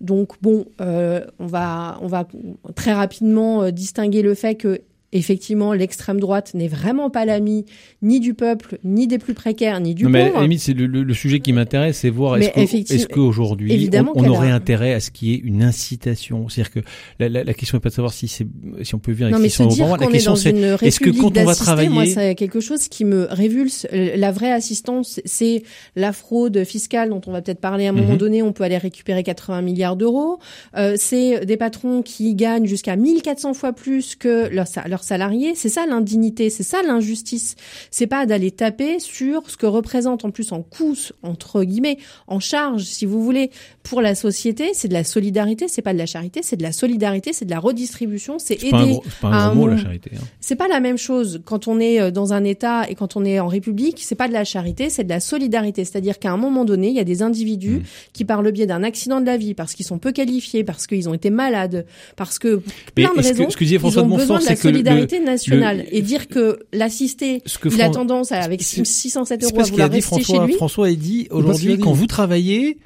Donc 0.00 0.32
bon, 0.42 0.66
euh, 0.80 1.24
on 1.38 1.46
va 1.46 1.98
on 2.02 2.06
va 2.06 2.26
très 2.74 2.92
rapidement 2.92 3.70
distinguer 3.70 4.22
le 4.22 4.34
fait 4.34 4.54
que 4.56 4.80
effectivement, 5.12 5.72
l'extrême 5.72 6.20
droite 6.20 6.52
n'est 6.54 6.68
vraiment 6.68 7.10
pas 7.10 7.24
l'ami 7.24 7.64
ni 8.02 8.20
du 8.20 8.34
peuple, 8.34 8.78
ni 8.84 9.06
des 9.06 9.18
plus 9.18 9.34
précaires, 9.34 9.80
ni 9.80 9.94
du 9.94 10.04
non, 10.04 10.10
mais 10.10 10.28
pauvre. 10.30 10.42
limite, 10.42 10.60
c'est 10.60 10.72
le, 10.72 10.86
le, 10.86 11.02
le, 11.02 11.14
sujet 11.14 11.40
qui 11.40 11.52
m'intéresse, 11.52 11.98
c'est 11.98 12.10
voir 12.10 12.36
est-ce 12.36 12.50
Mais 12.56 12.62
est 12.80 13.10
qu'aujourd'hui 13.12 13.88
on, 14.14 14.28
aurait 14.28 14.50
a- 14.50 14.54
intérêt 14.54 14.94
à 14.94 15.00
ce 15.00 15.10
qu'il 15.10 15.28
y 15.28 15.34
ait 15.34 15.38
une 15.38 15.62
incitation? 15.62 16.48
C'est-à-dire 16.48 16.72
que 16.72 16.80
la, 17.18 17.28
la, 17.28 17.44
la 17.44 17.54
question 17.54 17.76
n'est 17.76 17.80
pas 17.82 17.88
de 17.88 17.94
savoir 17.94 18.12
si 18.12 18.28
c'est 18.28 18.46
si 18.82 18.94
on 18.94 18.98
peut 18.98 19.12
vivre 19.12 19.24
avec 19.24 19.34
Non, 19.34 19.40
mais 19.42 19.48
600 19.48 19.70
se 19.70 19.80
euros 19.82 19.96
dire. 19.96 20.06
La 20.06 20.12
question 20.12 20.36
c'est 20.36 20.50
est-ce 20.50 21.00
que 21.00 21.10
quand 21.10 21.36
on 21.36 21.44
va 21.44 21.54
travailler, 21.54 21.88
moi, 21.88 22.06
c'est 22.06 22.34
quelque 22.34 22.60
chose 22.60 22.88
qui 22.88 23.04
me 23.04 23.26
révulse. 23.30 23.86
Euh, 23.92 24.16
La 24.16 24.30
vraie 24.32 24.52
assistance, 24.52 25.20
c'est 25.24 25.62
la 25.96 26.12
fraude 26.12 26.64
fiscale 26.64 27.10
dont 27.10 27.20
on 27.26 27.32
va 27.32 27.42
peut-être 27.42 27.60
parler 27.60 27.86
à 27.86 27.90
un 27.90 27.92
moment 27.92 28.12
Mhm. 28.12 28.16
donné. 28.18 28.42
On 28.42 28.52
peut 28.52 28.64
aller 28.64 28.78
récupérer 28.78 29.22
80 29.22 29.62
milliards 29.62 29.96
d'euros. 29.96 30.38
Euh, 30.76 30.94
c'est 30.96 31.44
des 31.46 31.56
patrons 31.56 32.02
qui 32.02 32.34
gagnent 32.34 32.66
jusqu'à 32.66 32.96
1400 32.96 33.54
fois 33.54 33.72
plus 33.72 34.14
que 34.16 34.48
leurs 34.48 34.66
sa- 34.68 34.86
leurs 35.00 35.04
salariés. 35.04 35.54
C'est 35.54 35.68
ça 35.68 35.86
l'indignité, 35.86 36.50
c'est 36.50 36.62
ça 36.62 36.82
l'injustice. 36.82 37.56
C'est 37.90 38.06
pas 38.06 38.26
d'aller 38.26 38.50
taper 38.50 38.98
sur 39.00 39.48
ce 39.50 39.56
que 39.56 39.66
représente 39.66 40.24
en 40.24 40.30
plus 40.30 40.52
en 40.52 40.62
coût, 40.62 40.94
entre 41.22 41.64
guillemets, 41.64 41.98
en 42.26 42.40
charge, 42.40 42.82
si 42.84 43.06
vous 43.06 43.22
voulez, 43.22 43.50
pour 43.82 44.00
la 44.02 44.14
société. 44.14 44.70
C'est 44.74 44.88
de 44.88 44.92
la 44.92 45.04
solidarité, 45.04 45.66
c'est 45.68 45.82
pas 45.82 45.92
de 45.92 45.98
la 45.98 46.06
charité, 46.06 46.40
c'est 46.42 46.56
de 46.56 46.62
la 46.62 46.72
solidarité, 46.72 47.32
c'est 47.32 47.44
de 47.46 47.50
la 47.50 47.58
redistribution, 47.58 48.38
c'est 48.38 48.58
c'est 48.60 48.70
pas 48.70 48.76
un 48.78 48.82
aider 48.82 48.92
gros, 48.92 49.04
pas 49.20 49.28
à 49.30 49.36
un 49.44 49.48
gros 49.54 49.60
mot 49.62 49.68
la 49.68 49.76
charité. 49.78 50.10
hein. 50.16 50.20
c'est 50.40 50.56
pas 50.56 50.68
la 50.68 50.80
même 50.80 50.98
chose 50.98 51.40
quand 51.44 51.66
on 51.68 51.80
est 51.80 52.00
euh, 52.00 52.10
dans 52.10 52.32
un 52.32 52.44
État 52.44 52.88
et 52.90 52.94
quand 52.94 53.16
on 53.16 53.24
est 53.24 53.40
en 53.40 53.46
République. 53.48 54.00
C'est 54.02 54.14
pas 54.14 54.28
de 54.28 54.32
la 54.32 54.44
charité, 54.44 54.90
c'est 54.90 55.04
de 55.04 55.08
la 55.08 55.20
solidarité. 55.20 55.84
C'est-à-dire 55.84 56.18
qu'à 56.18 56.30
un 56.30 56.36
moment 56.36 56.64
donné, 56.64 56.88
il 56.88 56.94
y 56.94 57.00
a 57.00 57.04
des 57.04 57.22
individus 57.22 57.60
Mm. 57.70 57.82
qui, 58.12 58.24
par 58.24 58.42
le 58.42 58.50
biais 58.50 58.66
d'un 58.66 58.82
accident 58.82 59.20
de 59.20 59.26
la 59.26 59.36
vie, 59.36 59.54
parce 59.54 59.74
qu'ils 59.74 59.86
sont 59.86 59.98
peu 59.98 60.12
qualifiés, 60.12 60.64
parce 60.64 60.86
qu'ils 60.86 61.08
ont 61.08 61.14
été 61.14 61.30
malades, 61.30 61.86
parce 62.16 62.38
que 62.38 62.56
pour 62.56 62.72
Mais 62.96 63.04
plein 63.04 63.14
de 63.14 63.20
est-ce 63.20 63.28
que- 63.32 63.38
raisons, 63.38 63.50
ce 63.50 63.56
que 63.56 63.64
disait 63.64 63.76
ils 63.76 63.78
ont 63.78 63.88
de 63.88 63.92
besoin 63.92 64.04
Montfort, 64.18 64.38
de 64.40 64.44
la 64.44 64.56
que 64.56 64.60
le- 64.94 65.00
solidarité 65.00 65.20
nationale. 65.24 65.78
le- 65.78 65.94
et 65.96 66.02
dire 66.02 66.28
que 66.28 66.58
l'assisté, 66.72 67.42
il 67.64 67.82
a 67.82 67.90
tendance 67.90 68.32
à, 68.32 68.40
avec 68.40 68.62
c'est- 68.62 68.84
607 68.84 69.40
C'est 69.42 69.52
euros 69.52 69.60
à 69.60 69.64
vouloir 69.64 69.88
dit 69.90 69.96
rester 69.96 70.16
chez 70.16 70.22
François. 70.24 70.46
lui. 70.46 70.54
François 70.54 70.86
a 70.88 70.92
dit 70.92 71.28
aujourd'hui 71.30 71.78
quand 71.78 71.92
vous 71.92 72.06
travaillez, 72.06 72.78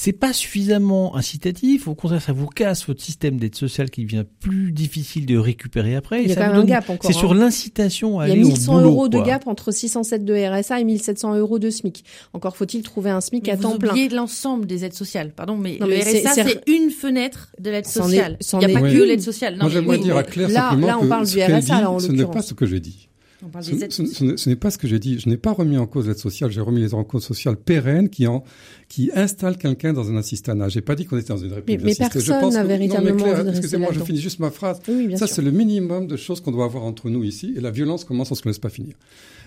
c'est 0.00 0.12
pas 0.12 0.32
suffisamment 0.32 1.16
incitatif. 1.16 1.88
Au 1.88 1.96
contraire, 1.96 2.22
ça 2.22 2.32
vous 2.32 2.46
casse 2.46 2.86
votre 2.86 3.02
système 3.02 3.36
d'aide 3.36 3.56
sociale 3.56 3.90
qui 3.90 4.04
devient 4.04 4.22
plus 4.38 4.70
difficile 4.70 5.26
de 5.26 5.36
récupérer 5.36 5.96
après. 5.96 6.22
Il 6.22 6.28
y 6.28 6.32
a 6.32 6.36
quand 6.36 6.46
vous 6.46 6.52
même 6.52 6.60
un 6.60 6.64
gap 6.66 6.88
encore. 6.88 7.10
C'est 7.10 7.16
hein. 7.16 7.20
sur 7.20 7.34
l'incitation 7.34 8.20
à 8.20 8.26
Il 8.26 8.28
y 8.28 8.30
a 8.30 8.34
aller 8.34 8.44
au 8.44 8.48
1100 8.48 8.74
boulot, 8.74 8.86
euros 8.90 9.08
de 9.08 9.20
gap 9.20 9.48
entre 9.48 9.72
607 9.72 10.24
de 10.24 10.34
RSA 10.34 10.78
et 10.80 10.84
1700 10.84 11.34
euros 11.34 11.58
de 11.58 11.68
SMIC. 11.68 12.04
Encore 12.32 12.56
faut-il 12.56 12.82
trouver 12.82 13.10
un 13.10 13.20
SMIC 13.20 13.46
Mais 13.46 13.52
à 13.52 13.56
vous 13.56 13.62
temps 13.62 13.76
plein. 13.76 13.90
oubliez 13.90 14.08
l'ensemble 14.08 14.66
des 14.66 14.84
aides 14.84 14.94
sociales, 14.94 15.32
pardon, 15.34 15.56
mais 15.56 15.78
Non, 15.80 15.86
le 15.88 15.96
mais 15.96 16.02
RSA, 16.02 16.44
c'est- 16.44 16.62
une 16.68 16.90
fenêtre 16.90 17.50
de 17.58 17.70
l'aide 17.70 17.84
est- 17.84 17.88
sociale. 17.88 18.38
Il 18.52 18.58
n'y 18.60 18.64
a 18.66 18.68
est- 18.68 18.72
pas 18.74 18.80
Oui. 18.82 18.92
que 18.94 19.02
l'aide 19.02 19.20
sociale. 19.20 19.54
Non, 19.54 19.62
Moi, 19.64 19.70
j'aimerais 19.70 19.96
oui, 19.96 20.02
dire 20.04 20.16
à 20.16 20.22
Claire 20.22 20.48
là- 20.48 20.60
simplement 20.70 20.86
là, 20.86 20.98
on 20.98 21.02
que 21.02 21.06
parle 21.08 21.26
ce 21.26 21.34
du 21.34 21.42
RSA, 21.42 21.60
dit, 21.60 21.70
là, 21.82 21.90
en 21.90 21.98
ce 21.98 22.12
n'est 22.12 22.24
pas 22.24 22.42
ce 22.42 22.54
que 22.54 22.66
j'ai 22.66 22.78
dit. 22.78 23.08
On 23.44 23.48
parle 23.48 23.64
Ce, 23.64 23.70
des 23.72 23.84
aides 23.84 23.92
ce- 23.92 24.04
ce 24.06 24.24
n'est- 24.24 24.36
ce 24.36 24.48
n'est 24.48 24.56
pas 24.56 24.70
ce 24.70 24.78
que 24.78 24.88
j'ai 24.88 24.98
dit. 24.98 25.18
Je 25.20 25.28
n'ai 25.28 25.36
pas 25.36 25.52
remis 25.52 25.76
en 25.78 25.86
cause 25.86 26.08
l'aide 26.08 26.18
sociale. 26.18 26.50
J'ai 26.50 26.60
remis 26.60 26.80
les 26.80 26.94
en 26.94 27.04
cause 27.04 27.24
sociales 27.24 27.56
pérennes 27.56 28.08
qui 28.08 28.26
en 28.26 28.42
qui 28.88 29.10
installent 29.14 29.58
quelqu'un 29.58 29.92
dans 29.92 30.10
un 30.10 30.16
assistanat. 30.16 30.68
J'ai 30.70 30.80
pas 30.80 30.94
dit 30.94 31.04
qu'on 31.04 31.18
était 31.18 31.28
dans 31.28 31.36
une 31.36 31.52
république 31.52 31.84
mais. 31.84 31.92
Je 31.92 31.98
personne 31.98 32.40
pense 32.40 32.54
n'a 32.54 32.62
mais 32.64 32.68
véritablement 32.68 33.48
Excusez-moi, 33.50 33.90
je 33.92 34.00
finis 34.00 34.20
juste 34.20 34.40
ma 34.40 34.50
phrase. 34.50 34.80
Oui, 34.88 35.16
Ça, 35.16 35.26
c'est 35.26 35.42
le 35.42 35.50
minimum 35.50 36.06
de 36.06 36.16
choses 36.16 36.40
qu'on 36.40 36.52
doit 36.52 36.64
avoir 36.64 36.84
entre 36.84 37.10
nous 37.10 37.22
ici. 37.24 37.54
Et 37.56 37.60
la 37.60 37.70
violence 37.70 38.04
commence, 38.04 38.30
on 38.32 38.34
se 38.34 38.46
laisse 38.46 38.58
pas 38.58 38.70
finir. 38.70 38.94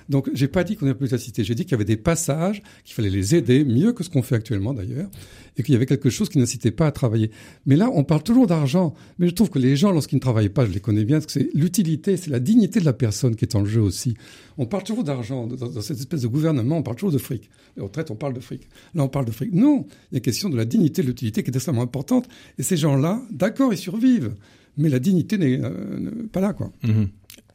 Donc, 0.10 0.30
j'ai 0.34 0.48
pas 0.48 0.64
dit 0.64 0.76
qu'on 0.76 0.88
est 0.88 0.94
plus 0.94 1.14
assisté. 1.14 1.44
J'ai 1.44 1.56
dit 1.56 1.64
qu'il 1.64 1.72
y 1.72 1.76
avait 1.76 1.86
des 1.86 1.98
passages, 1.98 2.62
qu'il 2.84 2.94
fallait 2.94 3.10
les 3.10 3.36
aider, 3.36 3.64
mieux 3.64 3.94
que 3.94 4.04
ce 4.04 4.10
qu'on 4.10 4.22
fait 4.22 4.36
actuellement 4.36 4.74
d'ailleurs, 4.74 5.10
et 5.58 5.64
qu'il 5.64 5.74
y 5.74 5.76
avait 5.76 5.86
quelque 5.86 6.10
chose 6.10 6.30
qui 6.30 6.38
n'incitait 6.38 6.72
pas 6.72 6.88
à 6.88 6.92
travailler. 6.92 7.32
Mais 7.66 7.76
là, 7.76 7.90
on 7.94 8.04
parle 8.04 8.24
toujours 8.24 8.48
d'argent. 8.48 8.94
Mais 9.20 9.28
je 9.28 9.34
trouve 9.34 9.50
que 9.50 9.60
les 9.60 9.76
gens, 9.76 9.92
lorsqu'ils 9.92 10.18
ne 10.18 10.22
travaillent 10.22 10.50
pas, 10.50 10.66
je 10.66 10.72
les 10.72 10.80
connais 10.80 11.06
bien, 11.06 11.18
parce 11.18 11.28
que 11.28 11.40
c'est 11.40 11.50
l'utilité, 11.54 12.18
c'est 12.18 12.30
la 12.30 12.40
dignité 12.40 12.80
de 12.80 12.86
la 12.86 12.94
personne 12.94 13.36
qui 13.36 13.46
est 13.46 13.56
en 13.56 13.66
jeu 13.66 13.82
aussi. 13.82 14.16
On 14.58 14.66
parle 14.66 14.84
toujours 14.84 15.04
d'argent. 15.04 15.48
Dans, 15.48 15.82
cette 15.82 15.98
espèce 15.98 16.22
de 16.22 16.28
gouvernement, 16.28 16.78
on 16.78 16.84
parle 16.84 16.98
toujours 16.98 17.12
de 17.12 17.18
fric. 17.18 17.50
Les 17.78 17.84
retraites, 17.84 18.12
on 18.12 18.16
parle 18.16 18.34
de 18.34 18.40
fric. 18.40 18.68
Là, 18.94 19.04
on 19.04 19.10
parle 19.10 19.26
de 19.26 19.32
fric. 19.32 19.54
Non, 19.54 19.86
il 20.12 20.16
y 20.16 20.18
a 20.18 20.20
question 20.22 20.50
de 20.50 20.58
la 20.58 20.66
dignité, 20.66 21.02
de 21.02 21.08
l'utilité 21.08 21.44
qui 21.44 21.52
est 21.52 21.56
extrêmement 21.56 21.82
importante. 21.82 22.28
Et 22.58 22.64
ces 22.64 22.78
gens-là, 22.78 23.22
d'accord, 23.32 23.74
ils 23.74 23.78
survivent. 23.78 24.36
Mais 24.78 24.90
la 24.90 25.00
dignité 25.00 25.38
n'est 25.38 25.60
euh, 25.62 26.28
pas 26.32 26.40
là, 26.40 26.54
quoi. 26.54 26.72
Mhm. 26.84 27.10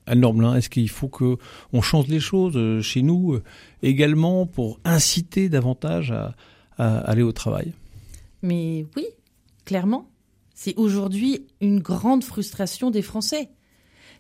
Anne 0.07 0.21
Norblin, 0.21 0.55
est-ce 0.55 0.71
qu'il 0.71 0.89
faut 0.89 1.09
que 1.09 1.37
on 1.73 1.83
change 1.83 2.07
les 2.07 2.21
choses 2.21 2.57
euh, 2.57 2.81
chez 2.81 3.03
nous 3.03 3.35
euh, 3.35 3.43
également 3.83 4.47
pour 4.47 4.79
inciter 4.85 5.49
davantage 5.49 6.13
à, 6.13 6.35
aller 6.79 7.23
au 7.23 7.33
travail? 7.33 7.73
Mais 8.43 8.87
oui, 8.97 9.07
clairement. 9.65 10.11
C'est 10.55 10.77
aujourd'hui 10.77 11.47
une 11.61 11.81
grande 11.81 12.23
frustration 12.23 12.91
des 12.91 13.03
Français. 13.03 13.51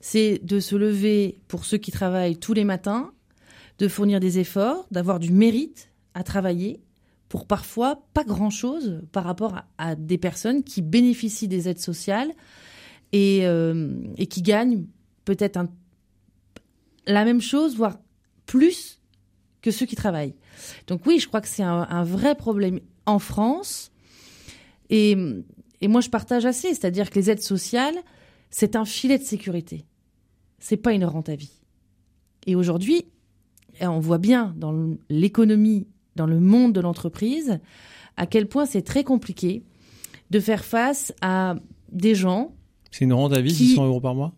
C'est 0.00 0.40
de 0.42 0.60
se 0.60 0.74
lever 0.76 1.38
pour 1.48 1.64
ceux 1.64 1.78
qui 1.78 1.90
travaillent 1.90 2.38
tous 2.38 2.52
les 2.52 2.64
matins, 2.64 3.12
de 3.78 3.88
fournir 3.88 4.20
des 4.20 4.38
efforts, 4.38 4.86
d'avoir 4.90 5.18
du 5.18 5.32
mérite 5.32 5.90
à 6.14 6.22
travailler 6.22 6.80
pour 7.28 7.46
parfois 7.46 8.02
pas 8.14 8.24
grand-chose 8.24 9.02
par 9.12 9.24
rapport 9.24 9.62
à, 9.78 9.94
des 9.94 10.18
personnes 10.18 10.62
qui 10.62 10.80
bénéficient 10.82 11.48
des 11.48 11.68
aides 11.68 11.80
sociales 11.80 12.30
et, 13.12 13.40
euh, 13.46 13.94
et 14.16 14.26
qui 14.26 14.42
gagnent 14.42 14.84
peut-être 15.26 15.58
un- 15.58 15.68
la 17.06 17.26
même 17.26 17.42
chose, 17.42 17.76
voire 17.76 17.98
plus 18.46 19.00
que 19.60 19.70
ceux 19.70 19.84
qui 19.84 19.96
travaillent. 19.96 20.34
Donc 20.86 21.04
oui, 21.04 21.18
je 21.18 21.28
crois 21.28 21.42
que 21.42 21.48
c'est 21.48 21.62
un, 21.62 21.86
un 21.90 22.04
vrai 22.04 22.34
problème 22.34 22.80
en 23.04 23.18
France. 23.18 23.90
Et, 24.88 25.16
et 25.80 25.88
moi, 25.88 26.00
je 26.00 26.08
partage 26.08 26.46
assez, 26.46 26.68
c'est-à-dire 26.68 27.10
que 27.10 27.16
les 27.16 27.28
aides 27.30 27.42
sociales, 27.42 27.96
c'est 28.50 28.76
un 28.76 28.84
filet 28.84 29.18
de 29.18 29.24
sécurité. 29.24 29.84
C'est 30.58 30.76
pas 30.76 30.92
une 30.92 31.04
rente 31.04 31.28
à 31.28 31.36
vie. 31.36 31.52
Et 32.46 32.54
aujourd'hui, 32.54 33.04
on 33.80 33.98
voit 33.98 34.18
bien 34.18 34.54
dans 34.56 34.94
l'économie, 35.10 35.86
dans 36.14 36.26
le 36.26 36.40
monde 36.40 36.72
de 36.72 36.80
l'entreprise, 36.80 37.58
à 38.16 38.26
quel 38.26 38.48
point 38.48 38.64
c'est 38.64 38.82
très 38.82 39.04
compliqué 39.04 39.62
de 40.30 40.40
faire 40.40 40.64
face 40.64 41.12
à 41.20 41.56
des 41.92 42.14
gens 42.14 42.54
C'est 42.90 43.04
une 43.04 43.12
rente 43.12 43.32
à 43.34 43.40
vie, 43.40 43.52
Qui- 43.52 43.68
600 43.70 43.86
euros 43.86 44.00
par 44.00 44.14
mois? 44.14 44.32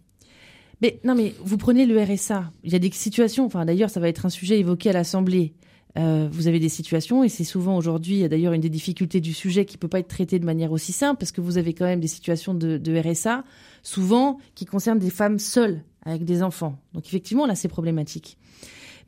Mais 0.80 1.00
non, 1.04 1.14
mais 1.14 1.34
vous 1.42 1.56
prenez 1.56 1.86
le 1.86 2.00
RSA. 2.00 2.52
Il 2.64 2.72
y 2.72 2.76
a 2.76 2.78
des 2.78 2.90
situations. 2.90 3.44
Enfin, 3.44 3.64
d'ailleurs, 3.64 3.90
ça 3.90 4.00
va 4.00 4.08
être 4.08 4.26
un 4.26 4.30
sujet 4.30 4.58
évoqué 4.58 4.90
à 4.90 4.92
l'Assemblée. 4.92 5.54
Euh, 5.98 6.28
vous 6.30 6.46
avez 6.46 6.60
des 6.60 6.68
situations, 6.68 7.24
et 7.24 7.28
c'est 7.28 7.44
souvent 7.44 7.76
aujourd'hui, 7.76 8.28
d'ailleurs, 8.28 8.52
une 8.52 8.60
des 8.60 8.68
difficultés 8.68 9.20
du 9.20 9.32
sujet 9.32 9.64
qui 9.64 9.78
peut 9.78 9.88
pas 9.88 9.98
être 9.98 10.08
traité 10.08 10.38
de 10.38 10.44
manière 10.44 10.70
aussi 10.70 10.92
simple, 10.92 11.18
parce 11.18 11.32
que 11.32 11.40
vous 11.40 11.58
avez 11.58 11.74
quand 11.74 11.86
même 11.86 12.00
des 12.00 12.08
situations 12.08 12.54
de, 12.54 13.00
RSA, 13.00 13.42
souvent 13.82 14.38
qui 14.54 14.64
concernent 14.64 14.98
des 14.98 15.10
femmes 15.10 15.38
seules 15.38 15.82
avec 16.04 16.24
des 16.24 16.42
enfants. 16.42 16.78
Donc 16.92 17.06
effectivement, 17.06 17.46
là, 17.46 17.54
c'est 17.54 17.68
problématique. 17.68 18.38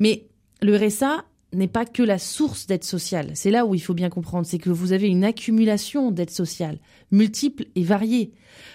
Mais 0.00 0.26
le 0.62 0.76
RSA 0.76 1.24
n'est 1.52 1.68
pas 1.68 1.84
que 1.84 2.02
la 2.02 2.18
source 2.18 2.66
d'aide 2.66 2.84
sociale. 2.84 3.30
C'est 3.34 3.50
là 3.50 3.66
où 3.66 3.74
il 3.74 3.80
faut 3.80 3.94
bien 3.94 4.08
comprendre, 4.08 4.46
c'est 4.46 4.58
que 4.58 4.70
vous 4.70 4.92
avez 4.92 5.08
une 5.08 5.24
accumulation 5.24 6.10
d'aides 6.10 6.30
sociales, 6.30 6.78
multiples 7.10 7.66
et 7.74 7.82
variées. 7.82 8.32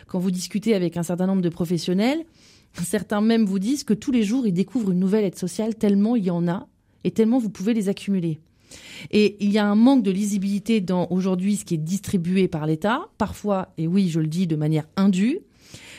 Quand 0.07 0.19
vous 0.19 0.31
discutez 0.31 0.73
avec 0.73 0.95
un 0.97 1.03
certain 1.03 1.27
nombre 1.27 1.41
de 1.41 1.49
professionnels, 1.49 2.25
Certains 2.83 3.21
même 3.21 3.45
vous 3.45 3.59
disent 3.59 3.83
que 3.83 3.93
tous 3.93 4.11
les 4.11 4.23
jours, 4.23 4.45
ils 4.45 4.53
découvrent 4.53 4.91
une 4.91 4.99
nouvelle 4.99 5.25
aide 5.25 5.37
sociale 5.37 5.75
tellement 5.75 6.15
il 6.15 6.25
y 6.25 6.31
en 6.31 6.47
a 6.47 6.67
et 7.03 7.11
tellement 7.11 7.39
vous 7.39 7.49
pouvez 7.49 7.73
les 7.73 7.89
accumuler. 7.89 8.39
Et 9.11 9.37
il 9.39 9.51
y 9.51 9.57
a 9.57 9.65
un 9.65 9.75
manque 9.75 10.03
de 10.03 10.11
lisibilité 10.11 10.81
dans 10.81 11.07
aujourd'hui 11.11 11.55
ce 11.55 11.65
qui 11.65 11.75
est 11.75 11.77
distribué 11.77 12.47
par 12.47 12.65
l'État, 12.65 13.07
parfois, 13.17 13.73
et 13.77 13.87
oui, 13.87 14.09
je 14.09 14.19
le 14.19 14.27
dis 14.27 14.47
de 14.47 14.55
manière 14.55 14.87
indue, 14.97 15.39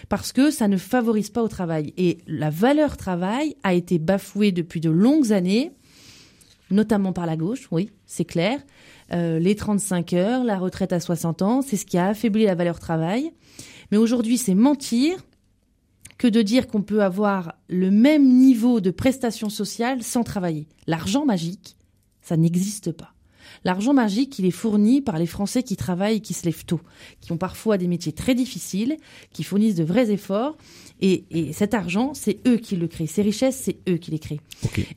parce 0.08 0.32
que 0.32 0.50
ça 0.50 0.68
ne 0.68 0.76
favorise 0.76 1.30
pas 1.30 1.42
au 1.42 1.48
travail. 1.48 1.92
Et 1.96 2.18
la 2.26 2.50
valeur 2.50 2.96
travail 2.96 3.56
a 3.62 3.74
été 3.74 3.98
bafouée 3.98 4.52
depuis 4.52 4.80
de 4.80 4.90
longues 4.90 5.32
années, 5.32 5.72
notamment 6.70 7.12
par 7.12 7.26
la 7.26 7.36
gauche, 7.36 7.68
oui, 7.70 7.90
c'est 8.06 8.24
clair. 8.24 8.60
Euh, 9.12 9.38
les 9.38 9.54
35 9.54 10.12
heures, 10.14 10.44
la 10.44 10.58
retraite 10.58 10.92
à 10.92 11.00
60 11.00 11.42
ans, 11.42 11.62
c'est 11.62 11.76
ce 11.76 11.86
qui 11.86 11.98
a 11.98 12.08
affaibli 12.08 12.44
la 12.44 12.56
valeur 12.56 12.80
travail. 12.80 13.30
Mais 13.92 13.98
aujourd'hui, 13.98 14.36
c'est 14.36 14.54
mentir 14.56 15.24
que 16.18 16.26
de 16.26 16.42
dire 16.42 16.66
qu'on 16.66 16.82
peut 16.82 17.02
avoir 17.02 17.54
le 17.68 17.90
même 17.90 18.26
niveau 18.26 18.80
de 18.80 18.90
prestations 18.90 19.50
sociales 19.50 20.02
sans 20.02 20.24
travailler. 20.24 20.66
L'argent 20.86 21.26
magique, 21.26 21.76
ça 22.22 22.36
n'existe 22.36 22.92
pas. 22.92 23.12
L'argent 23.64 23.94
magique, 23.94 24.38
il 24.38 24.44
est 24.44 24.50
fourni 24.50 25.00
par 25.00 25.18
les 25.18 25.26
Français 25.26 25.62
qui 25.62 25.76
travaillent 25.76 26.16
et 26.16 26.20
qui 26.20 26.34
se 26.34 26.44
lèvent 26.44 26.64
tôt, 26.64 26.80
qui 27.20 27.32
ont 27.32 27.36
parfois 27.36 27.78
des 27.78 27.88
métiers 27.88 28.12
très 28.12 28.34
difficiles, 28.34 28.96
qui 29.32 29.44
fournissent 29.44 29.74
de 29.74 29.84
vrais 29.84 30.10
efforts, 30.10 30.56
et, 31.00 31.24
et 31.30 31.52
cet 31.52 31.74
argent, 31.74 32.12
c'est 32.14 32.38
eux 32.46 32.56
qui 32.56 32.76
le 32.76 32.86
créent. 32.86 33.06
Ces 33.06 33.22
richesses, 33.22 33.56
c'est 33.56 33.78
eux 33.88 33.96
qui 33.96 34.10
les 34.10 34.18
créent. 34.18 34.40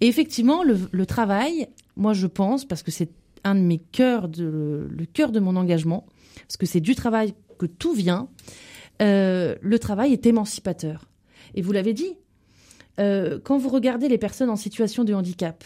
Et 0.01 0.08
effectivement, 0.08 0.63
le, 0.63 0.77
le 0.91 1.05
travail, 1.05 1.67
moi 1.95 2.13
je 2.13 2.27
pense, 2.27 2.65
parce 2.65 2.84
que 2.84 2.91
c'est 2.91 3.10
un 3.43 3.55
de 3.55 3.62
mes 3.62 3.79
cœurs, 3.79 4.27
de, 4.27 4.88
le 4.89 5.05
cœur 5.05 5.32
de 5.32 5.39
mon 5.39 5.55
engagement, 5.55 6.05
parce 6.41 6.58
que 6.58 6.65
c'est 6.65 6.82
du 6.82 6.95
travail 6.95 7.34
que 7.58 7.65
tout 7.65 7.93
vient, 7.93 8.29
euh, 9.01 9.55
le 9.62 9.79
travail 9.79 10.13
est 10.13 10.25
émancipateur. 10.25 11.09
Et 11.55 11.62
vous 11.62 11.71
l'avez 11.71 11.93
dit, 11.93 12.15
euh, 12.99 13.39
quand 13.43 13.57
vous 13.57 13.69
regardez 13.69 14.07
les 14.07 14.17
personnes 14.17 14.49
en 14.49 14.55
situation 14.55 15.03
de 15.03 15.13
handicap, 15.13 15.63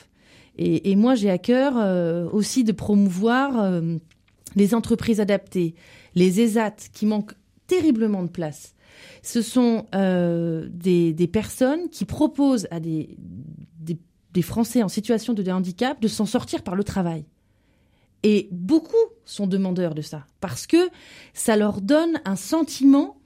et, 0.56 0.96
moi 0.96 1.16
j'ai 1.16 1.32
à 1.32 1.40
cœur 1.40 1.74
euh, 1.78 2.30
aussi 2.32 2.64
de 2.64 2.72
promouvoir 2.72 3.60
euh, 3.60 3.98
les 4.56 4.76
entreprises 4.76 5.20
adaptées, 5.20 5.74
les 6.14 6.42
ESAT 6.42 6.76
qui 6.94 7.08
manquent 7.08 7.34
terriblement 7.66 8.22
de 8.22 8.30
place. 8.30 8.76
Ce 9.24 9.42
sont 9.42 9.88
des, 9.92 11.30
personnes 11.32 11.90
qui 11.90 12.06
proposent 12.06 12.68
à 12.70 12.80
des 12.80 13.18
Français 14.42 14.84
en 14.84 14.90
situation 14.90 15.34
de 15.34 15.50
handicap 15.50 16.00
de 16.00 16.08
s'en 16.08 16.28
sortir 16.28 16.62
par 16.62 16.76
le 16.76 16.84
travail. 16.84 17.26
Et 18.22 18.48
beaucoup 18.52 18.96
sont 19.26 19.48
demandeurs 19.48 19.96
de 19.96 20.02
ça, 20.02 20.26
parce 20.40 20.68
que 20.68 20.90
ça 21.34 21.56
leur 21.58 21.82
donne 21.82 22.22
un 22.26 22.36
sentiment 22.36 23.18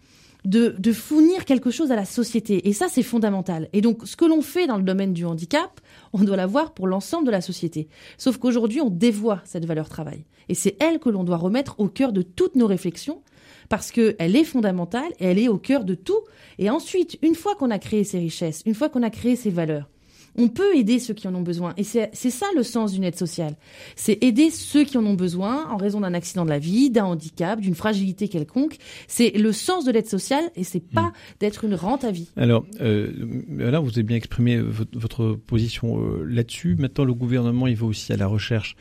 de, 0.47 0.93
fournir 0.93 1.45
quelque 1.45 1.71
chose 1.71 1.91
à 1.91 1.95
la 1.95 2.05
société. 2.05 2.67
Et 2.67 2.73
ça, 2.73 2.87
c'est 2.89 3.03
fondamental. 3.03 3.67
Et 3.73 3.81
donc, 3.81 4.07
ce 4.07 4.15
que 4.15 4.25
l'on 4.25 4.41
fait 4.41 4.67
dans 4.67 4.77
le 4.77 4.83
domaine 4.83 5.13
du 5.13 5.25
handicap, 5.25 5.81
on 6.13 6.23
doit 6.23 6.37
l'avoir 6.37 6.73
pour 6.73 6.87
l'ensemble 6.87 7.25
de 7.25 7.31
la 7.31 7.41
société. 7.41 7.89
Sauf 8.17 8.37
qu'aujourd'hui, 8.37 8.81
on 8.81 8.89
dévoie 8.89 9.41
cette 9.43 9.65
valeur 9.65 9.89
travail. 9.89 10.23
Et 10.49 10.53
c'est 10.53 10.77
elle 10.81 10.99
que 10.99 11.09
l'on 11.09 11.25
doit 11.25 11.37
remettre 11.37 11.75
au 11.79 11.89
cœur 11.89 12.13
de 12.13 12.21
toutes 12.21 12.55
nos 12.55 12.67
réflexions, 12.67 13.21
parce 13.67 13.91
qu'elle 13.91 14.35
est 14.35 14.45
fondamentale 14.45 15.11
et 15.19 15.25
elle 15.25 15.39
est 15.39 15.49
au 15.49 15.57
cœur 15.57 15.83
de 15.83 15.95
tout. 15.95 16.21
Et 16.57 16.69
ensuite, 16.69 17.17
une 17.21 17.35
fois 17.35 17.55
qu'on 17.55 17.69
a 17.69 17.79
créé 17.79 18.05
ces 18.05 18.19
richesses, 18.19 18.61
une 18.65 18.75
fois 18.75 18.87
qu'on 18.87 19.03
a 19.03 19.09
créé 19.09 19.35
ces 19.35 19.49
valeurs, 19.49 19.89
on 20.37 20.49
peut 20.49 20.75
aider 20.75 20.99
ceux 20.99 21.13
qui 21.13 21.27
en 21.27 21.35
ont 21.35 21.41
besoin. 21.41 21.73
Et 21.77 21.83
c'est 21.83 22.11
ça 22.13 22.45
le 22.55 22.63
sens 22.63 22.93
d'une 22.93 23.03
aide 23.03 23.17
sociale. 23.17 23.55
C'est 23.95 24.23
aider 24.23 24.49
ceux 24.51 24.83
qui 24.83 24.97
en 24.97 25.05
ont 25.05 25.15
besoin 25.15 25.67
en 25.69 25.77
raison 25.77 26.01
d'un 26.01 26.13
accident 26.13 26.45
de 26.45 26.49
la 26.49 26.59
vie, 26.59 26.89
d'un 26.89 27.05
handicap, 27.05 27.59
d'une 27.59 27.75
fragilité 27.75 28.27
quelconque. 28.27 28.77
C'est 29.07 29.31
le 29.31 29.51
sens 29.51 29.85
de 29.85 29.91
l'aide 29.91 30.07
sociale 30.07 30.43
et 30.55 30.63
c'est 30.63 30.79
pas 30.79 31.11
d'être 31.39 31.63
une 31.63 31.75
rente 31.75 32.03
à 32.03 32.11
vie. 32.11 32.29
Alors, 32.37 32.65
euh, 32.81 33.11
là, 33.49 33.79
vous 33.79 33.89
avez 33.89 34.03
bien 34.03 34.17
exprimé 34.17 34.59
votre, 34.59 34.97
votre 34.97 35.33
position 35.33 35.99
euh, 35.99 36.23
là-dessus. 36.23 36.75
Maintenant, 36.77 37.05
le 37.05 37.13
gouvernement, 37.13 37.67
il 37.67 37.75
va 37.75 37.87
aussi 37.87 38.13
à 38.13 38.17
la 38.17 38.27
recherche 38.27 38.75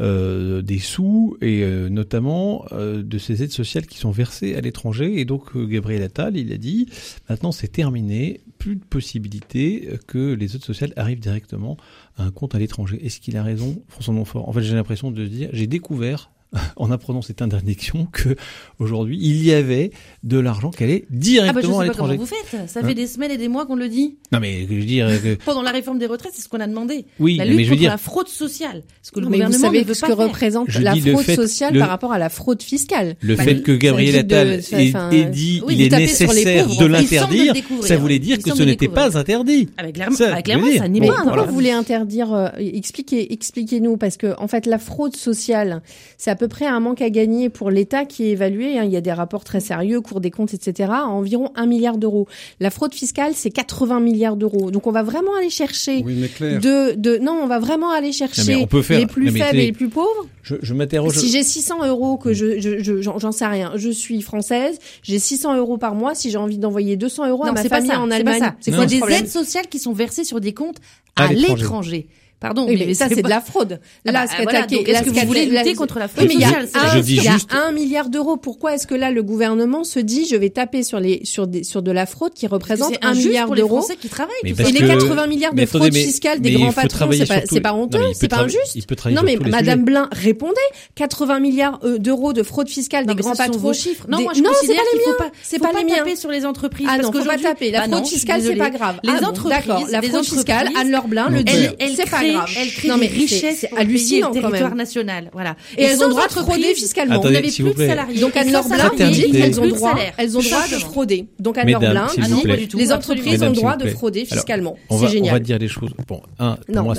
euh, 0.00 0.62
des 0.62 0.78
sous 0.78 1.36
et 1.42 1.62
euh, 1.62 1.90
notamment 1.90 2.64
euh, 2.72 3.02
de 3.02 3.18
ces 3.18 3.42
aides 3.42 3.52
sociales 3.52 3.86
qui 3.86 3.98
sont 3.98 4.10
versées 4.10 4.56
à 4.56 4.62
l'étranger. 4.62 5.20
Et 5.20 5.26
donc 5.26 5.56
Gabriel 5.56 6.02
Attal, 6.02 6.36
il 6.36 6.50
a 6.52 6.56
dit 6.56 6.88
maintenant 7.28 7.52
c'est 7.52 7.68
terminé, 7.68 8.40
plus 8.62 8.76
de 8.76 8.84
possibilité 8.84 9.98
que 10.06 10.34
les 10.34 10.54
aides 10.54 10.62
sociales 10.62 10.92
arrivent 10.94 11.18
directement 11.18 11.76
à 12.16 12.22
un 12.22 12.30
compte 12.30 12.54
à 12.54 12.60
l'étranger. 12.60 13.04
Est-ce 13.04 13.18
qu'il 13.18 13.36
a 13.36 13.42
raison, 13.42 13.82
François 13.88 14.14
Montfort? 14.14 14.48
En 14.48 14.52
fait, 14.52 14.62
j'ai 14.62 14.76
l'impression 14.76 15.10
de 15.10 15.26
dire 15.26 15.50
j'ai 15.52 15.66
découvert 15.66 16.30
en 16.76 16.90
apprenant 16.90 17.22
cette 17.22 17.40
interdiction 17.42 18.06
que 18.12 18.36
aujourd'hui 18.78 19.18
il 19.20 19.42
y 19.44 19.52
avait 19.52 19.90
de 20.22 20.38
l'argent 20.38 20.70
qui 20.70 20.84
allait 20.84 21.04
directement 21.10 21.74
ah 21.74 21.78
bah 21.78 21.80
à 21.82 21.86
l'étranger. 21.86 22.16
Vous 22.16 22.26
faites, 22.26 22.68
ça 22.68 22.82
fait 22.82 22.90
hein 22.90 22.94
des 22.94 23.06
semaines 23.06 23.30
et 23.30 23.38
des 23.38 23.48
mois 23.48 23.64
qu'on 23.66 23.76
le 23.76 23.88
dit. 23.88 24.16
Non 24.32 24.40
mais 24.40 24.66
je 24.68 24.74
veux 24.74 24.82
dire 24.84 25.08
que... 25.22 25.34
pendant 25.44 25.62
la 25.62 25.70
réforme 25.70 25.98
des 25.98 26.06
retraites, 26.06 26.32
c'est 26.34 26.42
ce 26.42 26.48
qu'on 26.48 26.60
a 26.60 26.66
demandé. 26.66 27.06
Oui, 27.18 27.36
la 27.36 27.44
lutte 27.44 27.56
mais 27.56 27.64
je 27.64 27.68
contre 27.70 27.76
veux 27.78 27.80
dire... 27.80 27.90
la 27.90 27.98
fraude 27.98 28.28
sociale, 28.28 28.82
ce 29.02 29.10
que 29.10 29.20
le 29.20 29.24
Non, 29.24 29.30
mais 29.30 29.36
gouvernement 29.38 29.58
vous 29.58 29.64
savez 29.64 29.80
ne 29.80 29.84
veut 29.88 29.94
ce 29.94 30.00
pas 30.00 30.06
que 30.08 30.16
faire. 30.16 30.26
représente 30.26 30.66
Je 30.70 30.80
la 30.80 30.94
fraude 30.96 31.24
fait- 31.24 31.36
sociale 31.36 31.72
le- 31.74 31.80
par 31.80 31.88
rapport 31.88 32.12
à 32.12 32.18
la 32.18 32.28
fraude 32.28 32.62
fiscale. 32.62 33.16
Le 33.20 33.34
Bah, 33.36 33.44
fait 33.44 33.62
que 33.62 33.72
Gabriel 33.72 34.14
de- 34.26 34.34
Attal 34.34 34.48
ait, 34.80 34.88
enfin, 34.88 35.10
ait 35.10 35.24
dit 35.24 35.62
oui, 35.66 35.74
il 35.78 35.82
est 35.82 35.96
nécessaire 35.98 36.66
pauvres. 36.66 36.80
de 36.82 36.86
l'interdire, 36.86 37.54
ça 37.82 37.96
voulait 37.96 38.18
dire 38.18 38.38
que 38.42 38.54
ce 38.54 38.62
n'était 38.62 38.88
pas 38.88 39.16
interdit. 39.16 39.68
Ah, 39.78 39.90
clairement, 39.90 40.16
Ça, 40.16 40.32
ah, 40.34 40.42
clairement, 40.42 40.66
ça 40.76 40.88
dire. 40.88 41.00
n'est 41.00 41.06
pas. 41.08 41.22
pourquoi 41.22 41.44
vous 41.44 41.54
voulez 41.54 41.70
interdire 41.70 42.32
euh, 42.34 42.48
Expliquez, 42.58 43.32
expliquez-nous 43.32 43.96
parce 43.96 44.16
que 44.16 44.34
en 44.38 44.48
fait 44.48 44.66
la 44.66 44.78
fraude 44.78 45.16
sociale, 45.16 45.82
à 46.26 46.36
peu 46.42 46.48
près 46.48 46.66
un 46.66 46.80
manque 46.80 47.00
à 47.02 47.08
gagner 47.10 47.48
pour 47.50 47.70
l'État 47.70 48.04
qui 48.04 48.24
est 48.24 48.30
évalué. 48.30 48.78
hein, 48.78 48.82
il 48.84 48.90
y 48.90 48.96
a 48.96 49.00
des 49.00 49.12
rapports 49.12 49.44
très 49.44 49.60
sérieux, 49.60 50.00
Cour 50.00 50.20
des 50.20 50.30
comptes, 50.32 50.54
etc. 50.54 50.90
à 50.92 51.06
environ 51.06 51.52
un 51.54 51.66
milliard 51.66 51.98
d'euros. 51.98 52.26
La 52.58 52.70
fraude 52.70 52.94
fiscale, 52.94 53.32
c'est 53.36 53.50
80 53.50 54.00
milliards 54.00 54.34
d'euros. 54.36 54.70
Donc 54.72 54.86
on 54.88 54.90
va 54.90 55.04
vraiment 55.04 55.34
aller 55.38 55.50
chercher 55.50 56.02
Oui, 56.04 56.16
de, 56.40 56.94
de 56.96 57.18
non, 57.18 57.38
on 57.42 57.46
va 57.46 57.60
vraiment 57.60 57.92
aller 57.92 58.10
chercher 58.12 58.42
mais 58.46 58.56
on 58.56 58.66
peut 58.66 58.82
faire- 58.82 58.98
les 58.98 59.06
plus 59.06 59.30
faibles 59.30 59.58
et 59.58 59.66
les 59.66 59.72
plus 59.72 59.88
pauvres. 59.88 60.26
Je, 60.42 60.56
je 60.60 60.74
m'interroge. 60.74 61.16
Si 61.16 61.28
j'ai 61.30 61.44
600 61.44 61.86
euros 61.86 62.16
que 62.16 62.32
je, 62.32 62.58
je, 62.58 62.78
je- 62.82 63.00
j'en 63.00 63.18
j'en 63.20 63.30
sais 63.30 63.46
rien, 63.46 63.70
je 63.76 63.90
suis 63.90 64.20
française, 64.22 64.78
j'ai 65.04 65.20
600 65.20 65.56
euros 65.56 65.78
par 65.78 65.94
mois. 65.94 66.16
Si 66.16 66.30
j'ai 66.30 66.38
envie 66.38 66.58
d'envoyer 66.58 66.96
200 66.96 67.28
euros 67.28 67.44
à 67.44 67.46
Non, 67.48 67.52
ma 67.52 67.62
c'est 67.62 67.68
pas 67.68 67.80
ça. 67.84 68.00
en 68.00 68.10
Allemagne, 68.10 68.40
ça. 68.40 68.54
c'est 68.60 68.72
quoi 68.72 68.86
des 68.86 68.98
problème 68.98 69.20
aides 69.20 69.28
sociales 69.30 69.68
qui 69.68 69.78
sont 69.78 69.92
versées 69.92 70.24
sur 70.24 70.40
des 70.40 70.52
comptes 70.54 70.78
À 71.14 71.26
à 71.26 71.32
l'étranger? 71.32 72.08
Pardon, 72.42 72.66
Oui, 72.68 72.82
mais, 72.86 72.92
ça 72.94 73.08
c'est 73.08 73.16
pas- 73.16 73.22
de 73.22 73.28
la 73.28 73.40
fraude. 73.40 73.80
Ah 74.06 74.12
Là, 74.12 74.12
bah, 74.12 74.26
ce 74.30 74.42
voilà, 74.42 74.58
qu'attaquer- 74.62 74.76
donc 74.76 74.88
là, 74.88 74.92
est-ce 75.00 75.04
que 75.04 75.10
vous 75.20 75.26
voulez 75.26 75.46
lutter 75.46 75.74
contre 75.74 75.98
la 75.98 76.06
Oui, 76.06 76.10
fraude 76.14 76.28
mais 76.28 76.34
il 76.34 76.40
y 76.40 76.44
a, 76.44 76.48
sociale 76.48 76.68
un, 76.74 77.02
Je 77.02 77.08
il 77.08 77.14
y 77.22 77.28
a 77.28 77.32
juste- 77.32 77.48
un 77.54 77.72
milliard 77.72 78.08
d'euros. 78.10 78.36
Pourquoi 78.36 78.74
est-ce 78.74 78.86
que 78.86 78.94
là 78.94 79.10
le 79.10 79.22
gouvernement 79.22 79.84
se 79.84 79.98
dit 80.00 80.26
je 80.26 80.36
vais 80.36 80.50
taper 80.50 80.82
sur 80.82 81.00
les 81.00 81.20
sur 81.24 81.46
des 81.46 81.62
sur 81.64 81.82
de 81.82 81.90
la 81.92 82.04
fraude 82.04 82.34
qui 82.34 82.46
que 82.46 82.50
représente 82.52 82.92
un 83.00 83.14
milliard 83.14 83.46
pour 83.46 83.54
les 83.54 83.60
d'euros 83.62 83.78
Français 83.78 83.96
qui 83.96 84.08
travaillent. 84.08 84.34
Et 84.44 84.48
les 84.52 84.54
que- 84.80 84.86
80 84.86 85.26
milliards 85.28 85.54
de 85.54 85.66
fraude 85.66 85.94
fiscale 85.94 86.40
des 86.40 86.52
grands 86.52 86.72
patrons, 86.72 87.08
c'est 87.48 87.60
pas 87.60 87.72
honteux, 87.74 88.00
c'est 88.14 88.28
peut 88.28 88.36
pas 88.36 88.42
injuste. 88.42 88.76
Non 89.12 89.22
mais 89.24 89.36
Madame. 89.36 89.84
Blin, 89.84 90.08
répondez. 90.12 90.54
80 90.96 91.40
milliards 91.40 91.78
euh, 91.84 91.98
d'euros 91.98 92.32
de 92.32 92.42
fraude 92.42 92.68
fiscale 92.68 93.06
des 93.06 93.14
grands 93.14 93.30
ce 93.30 93.36
sont 93.36 93.42
patrons. 93.44 93.58
vos 93.58 93.72
chiffres. 93.72 94.06
Non, 94.08 94.20
moi 94.22 94.32
je 94.34 94.42
considère 94.42 94.76
pas 94.76 94.82
les 94.92 94.98
qu'il 94.98 95.00
faut 95.00 95.10
miens. 95.10 95.16
pas, 95.18 95.30
C'est 95.42 95.58
pas 95.58 95.72
les 95.76 95.84
miens. 95.84 95.96
taper 95.96 96.16
sur 96.16 96.30
les 96.30 96.44
entreprises. 96.44 96.86
Ah 96.88 96.96
parce 96.98 97.12
non, 97.12 97.20
faut 97.20 97.28
pas 97.28 97.38
taper. 97.38 97.70
La 97.70 97.80
Bah 97.80 97.96
fraude 97.96 98.04
je 98.06 98.10
fiscale, 98.10 98.42
c'est 98.42 98.56
pas 98.56 98.70
grave. 98.70 98.96
Les 99.02 99.10
Ah 99.10 99.28
entreprises, 99.28 99.66
d'accord. 99.66 99.86
La 99.90 100.02
fraude 100.02 100.24
fiscale, 100.24 100.68
Anne-Laure 100.78 101.08
Blin 101.08 101.28
le 101.30 101.42
dit. 101.42 101.52
C'est 101.96 102.10
pas 102.10 102.18
Non 102.36 102.94
des 102.96 103.00
mais 103.00 103.08
c'est- 103.08 103.14
richesses 103.14 103.58
c'est 103.60 103.68
pour 103.68 103.78
le 103.78 103.84
pays 103.84 103.92
et 103.94 103.96
hallucinant 103.96 104.28
le 104.28 104.34
quand 104.34 104.40
territoire 104.40 104.68
même. 104.70 104.78
national. 104.78 105.30
Voilà. 105.32 105.56
Et 105.76 105.82
elles 105.84 105.98
ont 106.02 106.04
le 106.06 106.10
droit 106.10 106.26
de 106.28 106.32
frauder 106.32 106.74
fiscalement. 106.74 107.20
Vous 107.20 107.28
n'avez 107.30 107.50
plus 107.50 107.62
de 107.62 107.72
salariés. 107.76 108.20
Donc 108.20 108.36
Anne-Laure 108.36 108.68
Blin 108.68 109.10
dit 109.10 109.30
qu'elles 109.30 109.58
ont 109.58 109.62
plus 109.62 109.70
de 109.72 109.76
droit, 109.76 109.94
elles 110.16 110.36
ont 110.38 110.40
droit 110.42 110.62
de 110.68 110.74
frauder. 110.78 111.26
Donc 111.38 111.58
Anne-Laure 111.58 111.80
Blin 111.80 112.06
Ah 112.08 112.26
tout. 112.68 112.78
les 112.78 112.92
entreprises 112.92 113.32
Mesdames, 113.32 113.48
ont 113.48 113.50
le 113.52 113.56
droit 113.56 113.76
de 113.76 113.88
frauder 113.88 114.24
fiscalement. 114.24 114.76
On 114.88 114.96
C'est 114.96 115.02
va, 115.04 115.08
on 115.08 115.12
génial. 115.12 115.32
va 115.34 115.40
dire 115.40 115.58
les 115.58 115.68
choses. 115.68 115.90
Bon, 116.08 116.22
un, 116.38 116.56
pour 116.66 116.74
Non, 116.74 116.82
moi, 116.84 116.94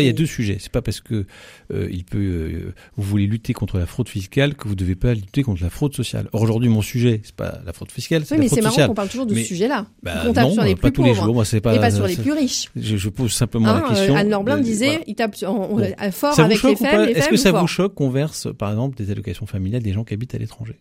il 0.00 0.06
y 0.06 0.08
a 0.08 0.12
deux 0.12 0.26
sujets. 0.26 0.56
C'est 0.60 0.72
pas 0.72 0.82
parce 0.82 1.00
que 1.00 1.24
euh, 1.72 1.88
il 1.90 2.04
peut, 2.04 2.18
euh, 2.18 2.74
vous 2.96 3.02
voulez 3.02 3.26
lutter 3.26 3.52
contre 3.52 3.78
la 3.78 3.86
fraude 3.86 4.08
fiscale 4.08 4.54
que 4.54 4.68
vous 4.68 4.74
devez 4.74 4.94
pas 4.94 5.14
lutter 5.14 5.42
contre 5.42 5.62
la 5.62 5.70
fraude 5.70 5.94
sociale. 5.94 6.28
Or, 6.32 6.42
aujourd'hui, 6.42 6.68
mon 6.68 6.82
sujet, 6.82 7.20
c'est 7.24 7.34
pas 7.34 7.58
la 7.66 7.72
fraude 7.72 7.90
fiscale, 7.90 8.22
c'est 8.24 8.34
Oui, 8.34 8.40
mais 8.42 8.48
c'est 8.48 8.60
marrant 8.62 8.86
qu'on 8.88 8.94
parle 8.94 9.08
toujours 9.08 9.26
de 9.26 9.34
Mais- 9.34 9.42
ce 9.42 9.48
sujet-là. 9.48 9.86
Bah, 10.02 10.12
tape 10.34 10.44
non, 10.44 10.52
sur 10.54 10.62
les 10.62 10.74
pas 10.74 10.80
plus 10.90 10.92
tous 10.92 11.02
les 11.04 11.14
jours. 11.14 11.32
Moi, 11.34 11.44
c'est 11.44 11.60
pas. 11.60 11.74
et 11.74 11.78
pas 11.78 11.90
sur 11.90 12.06
les 12.06 12.16
plus 12.16 12.32
riches. 12.32 12.68
Je, 12.76 12.96
je 12.96 13.08
pose 13.08 13.32
simplement 13.32 13.72
la 13.74 13.80
question. 13.82 14.16
euh, 14.16 14.42
Blin 14.42 14.57
de- 14.58 14.64
disait, 14.64 14.86
voilà. 14.86 15.00
il 15.06 15.14
tape 15.14 15.36
on- 15.42 15.46
on- 15.48 15.76
Bon. 15.76 15.80
euh, 15.82 16.10
fort 16.10 16.34
Ça 16.34 16.44
avec 16.44 16.62
les 16.62 16.70
les 16.74 17.12
Est-ce 17.12 17.28
que 17.28 17.36
ça 17.36 17.52
ou 17.52 17.60
vous 17.60 17.66
choque 17.66 17.94
qu'on 17.94 18.10
verse, 18.10 18.48
par 18.58 18.70
exemple, 18.70 18.96
des 18.96 19.10
allocations 19.10 19.46
familiales 19.46 19.82
des 19.82 19.92
gens 19.92 20.04
qui 20.04 20.14
habitent 20.14 20.34
à 20.34 20.38
l'étranger 20.38 20.76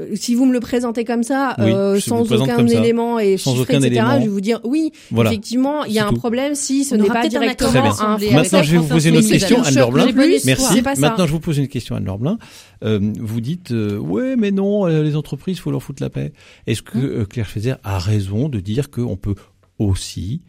Euh, 0.00 0.12
Si 0.14 0.34
vous 0.34 0.46
me 0.46 0.54
le 0.54 0.60
présentez 0.60 1.04
comme 1.04 1.22
ça, 1.22 1.54
Oui, 1.58 1.66
euh, 1.70 2.00
sans 2.00 2.22
aucun 2.32 2.66
ça. 2.66 2.78
élément 2.78 3.18
et 3.18 3.36
Sans 3.36 3.54
chiffré, 3.54 3.76
aucun 3.76 3.82
etc., 3.86 3.90
élément. 3.92 4.14
je 4.16 4.22
vais 4.22 4.28
vous 4.28 4.40
dire 4.40 4.58
oui, 4.64 4.90
Voilà. 5.10 5.28
effectivement, 5.30 5.84
il 5.84 5.92
y 5.92 5.98
a 5.98 6.06
un 6.06 6.10
tout. 6.10 6.16
problème 6.16 6.54
si 6.54 6.84
ce 6.84 6.94
On 6.94 6.98
n'est 6.98 7.08
pas 7.08 7.28
directement 7.28 7.70
un. 8.00 8.16
Maintenant, 8.32 8.62
je 8.62 8.72
vais 8.72 8.78
vous 8.78 8.88
poser 8.88 9.10
une 9.10 9.18
autre 9.18 9.28
question, 9.28 9.62
c'est 9.62 9.68
Anne-Laure 9.68 9.88
une 9.88 9.94
Blin. 9.94 10.06
choc, 10.06 10.14
plus 10.14 10.44
Merci. 10.46 10.82
Maintenant, 10.98 11.26
je 11.26 11.32
vous 11.32 11.40
pose 11.40 11.58
une 11.58 11.68
question, 11.68 11.94
Anne-Laure 11.94 12.18
Blin. 12.18 12.38
Euh, 12.84 13.12
vous 13.20 13.40
dites, 13.42 13.72
euh, 13.72 13.98
ouais, 13.98 14.34
mais 14.36 14.50
non, 14.50 14.86
euh, 14.86 15.02
les 15.02 15.14
entreprises, 15.14 15.58
faut 15.60 15.70
leur 15.70 15.82
foutre 15.82 16.02
la 16.02 16.08
paix. 16.08 16.32
Est-ce 16.66 16.80
que 16.80 16.96
Hein 16.96 17.02
euh, 17.02 17.24
Claire 17.26 17.48
Chaiser 17.50 17.74
a 17.84 17.98
raison 17.98 18.48
de 18.48 18.60
dire 18.60 18.90
qu'on 18.90 19.16
peut 19.18 19.34
aussi 19.78 20.40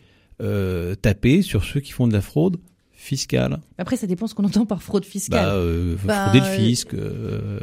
euh, 0.41 0.95
taper 0.95 1.41
sur 1.41 1.63
ceux 1.63 1.79
qui 1.79 1.91
font 1.91 2.07
de 2.07 2.13
la 2.13 2.21
fraude 2.21 2.57
fiscale 3.03 3.59
Après, 3.77 3.97
ça 3.97 4.07
dépend 4.07 4.27
ce 4.27 4.33
qu'on 4.33 4.45
entend 4.45 4.65
par 4.65 4.81
fraude 4.81 5.05
fiscale. 5.05 5.45
bah, 5.45 5.53
euh, 5.53 5.95
Bah, 6.05 6.25
frauder 6.25 6.39
le 6.39 6.45
euh, 6.45 6.57
fisc, 6.57 6.93
euh, 6.93 7.59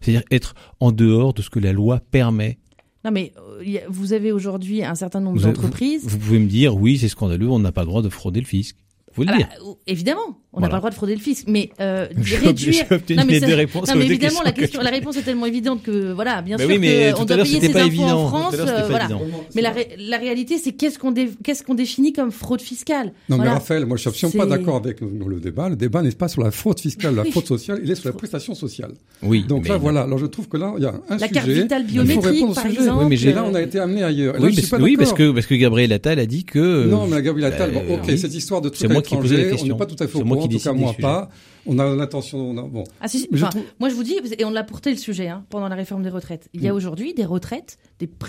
c'est-à-dire 0.00 0.22
être 0.30 0.54
en 0.80 0.92
dehors 0.92 1.34
de 1.34 1.42
ce 1.42 1.50
que 1.50 1.58
la 1.58 1.72
loi 1.72 2.00
permet. 2.10 2.58
Non, 3.04 3.10
mais 3.10 3.32
vous 3.88 4.12
avez 4.12 4.30
aujourd'hui 4.30 4.84
un 4.84 4.94
certain 4.94 5.20
nombre 5.20 5.40
Vous 5.40 5.46
d'entreprises. 5.46 6.04
Vous 6.06 6.18
pouvez 6.18 6.38
me 6.38 6.46
dire, 6.46 6.76
oui, 6.76 6.98
c'est 6.98 7.08
scandaleux, 7.08 7.50
on 7.50 7.58
n'a 7.58 7.72
pas 7.72 7.80
le 7.80 7.88
droit 7.88 8.02
de 8.02 8.08
frauder 8.08 8.40
le 8.40 8.46
fisc. 8.46 8.76
Vous 9.14 9.22
le 9.24 9.28
Ah 9.32 9.36
dire. 9.36 9.48
bah, 9.48 9.64
euh, 9.68 9.72
évidemment, 9.86 10.20
on 10.54 10.58
Voilà. 10.60 10.66
n'a 10.66 10.70
pas 10.70 10.76
le 10.76 10.80
droit 10.80 10.90
de 10.90 10.94
frauder 10.94 11.14
le 11.14 11.20
fisc, 11.20 11.44
mais 11.48 11.70
euh, 11.80 12.06
J'ai 12.22 12.36
réduire. 12.36 12.84
Non, 12.90 13.24
mais 13.26 13.40
ça- 13.40 13.46
deux 13.46 13.54
réponses 13.54 13.88
Non, 13.88 13.94
mais 13.96 14.06
évidemment, 14.06 14.42
la 14.44 14.52
que 14.52 14.60
question, 14.60 14.80
la 14.80 14.90
réponse 14.90 15.16
est 15.16 15.22
tellement 15.22 15.46
évidente 15.46 15.82
que 15.82 16.12
voilà, 16.12 16.42
bien 16.42 16.56
Bah 16.56 16.64
sûr 16.64 16.72
oui, 16.72 16.78
mais 16.78 17.12
qu'on 17.14 17.24
tout 17.24 17.32
à 17.32 17.36
doit 17.36 17.44
payer 17.44 17.60
ses 17.60 17.68
pas 17.70 17.80
impôts 17.80 17.86
évident. 17.88 18.24
en 18.24 18.28
France. 18.28 18.54
Euh, 18.58 18.64
pas 18.66 18.82
voilà. 18.88 19.04
évident. 19.04 19.22
Mais 19.54 19.62
la, 19.62 19.70
ré- 19.70 19.88
la 19.98 20.18
réalité, 20.18 20.58
c'est 20.58 20.72
qu'est-ce 20.72 20.98
qu'on 20.98 21.10
dé- 21.12 21.30
qu'est-ce 21.44 21.62
qu'on 21.62 21.74
définit 21.74 22.12
comme 22.12 22.30
fraude 22.32 22.60
fiscale? 22.60 23.12
Non, 23.28 23.38
mais. 23.38 23.48
Raphaël, 23.48 23.86
moi 23.86 23.96
je 23.96 24.02
suis 24.02 24.08
absolument 24.10 24.44
pas 24.44 24.56
d'accord 24.56 24.76
avec 24.76 25.00
le, 25.00 25.08
le 25.28 25.40
débat. 25.40 25.68
Le 25.68 25.76
débat 25.76 26.02
n'est 26.02 26.10
pas 26.12 26.28
sur 26.28 26.42
la 26.42 26.50
fraude 26.50 26.80
fiscale, 26.80 27.14
la 27.14 27.24
fraude 27.24 27.46
sociale, 27.46 27.80
il 27.82 27.90
est 27.90 27.94
sur 27.94 28.08
la 28.08 28.14
prestation 28.14 28.54
sociale. 28.54 28.92
Oui, 29.22 29.44
Donc 29.48 29.68
là, 29.68 29.76
voilà. 29.76 30.02
Alors 30.02 30.18
je 30.18 30.26
trouve 30.26 30.48
que 30.48 30.56
là, 30.56 30.72
il 30.76 30.82
y 30.82 30.86
a 30.86 30.90
un 30.90 31.16
La 31.16 31.18
sujet. 31.18 31.30
carte 31.30 31.48
vitale 31.48 31.84
biométrique, 31.84 32.54
par 32.54 32.66
exemple. 32.66 33.06
Mais 33.08 33.16
là, 33.32 33.44
on 33.48 33.54
a 33.54 33.62
été 33.62 33.78
amené 33.78 34.02
ailleurs. 34.02 34.34
Oui, 34.40 34.96
parce, 34.96 35.12
que 35.12 35.30
parce 35.32 35.46
que 35.46 35.54
Gabriel 35.54 35.92
Attal 35.92 36.18
a 36.18 36.26
dit 36.26 36.44
que 36.44 36.86
Non, 36.86 37.06
mais 37.06 37.22
Gabriel 37.22 37.52
Attal, 37.52 37.72
bon, 37.72 37.82
ok, 37.94 38.16
cette 38.16 38.34
histoire 38.34 38.60
de 38.60 38.68
qui 39.02 39.16
posais 39.16 39.36
la 39.36 39.42
l'étranger, 39.44 39.64
on 39.64 39.72
n'est 39.74 39.78
pas 39.78 39.86
tout 39.86 39.96
à 40.02 40.06
fait 40.08 40.18
au 40.18 40.24
moi 40.24 40.36
courant, 40.36 40.48
qui 40.48 40.56
en 40.56 40.58
tout 40.58 40.64
cas 40.64 40.72
moi 40.72 40.94
pas. 41.00 41.28
On 41.66 41.78
a 41.78 41.94
l'intention, 41.94 42.38
on 42.38 42.58
a- 42.58 42.62
bon. 42.62 42.82
Ah, 43.00 43.06
si, 43.08 43.20
si. 43.20 43.28
Mais 43.30 43.38
je 43.38 43.44
Enfin, 43.44 43.50
trouve- 43.50 43.64
Moi, 43.78 43.88
je 43.88 43.94
vous 43.94 44.02
dis, 44.02 44.16
et 44.38 44.44
on 44.44 44.50
l'a 44.50 44.64
porté 44.64 44.90
le 44.90 44.96
sujet 44.96 45.28
hein, 45.28 45.44
pendant 45.48 45.68
la 45.68 45.76
réforme 45.76 46.02
des 46.02 46.08
retraites. 46.08 46.48
Il 46.54 46.62
y 46.62 46.68
a 46.68 46.72
Mm. 46.72 46.76
aujourd'hui 46.76 47.14
des 47.14 47.24
retraites, 47.24 47.78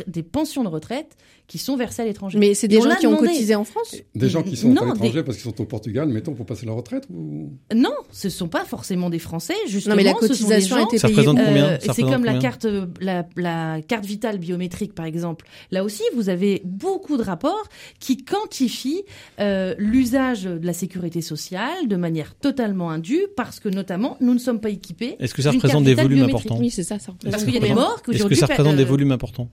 des, 0.07 0.23
pensions 0.23 0.63
de 0.63 0.69
retraite 0.69 1.15
qui 1.47 1.57
sont 1.57 1.75
versées 1.75 2.01
à 2.01 2.05
l'étranger. 2.05 2.39
Mais 2.39 2.53
c'est 2.53 2.67
des 2.67 2.79
gens 2.81 2.95
qui 2.99 3.07
ont 3.07 3.17
cotisé 3.17 3.53
en 3.55 3.63
France 3.63 3.95
Des 4.15 4.29
gens 4.29 4.43
qui 4.43 4.55
sont 4.55 4.69
Non, 4.69 4.83
à 4.83 4.85
l'étranger 4.93 5.13
des- 5.13 5.23
parce 5.23 5.37
qu'ils 5.37 5.45
sont 5.51 5.61
au 5.61 5.65
Portugal, 5.65 6.07
mettons, 6.07 6.33
pour 6.33 6.45
passer 6.45 6.65
la 6.65 6.71
retraite 6.73 7.05
ou... 7.13 7.51
Non, 7.75 7.93
ce 8.11 8.29
sont 8.29 8.47
pas 8.47 8.63
forcément 8.65 9.09
des 9.09 9.19
Français, 9.19 9.53
justement. 9.67 9.95
Non, 9.95 9.97
mais 9.97 10.03
la 10.03 10.13
cotisation 10.13 10.75
a 10.77 10.79
gens 10.79 10.87
été 10.87 10.97
Ça 10.97 11.07
payée. 11.07 11.19
représente 11.19 11.39
où 11.39 11.45
combien 11.45 11.65
Euh, 11.65 11.77
Ça 11.79 11.93
c'est 11.93 12.03
comme 12.03 12.23
la 12.25 12.37
carte, 12.39 12.65
euh, 12.65 12.85
la, 13.01 13.25
la 13.35 13.81
carte 13.81 14.05
vitale 14.05 14.37
biométrique, 14.37 14.95
par 14.95 15.05
exemple. 15.05 15.45
Là 15.71 15.83
aussi, 15.83 16.03
vous 16.15 16.29
avez 16.29 16.61
beaucoup 16.65 17.17
de 17.17 17.23
rapports 17.23 17.67
qui 17.99 18.17
quantifient 18.23 19.03
euh, 19.39 19.75
l'usage 19.77 20.43
de 20.43 20.65
la 20.65 20.73
sécurité 20.73 21.21
sociale 21.21 21.87
de 21.87 21.95
manière 21.95 22.35
totalement 22.35 22.89
indue 22.89 23.27
parce 23.35 23.59
que 23.59 23.69
notamment 23.69 24.17
nous 24.21 24.33
ne 24.33 24.39
sommes 24.39 24.59
pas 24.61 24.69
équipés. 24.69 25.15
Est-ce 25.19 25.33
que 25.33 25.41
ça 25.41 25.51
représente 25.51 25.83
des 25.83 25.93
volumes 25.93 26.23
importants 26.23 26.57
Oui, 26.59 26.69
c'est 26.69 26.83
ça. 26.83 26.99
ça 26.99 27.11
représente 27.11 27.31
Parce 27.31 27.43
qu'il 27.43 27.53
y 27.53 27.57
a 27.57 27.59
combien 27.59 27.75
des 27.75 27.79
morts 27.81 28.01
Est-ce 28.11 28.25
que 28.25 28.35
ça 28.35 28.45
représente 28.47 28.75
des 28.77 28.83
euh, 28.83 28.85
volumes 28.85 29.11
importants 29.11 29.49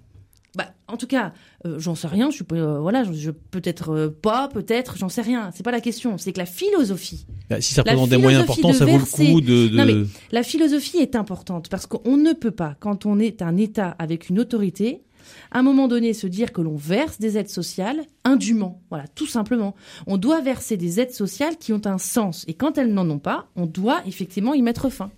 en 0.93 0.97
tout 0.97 1.07
cas, 1.07 1.33
euh, 1.67 1.79
j'en 1.79 1.95
sais 1.95 2.09
rien. 2.09 2.31
Je 2.31 2.37
suis 2.37 2.45
euh, 2.53 2.79
voilà, 2.81 3.05
je, 3.05 3.13
je- 3.13 3.31
peut-être 3.31 3.91
euh, 3.95 4.09
pas, 4.11 4.49
peut-être, 4.49 4.97
j'en 4.99 5.09
sais 5.09 5.23
rien. 5.23 5.51
C'est 5.55 5.63
pas 5.63 5.71
la 5.71 5.81
question. 5.81 6.19
C'est 6.19 6.33
que 6.33 6.39
la 6.39 6.47
philosophie, 6.47 7.27
Bah, 7.49 7.61
Si 7.61 7.75
ça 7.75 7.83
La 7.85 7.93
représente 7.93 8.11
des 8.11 8.17
moyens 8.19 8.45
philosophie 8.45 8.61
importants, 8.61 8.85
de 8.85 8.91
ça 8.91 8.99
vaut 9.25 9.27
le 9.29 9.33
coup 9.35 9.41
de... 9.41 9.69
de- 9.69 9.77
Non, 9.77 9.85
mais 9.87 10.07
la 10.33 10.43
philosophie 10.43 10.99
est 10.99 11.17
importante 11.17 11.69
parce 11.69 11.87
qu'on 11.87 12.17
ne 12.17 12.33
peut 12.33 12.51
pas, 12.51 12.77
quand 12.81 13.07
on 13.07 13.19
est 13.19 13.43
un 13.43 13.57
État 13.57 13.95
avec 13.99 14.29
une 14.29 14.39
autorité, 14.39 15.03
à 15.53 15.59
un 15.61 15.63
moment 15.63 15.87
donné 15.87 16.13
se 16.13 16.27
dire 16.27 16.53
que 16.53 16.61
l'on 16.61 16.77
verse 16.77 17.19
des 17.19 17.39
aides 17.39 17.49
sociales 17.51 18.01
indûment. 18.25 18.81
Voilà, 18.89 19.07
tout 19.09 19.27
simplement. 19.27 19.75
On 20.07 20.17
doit 20.17 20.41
verser 20.41 20.77
des 20.77 20.99
aides 20.99 21.13
sociales 21.13 21.57
qui 21.59 21.73
ont 21.73 21.83
un 21.87 21.99
sens. 21.99 22.45
Et 22.49 22.55
quand 22.55 22.79
elles 22.79 22.93
n'en 22.93 23.09
ont 23.11 23.19
pas, 23.19 23.49
on 23.55 23.67
doit 23.67 24.01
effectivement 24.07 24.55
y 24.55 24.63
mettre 24.63 24.89
fin. 24.89 25.11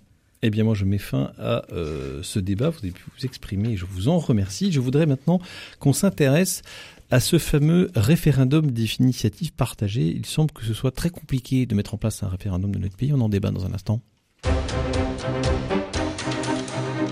Eh 0.45 0.49
bien, 0.49 0.65
moi, 0.65 0.75
je 0.75 0.83
mets 0.83 0.97
fin 0.97 1.31
à 1.39 1.63
euh, 1.71 2.19
ce 2.21 2.37
débat. 2.37 2.69
Vous 2.69 2.79
avez 2.79 2.91
pu 2.91 3.03
vous 3.17 3.25
exprimer 3.25 3.77
je 3.77 3.85
vous 3.85 4.09
en 4.09 4.19
remercie. 4.19 4.73
Je 4.73 4.81
voudrais 4.81 5.05
maintenant 5.05 5.39
qu'on 5.79 5.93
s'intéresse 5.93 6.63
à 7.11 7.21
ce 7.21 7.37
fameux 7.37 7.89
référendum 7.95 8.69
d'initiative 8.69 9.53
partagée. 9.53 10.07
Il 10.07 10.25
semble 10.25 10.51
que 10.51 10.65
ce 10.65 10.73
soit 10.73 10.91
très 10.91 11.09
compliqué 11.09 11.65
de 11.65 11.73
mettre 11.75 11.93
en 11.93 11.97
place 11.97 12.23
un 12.23 12.27
référendum 12.27 12.75
de 12.75 12.79
notre 12.79 12.97
pays. 12.97 13.13
On 13.13 13.21
en 13.21 13.29
débat 13.29 13.51
dans 13.51 13.65
un 13.65 13.73
instant. 13.73 14.01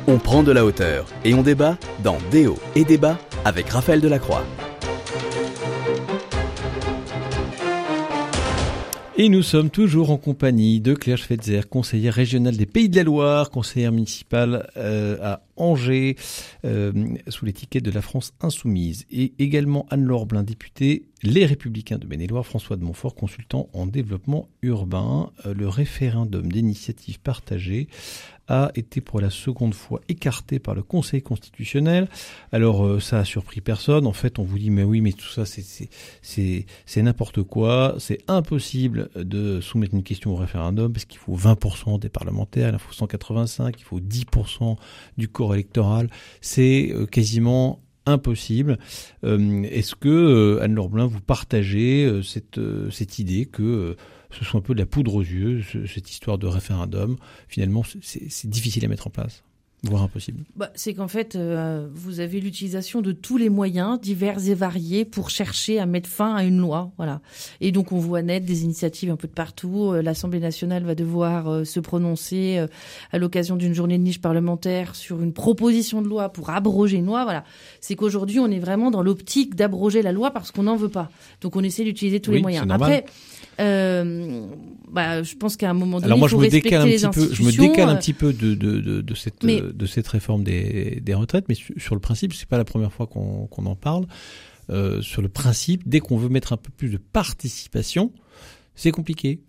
On 0.08 0.18
prend 0.18 0.44
de 0.44 0.52
la 0.52 0.66
hauteur 0.66 1.08
et 1.24 1.34
on 1.34 1.42
débat 1.42 1.78
dans 2.04 2.18
Déo 2.32 2.60
et 2.76 2.84
débat 2.84 3.18
avec 3.46 3.70
Raphaël 3.70 4.02
Delacroix. 4.02 4.46
Et 9.24 9.30
nous 9.30 9.44
sommes 9.44 9.70
toujours 9.70 10.10
en 10.10 10.18
compagnie 10.18 10.82
de 10.82 10.96
Claire 10.96 11.20
Schweitzer, 11.20 11.70
conseillère 11.70 12.16
régionale 12.16 12.58
des 12.58 12.66
Pays 12.66 12.90
de 12.90 12.96
la 12.96 13.04
Loire, 13.04 13.52
conseillère 13.52 13.92
municipale 13.92 14.68
euh, 14.78 15.16
à 15.22 15.44
Angers, 15.58 16.16
euh, 16.66 16.92
sous 17.28 17.46
l'étiquette 17.46 17.86
de 17.86 17.92
la 17.92 18.02
France 18.02 18.34
Insoumise. 18.42 19.06
Et 19.12 19.34
également 19.38 19.86
Anne-Laure 19.92 20.26
Blin, 20.26 20.42
députée 20.42 21.06
Les 21.22 21.46
Républicains 21.46 22.00
de 22.00 22.08
Maine-et-Loire, 22.08 22.48
François 22.48 22.78
de 22.78 22.84
Montfort, 22.84 23.14
consultant 23.14 23.70
en 23.74 23.86
développement 23.86 24.50
urbain. 24.64 25.30
Euh, 25.46 25.54
le 25.54 25.68
référendum 25.68 26.52
d'initiative 26.52 27.20
partagée 27.20 27.90
a 28.52 28.72
été 28.76 29.00
pour 29.00 29.22
la 29.22 29.30
seconde 29.30 29.74
fois 29.74 30.02
écarté 30.10 30.60
par 30.60 30.76
le 30.76 30.84
Conseil 30.84 31.22
constitutionnel. 31.22 32.10
Alors 32.52 32.86
euh, 32.86 33.00
ça 33.00 33.20
a 33.20 33.26
surpris 33.26 33.62
personne. 33.62 34.06
En 34.06 34.12
fait, 34.14 34.40
on 34.40 34.44
vous 34.44 34.60
dit 34.60 34.70
mais 34.70 34.84
oui, 34.84 35.00
mais 35.00 35.14
tout 35.14 35.30
ça 35.30 35.44
c'est 35.46 36.66
n'importe 36.98 37.44
quoi. 37.44 37.96
C'est 37.98 38.20
impossible 38.28 39.10
de 39.16 39.62
soumettre 39.62 39.96
une 39.96 40.04
question 40.04 40.32
au 40.32 40.36
référendum 40.36 40.92
parce 40.92 41.06
qu'il 41.06 41.20
faut 41.20 41.36
20% 41.36 42.00
des 42.00 42.10
parlementaires, 42.10 42.74
il 42.74 42.80
faut 42.80 42.94
185, 42.94 43.76
il 43.80 43.84
faut 43.84 44.02
10% 44.02 44.76
du 45.18 45.30
corps 45.30 45.54
électoral. 45.54 46.10
C'est 46.42 46.92
euh, 46.92 47.06
quasiment 47.06 47.80
impossible. 48.06 48.80
Euh, 49.24 49.64
Est-ce 49.64 49.96
que 49.96 50.60
Anne-Laure 50.62 50.90
Blin, 50.90 51.06
vous 51.06 51.22
partagez 51.22 52.22
cette 52.24 53.20
idée 53.20 53.46
que 53.46 53.96
ce 54.38 54.46
soit 54.46 54.60
un 54.60 54.64
peu 54.64 54.74
de 54.74 54.80
la 54.80 54.86
poudre 54.86 55.16
aux 55.16 55.22
yeux, 55.22 55.62
ce- 55.72 55.86
cette 55.86 56.10
histoire 56.12 56.38
de 56.38 56.48
référendum. 56.48 57.18
Finalement, 57.48 57.84
c'est- 58.02 58.48
difficile 58.48 58.86
à 58.86 58.88
mettre 58.88 59.08
en 59.08 59.12
place, 59.12 59.44
voire 59.84 60.04
impossible. 60.04 60.44
Bah, 60.56 60.70
c'est 60.76 60.94
qu'en 60.94 61.08
fait, 61.08 61.36
euh, 61.36 61.88
vous 61.94 62.20
avez 62.20 62.40
l'utilisation 62.40 63.02
de 63.02 63.12
tous 63.14 63.38
les 63.38 63.50
moyens 63.50 64.00
divers 64.00 64.48
et 64.48 64.54
variés 64.54 65.06
pour 65.06 65.30
chercher 65.32 65.80
à 65.80 65.86
mettre 65.88 66.08
fin 66.10 66.36
à 66.36 66.44
une 66.44 66.60
loi, 66.60 66.92
voilà. 66.98 67.20
Et 67.62 67.72
donc 67.72 67.92
on 67.92 67.98
voit 67.98 68.22
naître 68.22 68.46
des 68.46 68.64
initiatives 68.64 69.10
un 69.10 69.16
peu 69.16 69.28
de 69.28 69.34
partout. 69.34 69.92
Euh, 69.92 70.02
L'Assemblée 70.04 70.40
nationale 70.40 70.84
va 70.84 70.94
devoir 70.94 71.48
euh, 71.48 71.64
se 71.64 71.80
prononcer 71.80 72.64
à 73.12 73.18
l'occasion 73.18 73.56
d'une 73.56 73.74
journée 73.74 73.98
de 73.98 74.04
niche 74.04 74.22
parlementaire 74.22 74.96
sur 74.96 75.22
une 75.24 75.34
proposition 75.34 76.02
de 76.04 76.08
loi 76.08 76.30
pour 76.30 76.52
abroger 76.52 76.98
une 76.98 77.08
loi, 77.08 77.24
voilà. 77.24 77.44
C'est 77.80 77.96
qu'aujourd'hui 77.96 78.38
on 78.40 78.52
est 78.52 78.60
vraiment 78.60 78.92
dans 78.92 79.02
l'optique 79.02 79.56
d'abroger 79.56 80.02
la 80.04 80.12
loi 80.12 80.30
parce 80.32 80.52
qu'on 80.52 80.64
n'en 80.64 80.76
veut 80.76 80.90
pas. 80.90 81.10
Donc 81.42 81.56
on 81.56 81.64
essaie 81.64 81.84
d'utiliser 81.84 82.20
tous 82.20 82.30
Oui, 82.32 82.38
les 82.38 82.42
moyens. 82.44 82.68
Après, 82.70 83.06
euh, 83.62 84.46
bah, 84.92 85.24
je 85.24 85.36
pense 85.36 85.56
qu'à 85.56 85.70
un 85.70 85.74
moment 85.74 85.98
donné, 85.98 86.06
Alors 86.08 86.18
moi, 86.18 86.28
je 86.28 86.36
me 86.36 86.48
décale 86.50 86.82
un 86.82 86.86
les 86.86 86.96
petit 86.98 87.08
peu, 87.08 87.22
je 87.22 87.42
me 87.44 87.48
institutions, 87.48 87.64
décale 87.64 87.90
un 87.90 87.96
euh, 87.96 87.98
petit 87.98 88.14
peu 88.14 88.34
de 88.34 88.54
de 88.56 88.80
de, 88.82 89.02
de 89.02 89.14
cette 89.16 89.44
Mais- 89.44 89.62
de 89.62 89.86
cette 89.86 90.08
réforme 90.08 90.44
des 90.44 91.00
des 91.02 91.14
retraites, 91.14 91.46
mais 91.48 91.56
sur, 91.56 91.74
sur 91.78 91.96
le 91.96 92.02
principe, 92.02 92.34
c'est 92.34 92.48
pas 92.48 92.58
la 92.58 92.66
première 92.66 92.92
fois 92.92 93.08
qu'on 93.08 93.48
qu'on 93.48 93.66
en 93.66 93.76
parle. 93.76 94.06
Euh, 94.70 95.02
sur 95.02 95.22
le 95.22 95.28
principe, 95.30 95.82
dès 95.88 96.00
qu'on 96.00 96.18
veut 96.18 96.30
mettre 96.30 96.54
un 96.54 96.58
peu 96.58 96.70
plus 96.76 96.90
de 96.90 96.98
participation, 96.98 98.12
c'est 98.76 98.92
compliqué. 98.92 99.40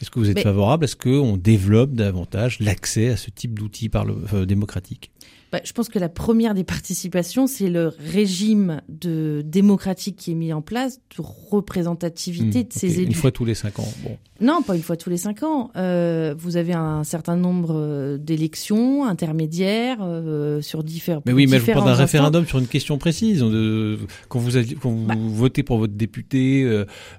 Est-ce 0.00 0.10
que 0.10 0.18
vous 0.18 0.28
êtes 0.30 0.36
Mais- 0.36 0.42
favorable? 0.42 0.84
À 0.84 0.88
ce 0.88 0.96
qu'on 0.96 1.36
développe 1.36 1.92
davantage 1.92 2.60
l'accès 2.60 3.08
à 3.08 3.16
ce 3.16 3.30
type 3.30 3.58
d'outils 3.58 3.88
parle- 3.88 4.14
euh, 4.34 4.46
démocratiques? 4.46 5.10
Bah, 5.52 5.60
je 5.64 5.72
pense 5.72 5.88
que 5.88 5.98
la 5.98 6.08
première 6.08 6.54
des 6.54 6.64
participations, 6.64 7.46
c'est 7.46 7.68
le 7.68 7.88
régime 8.12 8.80
de 8.88 9.42
démocratique 9.44 10.16
qui 10.16 10.30
est 10.32 10.34
mis 10.34 10.52
en 10.52 10.62
place 10.62 10.98
de 11.16 11.22
représentativité 11.50 12.60
Hmm, 12.60 12.68
de 12.68 12.72
ces 12.72 12.90
ok, 12.92 12.96
élus. 12.98 13.06
Une 13.06 13.14
fois 13.14 13.30
tous 13.30 13.44
les 13.44 13.54
cinq 13.54 13.78
ans. 13.78 13.88
Bon. 14.02 14.16
Non, 14.40 14.62
pas 14.62 14.74
une 14.74 14.82
fois 14.82 14.96
tous 14.96 15.10
les 15.10 15.18
cinq 15.18 15.42
ans. 15.42 15.70
Euh, 15.76 16.34
vous 16.38 16.56
avez 16.56 16.72
un 16.72 17.04
certain 17.04 17.36
nombre 17.36 17.74
euh, 17.74 18.16
d'élections 18.16 19.04
intermédiaires 19.04 19.98
euh, 20.00 20.62
sur 20.62 20.82
différents. 20.82 21.22
Mais 21.26 21.32
oui, 21.32 21.46
mais 21.46 21.58
je 21.58 21.64
vous 21.66 21.72
parle 21.72 21.84
d'un 21.84 21.94
référendum 21.94 22.46
sur 22.46 22.58
une 22.58 22.66
question 22.66 22.96
précise. 22.96 23.40
De, 23.40 23.98
quand 24.28 24.38
vous, 24.38 24.52
quand 24.80 24.90
vous 24.90 25.06
Bah. 25.06 25.14
votez 25.18 25.62
pour 25.62 25.78
votre 25.78 25.92
député, 25.92 26.64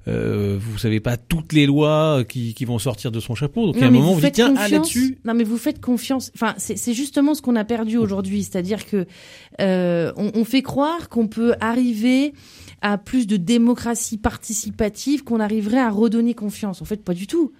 euh, 0.07 0.57
vous 0.59 0.77
savez 0.77 0.99
pas 0.99 1.17
toutes 1.17 1.53
les 1.53 1.65
lois 1.65 2.23
qui, 2.27 2.53
qui 2.53 2.65
vont 2.65 2.79
sortir 2.79 3.11
de 3.11 3.19
son 3.19 3.36
chapeau. 3.36 3.67
Donc, 3.67 3.75
Non, 3.75 3.84
à 3.84 3.86
un 3.88 3.91
moment, 3.91 4.07
vous 4.13 4.15
dites, 4.15 4.21
faites 4.25 4.34
tiens, 4.36 4.53
ah, 4.57 4.63
confiance. 4.63 4.71
là-dessus. 4.71 5.17
Non, 5.25 5.34
mais 5.34 5.43
vous 5.43 5.57
faites 5.57 5.79
confiance. 5.79 6.32
Enfin, 6.36 6.55
c'est 6.57 6.93
justement 6.93 7.36
ce 7.36 7.41
qu'on 7.41 7.55
a 7.55 7.63
perdu 7.65 7.97
aujourd'hui, 7.97 8.20
c'est-à-dire 8.30 8.86
que 8.86 9.05
euh, 9.59 10.11
on, 10.17 10.32
on 10.36 10.45
fait 10.45 10.61
croire 10.61 11.09
qu'on 11.09 11.28
peut 11.28 11.53
arriver 11.59 12.34
à 12.82 12.97
plus 12.97 13.28
de 13.28 13.38
démocratie 13.38 14.17
participative, 14.17 15.24
qu'on 15.24 15.39
arriverait 15.39 15.80
à 15.80 15.89
redonner 15.89 16.34
confiance. 16.34 16.82
En 16.82 16.86
fait, 16.86 17.03
pas 17.03 17.13
du 17.13 17.28
tout. 17.28 17.51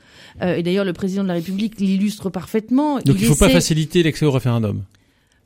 Euh, 0.42 0.56
et 0.56 0.64
d'ailleurs, 0.64 0.86
le 0.86 0.94
président 0.94 1.24
de 1.24 1.28
la 1.28 1.36
République 1.36 1.80
l'illustre 1.80 2.30
parfaitement. 2.30 3.00
Donc, 3.00 3.18
il 3.20 3.26
faut 3.28 3.36
pas 3.36 3.50
faciliter 3.50 4.04
l'accès 4.04 4.26
au 4.26 4.32
référendum. 4.32 4.84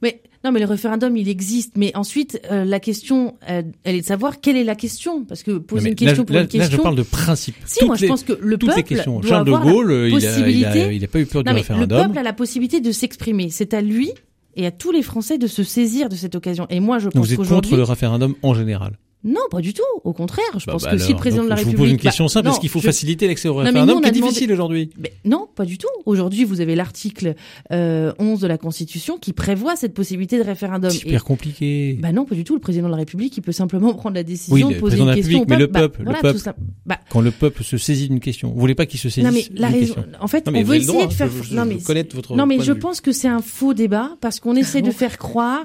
Mais 0.01 0.21
non, 0.43 0.51
mais 0.51 0.59
le 0.59 0.65
référendum, 0.65 1.15
il 1.17 1.27
existe. 1.27 1.73
Mais 1.77 1.91
ensuite, 1.95 2.39
euh, 2.51 2.63
la 2.65 2.79
question, 2.79 3.35
euh, 3.49 3.63
elle 3.83 3.95
est 3.95 4.01
de 4.01 4.05
savoir 4.05 4.39
quelle 4.39 4.55
est 4.57 4.63
la 4.63 4.75
question, 4.75 5.23
parce 5.25 5.41
que 5.41 5.57
poser 5.57 5.89
une 5.89 5.95
question 5.95 6.19
là, 6.21 6.25
pour 6.25 6.35
là- 6.35 6.41
une 6.41 6.47
là, 6.47 6.51
question. 6.51 6.77
je 6.77 6.81
parle 6.81 6.95
de 6.95 7.03
principe. 7.03 7.55
Si, 7.65 7.79
Toutes 7.79 7.87
moi, 7.87 7.95
je 7.95 8.05
pense 8.05 8.23
que 8.23 8.33
le 8.39 8.57
peuple 8.57 8.73
doit 8.95 9.23
Charles 9.23 9.45
de 9.45 9.53
avoir 9.53 9.63
Gaulle, 9.65 9.91
il 9.91 9.95
a, 9.95 10.07
il, 10.07 10.15
a, 10.15 10.29
possibilité- 10.29 10.95
il 10.95 11.03
a 11.03 11.07
pas 11.07 11.19
eu 11.19 11.25
peur 11.25 11.43
du 11.43 11.47
mais 11.49 11.53
le 11.53 11.57
référendum. 11.59 12.05
peuple 12.05 12.17
a 12.19 12.23
la 12.23 12.33
possibilité 12.33 12.81
de 12.81 12.91
s'exprimer. 12.91 13.49
C'est 13.49 13.73
à 13.73 13.81
lui 13.81 14.11
et 14.55 14.65
à 14.65 14.71
tous 14.71 14.91
les 14.91 15.03
Français 15.03 15.37
de 15.37 15.47
se 15.47 15.63
saisir 15.63 16.09
de 16.09 16.15
cette 16.15 16.35
occasion. 16.35 16.67
Et 16.69 16.79
moi, 16.79 16.99
je 16.99 17.09
pense 17.09 17.25
vous 17.25 17.31
êtes 17.33 17.37
qu'aujourd'hui, 17.37 17.71
contre 17.71 17.77
le 17.77 17.83
référendum 17.83 18.35
en 18.41 18.53
général. 18.53 18.97
Non, 19.25 19.41
pas 19.51 19.59
du 19.59 19.73
tout. 19.73 19.81
Au 20.03 20.13
contraire, 20.13 20.45
je 20.57 20.65
Bah, 20.65 20.73
pense 20.73 20.83
bah 20.83 20.91
que 20.91 20.97
si 20.99 21.11
le 21.11 21.17
président 21.17 21.43
de 21.43 21.49
la 21.49 21.55
je 21.55 21.61
République, 21.61 21.77
vous 21.77 21.83
pose 21.83 21.91
une 21.91 21.97
bah, 21.97 22.03
question 22.03 22.27
simple. 22.27 22.45
non, 22.47 22.51
Est-ce 22.53 22.59
qu'il 22.61 22.69
faut 22.69 22.79
je- 22.79 22.85
faciliter 22.85 23.27
l'accès 23.27 23.47
au 23.49 23.55
référendum 23.55 23.99
qui 24.01 24.07
est 24.07 24.11
demandé- 24.11 24.27
difficile 24.29 24.53
aujourd'hui? 24.53 24.89
Non, 25.25 25.47
pas 25.55 25.65
du 25.65 25.77
tout. 25.77 25.87
Aujourd'hui, 26.05 26.43
vous 26.45 26.61
avez 26.61 26.75
l'article 26.75 27.33
euh, 27.71 28.13
11 28.19 28.39
de 28.39 28.47
la 28.47 28.57
Constitution 28.57 29.17
qui 29.17 29.33
prévoit 29.33 29.75
cette 29.75 29.93
possibilité 29.93 30.37
de 30.37 30.43
référendum. 30.43 30.91
Et- 30.91 30.95
hyper 31.07 31.23
compliqué. 31.23 31.97
Bah 32.01 32.11
non, 32.11 32.25
pas 32.25 32.35
du 32.35 32.43
tout. 32.43 32.53
Le 32.53 32.59
président 32.61 32.85
de 32.85 32.91
la 32.91 32.97
République, 32.97 33.35
il 33.37 33.41
peut 33.41 33.51
simplement 33.51 33.93
prendre 33.95 34.15
la 34.15 34.23
décision 34.23 34.53
Oui, 34.53 34.63
de 34.63 34.75
le 34.75 34.79
poser 34.79 34.95
de 34.97 35.01
une 35.01 35.07
la 35.07 35.15
question. 35.15 35.45
mais 35.47 35.57
le 35.57 35.67
Bah, 35.67 35.79
peuple, 35.81 36.03
le 36.03 36.13
peuple. 36.21 36.39
ça. 36.39 36.55
Bah, 36.85 36.99
Quand 37.09 37.21
le 37.21 37.31
peuple 37.31 37.63
se 37.63 37.77
saisit 37.77 38.07
d'une 38.09 38.19
question. 38.19 38.51
Vous 38.51 38.59
voulez 38.59 38.75
pas 38.75 38.85
qu'il 38.85 38.99
se 38.99 39.09
saisisse 39.09 39.23
non 39.25 39.31
mais 39.35 39.45
la 39.59 39.69
d'une 39.69 39.79
raison, 39.79 39.93
question? 39.95 40.11
en 40.21 40.27
fait, 40.27 40.45
Non, 40.47 40.59
on 40.59 40.63
veut 40.63 40.75
essayer 40.75 40.87
droit, 40.91 41.07
de 41.07 41.13
faire. 41.13 41.29
je- 41.31 41.49
je- 41.49 41.55
non 41.55 41.63
je 41.63 41.67
mais 41.69 41.77
connais 41.81 42.07
votre 42.13 42.35
non 42.35 42.45
mais 42.45 42.59
je 42.59 42.73
de 42.73 42.77
pense 42.79 43.01
que 43.01 43.11
c'est 43.11 43.27
un 43.27 43.41
faux 43.41 43.73
débat 43.73 44.11
parce 44.21 44.39
qu'on 44.39 44.55
essaie 44.55 44.81
de 44.81 44.91
faire 44.91 45.17
croire 45.17 45.63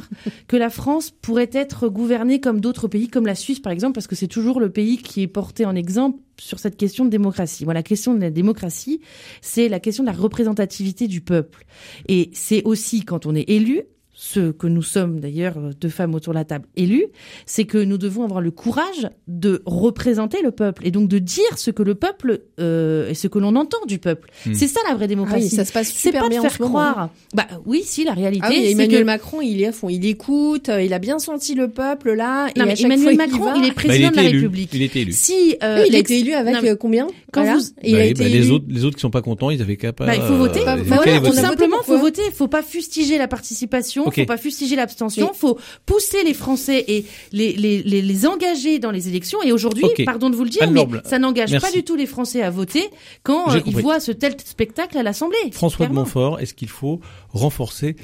que 0.49 0.57
la 0.57 0.71
France 0.71 1.13
pourrait 1.23 1.51
être 1.53 1.89
gouvernée 1.89 2.41
comme 2.41 2.61
d'autres 2.61 2.89
pays, 2.89 3.09
comme 3.09 3.27
la 3.27 3.35
Suisse 3.35 3.50
par 3.59 3.73
exemple, 3.73 3.95
parce 3.95 4.07
que 4.07 4.15
c'est 4.15 4.29
toujours 4.29 4.61
le 4.61 4.71
pays 4.71 4.99
qui 4.99 5.23
est 5.23 5.27
porté 5.27 5.65
en 5.65 5.75
exemple 5.75 6.21
sur 6.39 6.59
cette 6.59 6.77
question 6.77 7.05
de 7.05 7.11
démocratie. 7.11 7.65
Voilà, 7.65 7.81
la 7.81 7.85
question 7.85 8.15
de 8.15 8.21
la 8.21 8.31
démocratie, 8.31 9.01
c'est 9.41 9.69
la 9.69 9.81
question 9.81 10.05
de 10.05 10.09
la 10.09 10.15
représentativité 10.15 11.09
du 11.09 11.21
peuple. 11.21 11.67
Et 12.09 12.31
c'est 12.33 12.63
aussi 12.65 13.05
quand 13.05 13.27
on 13.27 13.35
est 13.35 13.49
élu, 13.51 13.83
ce 14.23 14.51
que 14.51 14.67
nous 14.67 14.83
sommes 14.83 15.19
d'ailleurs 15.19 15.55
deux 15.81 15.89
femmes 15.89 16.15
autour 16.15 16.35
de 16.35 16.39
la 16.39 16.45
table 16.45 16.67
élues, 16.77 17.07
c'est 17.47 17.65
que 17.65 17.79
nous 17.79 17.97
devons 17.97 18.23
avoir 18.23 18.43
le 18.43 18.51
courage 18.51 19.09
de 19.29 19.63
représenter 19.65 20.43
le 20.43 20.51
peuple 20.51 20.87
et 20.87 20.91
donc 20.91 21.09
de 21.09 21.19
dire 21.19 21.57
ce 21.57 21.71
que 21.71 21.83
le 21.83 21.95
peuple 21.95 22.41
euh, 22.61 23.09
et 23.09 23.15
ce 23.15 23.29
que 23.29 23.39
l'on 23.39 23.57
entend 23.57 23.79
du 23.87 23.99
peuple. 23.99 24.29
Hmm. 24.45 24.53
C'est 24.53 24.67
ça 24.67 24.81
la 24.87 24.95
vraie 24.95 25.05
Ah 25.05 25.09
démocratie. 25.09 25.45
oui, 25.45 25.49
ça 25.49 25.65
se 25.65 25.73
passe 25.73 25.89
c'est 25.89 26.09
super 26.09 26.21
pas 26.21 26.27
de 26.29 26.33
bien 26.35 26.41
en 26.43 26.51
faire 26.51 26.61
moment. 26.69 26.81
hein. 26.81 26.93
croire. 26.93 27.11
Bah 27.35 27.47
oui, 27.65 27.81
si 27.83 28.05
la 28.05 28.13
réalité. 28.13 28.45
Ah 28.47 28.51
oui, 28.53 28.63
c'est 28.67 28.71
Emmanuel 28.73 29.01
que... 29.01 29.07
Macron, 29.07 29.41
il 29.41 29.63
est 29.63 29.67
à 29.69 29.73
fond, 29.73 29.89
il 29.89 30.05
écoute, 30.05 30.69
euh, 30.69 30.83
il 30.83 30.93
a 30.93 30.99
bien 30.99 31.19
senti 31.19 31.55
le 31.55 31.69
peuple 31.69 32.13
là. 32.13 32.49
Non, 32.59 32.65
et 32.67 32.69
mais 32.69 32.81
Emmanuel 32.83 33.17
Macron, 33.17 33.45
va. 33.45 33.55
il 33.57 33.65
est 33.65 33.69
Bah, 33.69 33.69
il 33.69 33.75
président 33.75 34.09
de 34.09 34.13
était 34.13 34.23
la 34.23 34.29
élu. 34.29 34.39
République. 34.41 34.71
Il 34.75 34.83
était 34.83 35.01
élu. 35.01 35.13
Si 35.13 35.57
euh, 35.63 35.79
Oui, 35.81 35.87
il 35.89 35.97
a 35.97 35.99
été 35.99 36.19
élu 36.19 36.35
avec 36.35 36.55
Non, 36.57 36.61
mais 36.63 36.77
combien 36.77 37.07
quand 37.33 37.43
Voilà. 37.43 37.57
vous- 37.59 37.65
il 37.83 37.95
a 37.95 37.99
Bah, 38.01 38.05
été 38.05 38.23
bah, 38.23 38.29
élu. 38.29 38.39
les 38.39 38.51
autres, 38.51 38.65
les 38.69 38.85
autres 38.85 38.97
qui 38.97 39.01
sont 39.01 39.11
pas 39.11 39.23
contents, 39.23 39.49
ils 39.49 39.63
avaient 39.63 39.77
qu'à 39.79 39.95
pas. 39.95 40.05
Bah, 40.05 40.15
il 40.15 40.21
faut 40.23 40.37
voter. 40.37 40.61
euh, 40.61 40.65
Bah, 40.67 40.77
voilà, 40.85 41.17
est 41.17 41.23
tout 41.23 41.33
simplement, 41.33 41.77
faut 41.85 41.97
voter. 42.01 42.23
Il 42.27 42.33
faut 42.33 42.49
pas 42.49 42.63
fustiger 42.63 43.19
la 43.19 43.29
participation. 43.29 44.05
il 44.07 44.13
faut 44.23 44.27
pas 44.27 44.37
fustiger 44.37 44.77
l'abstention, 44.77 45.33
faut 45.35 45.59
pousser 45.87 46.23
les 46.25 46.35
Français 46.35 46.85
et 46.89 47.05
les, 47.33 47.53
les, 47.53 47.83
les, 47.83 48.03
les 48.03 48.27
engager 48.27 48.79
dans 48.79 48.91
les 48.91 49.09
élections. 49.09 49.43
Et 49.43 49.53
aujourd'hui, 49.53 49.85
pardon 50.05 50.31
de 50.31 50.37
vous 50.37 50.45
le 50.45 50.51
dire, 50.51 50.71
mais 50.71 50.87
ça 51.05 51.19
n'engage 51.19 51.59
pas 51.61 51.71
du 51.71 51.83
tout 51.85 51.97
les 51.97 52.07
Français 52.07 52.43
à 52.43 52.51
voter 52.51 52.89
quand 53.23 53.55
ils 53.67 53.77
voient 53.77 54.01
ce 54.01 54.13
tel 54.13 54.35
spectacle 54.45 54.97
à 54.99 55.03
l'Assemblée. 55.03 55.39
François 55.53 55.87
de. 55.87 55.93
Montfort, 55.93 56.41
est-ce 56.41 56.55
qu'il 56.55 56.69
faut 56.69 57.01
renforcer, 57.31 57.97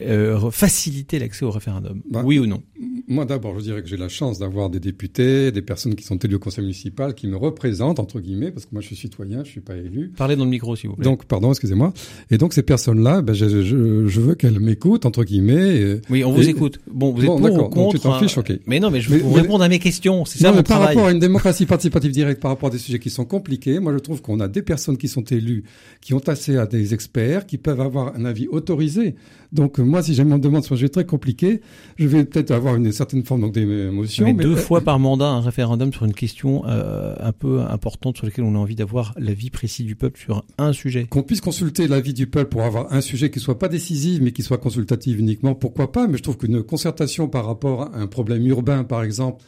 euh, 0.00 0.50
faciliter 0.50 1.18
l'accès 1.18 1.44
au 1.44 1.50
référendum 1.50 2.02
Bah, 2.10 2.22
Oui 2.24 2.38
ou 2.38 2.46
non? 2.46 2.62
Moi, 3.08 3.24
d'abord, 3.24 3.56
je 3.58 3.64
dirais 3.64 3.82
que 3.82 3.88
j'ai 3.88 3.96
la 3.96 4.08
chance 4.08 4.38
d'avoir 4.40 4.68
des 4.68 4.80
députés, 4.80 5.52
des 5.52 5.62
personnes 5.62 5.94
qui 5.94 6.02
sont 6.04 6.16
élues 6.18 6.34
au 6.34 6.38
conseil 6.40 6.62
municipal, 6.64 7.14
qui 7.14 7.28
me 7.28 7.36
représentent, 7.36 8.00
entre 8.00 8.18
guillemets, 8.20 8.50
parce 8.50 8.66
que 8.66 8.70
moi, 8.72 8.80
je 8.82 8.88
suis 8.88 8.96
citoyen, 8.96 9.44
je 9.44 9.50
suis 9.50 9.60
pas 9.60 9.76
élu. 9.76 10.12
Parlez 10.16 10.34
dans 10.34 10.44
le 10.44 10.50
micro, 10.50 10.74
s'il 10.74 10.90
vous 10.90 10.96
plaît. 10.96 11.04
Donc, 11.04 11.24
pardon, 11.24 11.50
excusez-moi. 11.50 11.92
Et 12.32 12.36
donc, 12.38 12.52
ces 12.52 12.62
personnes-là, 12.64 13.22
ben, 13.22 13.32
je, 13.32 13.62
je, 13.62 14.06
je 14.08 14.20
veux 14.20 14.34
qu'elles 14.34 14.58
m'écoutent, 14.58 15.06
entre 15.06 15.22
guillemets. 15.22 15.76
et- 15.76 16.00
oui, 16.10 16.24
on 16.24 16.32
vous 16.32 16.42
et- 16.42 16.50
écoute. 16.50 16.80
Bon, 16.90 17.12
vous 17.12 17.20
êtes 17.22 17.26
Bon, 17.28 17.36
pour 17.36 17.44
ou 17.46 17.48
d'accord, 17.48 17.64
donc 17.68 17.74
contre 17.74 17.94
tu 17.96 18.00
t'en 18.00 18.18
fiches, 18.18 18.36
ok. 18.38 18.52
Mais 18.66 18.80
non, 18.80 18.90
mais 18.90 19.00
je 19.00 19.08
veux 19.10 19.18
vous 19.18 19.34
mais- 19.36 19.42
répondre 19.42 19.62
à 19.62 19.68
mes 19.68 19.78
questions. 19.78 20.24
C'est 20.24 20.40
ça 20.40 20.50
mon 20.50 20.56
mais 20.56 20.62
par 20.64 20.78
travail. 20.78 20.96
rapport 20.96 21.08
à 21.08 21.12
une 21.12 21.20
démocratie 21.20 21.64
participative 21.64 22.10
directe, 22.10 22.42
par 22.42 22.50
rapport 22.50 22.68
à 22.68 22.72
des 22.72 22.78
sujets 22.78 22.98
qui 22.98 23.10
sont 23.10 23.24
compliqués, 23.24 23.78
moi 23.78 23.92
je 23.92 23.98
trouve 23.98 24.20
qu'on 24.20 24.40
a 24.40 24.48
des 24.48 24.62
personnes 24.62 24.96
qui 24.98 25.06
sont 25.06 25.22
élues, 25.24 25.62
qui 26.00 26.12
ont 26.12 26.18
accès 26.26 26.56
à 26.56 26.66
des 26.66 26.92
experts, 26.92 27.46
qui 27.46 27.56
peuvent 27.56 27.80
avoir 27.80 28.16
un 28.16 28.24
avis 28.24 28.48
autorisé. 28.48 29.14
Donc 29.52 29.78
moi, 29.86 30.02
si 30.02 30.14
jamais 30.14 30.32
on 30.32 30.36
me 30.36 30.42
demande 30.42 30.64
sur 30.64 30.74
un 30.74 30.76
sujet 30.76 30.88
très 30.88 31.06
compliqué, 31.06 31.60
je 31.96 32.06
vais 32.06 32.24
peut-être 32.24 32.50
avoir 32.50 32.76
une 32.76 32.92
certaine 32.92 33.24
forme 33.24 33.50
d'émotion. 33.50 34.24
Mais 34.24 34.32
mais- 34.32 34.44
deux 34.44 34.56
fois 34.56 34.80
par 34.80 34.98
mandat 34.98 35.28
un 35.28 35.40
référendum 35.40 35.92
sur 35.92 36.04
une 36.04 36.14
question 36.14 36.64
euh, 36.66 37.14
un 37.20 37.32
peu 37.32 37.60
importante 37.60 38.16
sur 38.16 38.26
laquelle 38.26 38.44
on 38.44 38.54
a 38.54 38.58
envie 38.58 38.74
d'avoir 38.76 39.14
l'avis 39.18 39.50
précis 39.50 39.84
du 39.84 39.96
peuple 39.96 40.18
sur 40.18 40.44
un 40.58 40.72
sujet. 40.72 41.06
Qu'on 41.08 41.22
puisse 41.22 41.40
consulter 41.40 41.88
l'avis 41.88 42.14
du 42.14 42.26
peuple 42.26 42.50
pour 42.50 42.62
avoir 42.62 42.92
un 42.92 43.00
sujet 43.00 43.30
qui 43.30 43.40
soit 43.40 43.58
pas 43.58 43.68
décisif, 43.68 44.20
mais 44.20 44.32
qui 44.32 44.42
soit 44.42 44.58
consultatif 44.58 45.18
uniquement, 45.18 45.54
pourquoi 45.54 45.92
pas 45.92 46.06
Mais 46.08 46.18
je 46.18 46.22
trouve 46.22 46.36
qu'une 46.36 46.62
concertation 46.62 47.28
par 47.28 47.46
rapport 47.46 47.94
à 47.94 47.98
un 47.98 48.06
problème 48.06 48.46
urbain, 48.46 48.84
par 48.84 49.02
exemple, 49.02 49.42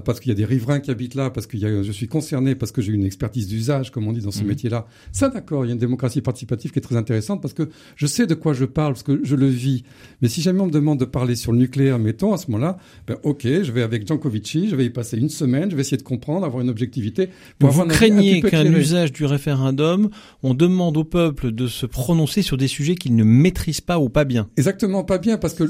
parce 0.00 0.20
qu'il 0.20 0.30
y 0.30 0.32
a 0.32 0.34
des 0.34 0.44
riverains 0.44 0.80
qui 0.80 0.90
habitent 0.90 1.14
là, 1.14 1.30
parce 1.30 1.46
que 1.46 1.56
je 1.58 1.92
suis 1.92 2.08
concerné, 2.08 2.54
parce 2.54 2.72
que 2.72 2.82
j'ai 2.82 2.92
une 2.92 3.04
expertise 3.04 3.46
d'usage, 3.48 3.90
comme 3.90 4.06
on 4.08 4.12
dit 4.12 4.20
dans 4.20 4.30
ce 4.30 4.40
Mhm. 4.42 4.48
métier-là. 4.48 4.86
Ça, 5.12 5.28
d'accord, 5.28 5.64
il 5.64 5.68
y 5.68 5.70
a 5.70 5.74
une 5.74 5.78
démocratie 5.80 6.20
participative 6.20 6.70
qui 6.72 6.78
est 6.78 6.82
très 6.82 6.96
intéressante 6.96 7.40
parce 7.42 7.54
que 7.54 7.68
je 7.96 8.06
sais 8.06 8.26
de 8.26 8.34
quoi 8.34 8.52
je 8.54 8.64
parle, 8.64 8.92
parce 8.94 9.02
que 9.02 9.20
je 9.22 9.36
le 9.36 9.46
vis. 9.46 9.84
Mais 10.22 10.28
si 10.28 10.40
jamais 10.42 10.60
on 10.60 10.66
me 10.66 10.70
demande 10.72 10.98
de 11.00 11.04
parler 11.04 11.36
sur 11.36 11.52
le 11.52 11.58
nucléaire, 11.58 11.98
mettons, 11.98 12.32
à 12.32 12.38
ce 12.38 12.50
moment-là, 12.50 12.76
ben, 13.06 13.16
ok, 13.22 13.42
je 13.44 13.72
vais 13.72 13.82
avec 13.82 14.06
Jancovici, 14.06 14.68
je 14.68 14.76
vais 14.76 14.84
y 14.86 14.90
passer 14.90 15.16
une 15.18 15.28
semaine, 15.28 15.70
je 15.70 15.76
vais 15.76 15.82
essayer 15.82 15.96
de 15.96 16.02
comprendre, 16.02 16.44
avoir 16.46 16.62
une 16.62 16.70
objectivité. 16.70 17.28
Pour 17.58 17.70
Vous 17.70 17.84
craignez 17.86 18.42
qu'un 18.42 18.64
usage 18.72 19.12
du 19.12 19.24
référendum, 19.24 20.10
on 20.42 20.54
demande 20.54 20.96
au 20.96 21.04
peuple 21.04 21.52
de 21.52 21.66
se 21.66 21.86
prononcer 21.86 22.42
sur 22.42 22.56
des 22.56 22.68
sujets 22.68 22.94
qu'il 22.94 23.14
ne 23.16 23.24
maîtrise 23.24 23.80
pas 23.80 23.98
ou 23.98 24.08
pas 24.08 24.24
bien. 24.24 24.48
Exactement, 24.56 25.04
pas 25.04 25.18
bien, 25.18 25.38
parce 25.38 25.54
que 25.54 25.64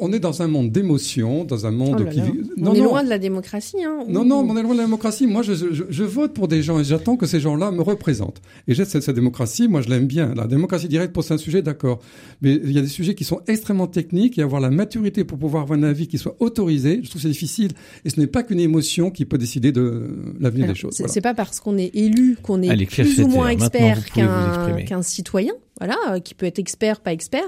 on 0.00 0.12
est 0.12 0.18
dans 0.20 0.42
un 0.42 0.48
monde 0.48 0.70
d'émotions, 0.70 1.44
dans 1.44 1.66
un 1.66 1.70
monde 1.70 1.96
Oh 2.00 2.04
là 2.04 2.10
qui... 2.10 2.18
là. 2.18 2.24
vit- 2.24 2.50
on 2.60 2.74
est 2.74 2.80
loin 2.80 3.04
de 3.04 3.08
la 3.08 3.18
démocratie. 3.18 3.67
Hein. 3.76 4.04
Non, 4.08 4.24
non, 4.24 4.46
on 4.48 4.56
est 4.56 4.62
loin 4.62 4.72
de 4.72 4.78
la 4.78 4.84
démocratie. 4.84 5.26
Moi, 5.26 5.42
je, 5.42 5.52
je, 5.54 5.84
je 5.88 6.04
vote 6.04 6.34
pour 6.34 6.48
des 6.48 6.62
gens 6.62 6.78
et 6.80 6.84
j'attends 6.84 7.16
que 7.16 7.26
ces 7.26 7.40
gens-là 7.40 7.70
me 7.70 7.82
représentent. 7.82 8.40
Et 8.66 8.74
j'ai 8.74 8.84
cette, 8.84 9.02
cette 9.02 9.14
démocratie, 9.14 9.68
moi, 9.68 9.82
je 9.82 9.88
l'aime 9.88 10.06
bien. 10.06 10.34
La 10.34 10.46
démocratie 10.46 10.88
directe, 10.88 11.12
pour 11.12 11.24
un 11.30 11.38
sujet, 11.38 11.62
d'accord. 11.62 12.00
Mais 12.42 12.54
il 12.54 12.72
y 12.72 12.78
a 12.78 12.82
des 12.82 12.88
sujets 12.88 13.14
qui 13.14 13.24
sont 13.24 13.40
extrêmement 13.46 13.86
techniques 13.86 14.38
et 14.38 14.42
avoir 14.42 14.60
la 14.60 14.70
maturité 14.70 15.24
pour 15.24 15.38
pouvoir 15.38 15.64
avoir 15.64 15.78
un 15.78 15.82
avis 15.82 16.08
qui 16.08 16.18
soit 16.18 16.36
autorisé, 16.40 17.00
je 17.02 17.08
trouve 17.10 17.20
que 17.20 17.28
c'est 17.28 17.32
difficile. 17.32 17.72
Et 18.04 18.10
ce 18.10 18.20
n'est 18.20 18.26
pas 18.26 18.42
qu'une 18.42 18.60
émotion 18.60 19.10
qui 19.10 19.24
peut 19.24 19.38
décider 19.38 19.72
de 19.72 20.08
l'avenir 20.40 20.66
des 20.66 20.74
choses. 20.74 20.94
C'est 20.94 21.02
Voilà. 21.02 21.12
c'est 21.12 21.20
pas 21.20 21.34
parce 21.34 21.60
qu'on 21.60 21.76
est 21.78 21.90
élu 21.94 22.36
qu'on 22.42 22.62
est 22.62 22.68
Allez, 22.70 22.86
plus 22.86 23.20
ou 23.20 23.28
moins 23.28 23.48
expert 23.48 24.04
qu'un 24.06 25.02
citoyen, 25.02 25.52
voilà, 25.78 25.96
euh, 26.12 26.20
qui 26.20 26.34
peut 26.34 26.46
être 26.46 26.58
expert, 26.58 27.00
pas 27.00 27.12
expert. 27.12 27.44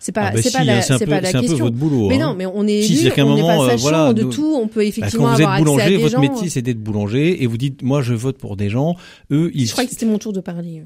C'est 0.00 0.12
pas, 0.12 0.26
Ah 0.26 0.30
bah 0.32 0.42
c'est 0.42 0.50
si, 0.50 0.56
pas 0.56 0.64
la, 0.64 0.82
c'est 0.82 0.98
peu- 0.98 1.06
pas 1.10 1.20
la 1.20 1.32
question. 1.32 1.56
votre 1.58 1.76
boulot. 1.76 2.08
mais 2.08 2.16
hein. 2.20 2.28
non, 2.28 2.34
mais 2.34 2.46
on 2.46 2.66
est 2.66 2.82
Si, 2.82 3.06
élu, 3.06 3.12
un 3.20 3.24
on 3.24 3.28
moment, 3.36 3.46
pas 3.46 3.64
euh, 3.64 3.68
sachant 3.70 3.82
voilà, 3.82 4.12
de 4.12 4.22
nous- 4.22 4.30
tout. 4.32 4.54
On 4.60 4.68
peut 4.68 4.80
Bah, 4.80 4.84
effectivement 4.86 5.24
quand 5.26 5.34
vous 5.34 5.40
êtes 5.40 5.46
avoir 5.46 5.52
accès 5.60 5.62
à 5.62 5.64
boulanger, 5.74 5.90
des 5.90 6.02
votre 6.02 6.12
gens. 6.14 6.20
métier 6.20 6.48
c'est 6.48 6.62
d'être 6.62 6.80
boulanger 6.82 7.42
et 7.42 7.46
vous 7.46 7.56
dites 7.58 7.82
moi 7.82 8.02
je 8.02 8.14
vote 8.14 8.38
pour 8.38 8.56
des 8.56 8.70
gens, 8.70 8.96
eux 9.30 9.50
ils 9.54 9.66
Je 9.66 9.72
crois 9.72 9.84
que 9.84 9.90
c'était 9.90 10.06
mon 10.06 10.18
tour 10.18 10.32
de 10.32 10.40
parler. 10.40 10.82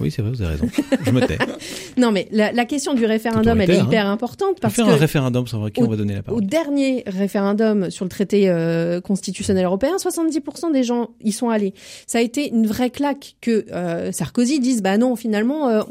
Oui, 0.00 0.10
c'est 0.10 0.22
vrai, 0.22 0.30
vous 0.30 0.42
avez 0.42 0.52
raison. 0.52 0.68
Je 1.04 1.10
me 1.10 1.20
tais. 1.26 1.38
Non, 1.96 2.12
mais 2.12 2.28
la, 2.30 2.52
la 2.52 2.64
question 2.64 2.94
du 2.94 3.04
référendum, 3.06 3.60
elle 3.60 3.70
est 3.70 3.74
autoritaire, 3.74 4.02
hyper 4.02 4.06
importante 4.06 4.50
On 4.50 4.54
va 4.54 4.60
parce 4.60 4.74
faire 4.74 4.86
que 4.86 4.90
un 4.90 4.96
référendum 4.96 5.46
sur 5.48 5.70
qui 5.72 5.82
on 5.82 5.88
va 5.88 5.96
donner 5.96 6.14
la 6.14 6.20
au 6.20 6.22
parole. 6.22 6.46
dernier 6.46 7.02
référendum 7.06 7.90
sur 7.90 8.04
le 8.04 8.08
traité 8.08 8.48
euh, 8.48 9.00
constitutionnel 9.00 9.64
européen, 9.64 9.96
70% 9.96 10.72
des 10.72 10.84
gens 10.84 11.10
y 11.22 11.32
sont 11.32 11.48
allés. 11.48 11.74
Ça 12.06 12.18
a 12.18 12.20
été 12.20 12.48
une 12.50 12.66
vraie 12.66 12.90
claque 12.90 13.34
que 13.40 13.66
euh, 13.72 14.12
Sarkozy 14.12 14.60
dise 14.60 14.80
bah 14.82 14.96
non 14.96 15.16
finalement 15.16 15.68
euh, 15.68 15.82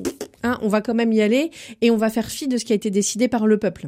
hein, 0.43 0.57
on 0.61 0.69
va 0.69 0.79
quand 0.81 0.93
même 0.93 1.11
y 1.11 1.21
aller 1.21 1.51
et 1.81 1.91
on 1.91 1.97
va 1.97 2.09
faire 2.09 2.27
fi 2.29 2.47
de 2.47 2.57
ce 2.57 2.63
qui 2.63 2.71
a 2.71 2.75
été 2.75 2.89
décidé 2.89 3.27
par 3.27 3.45
le 3.47 3.57
peuple 3.57 3.87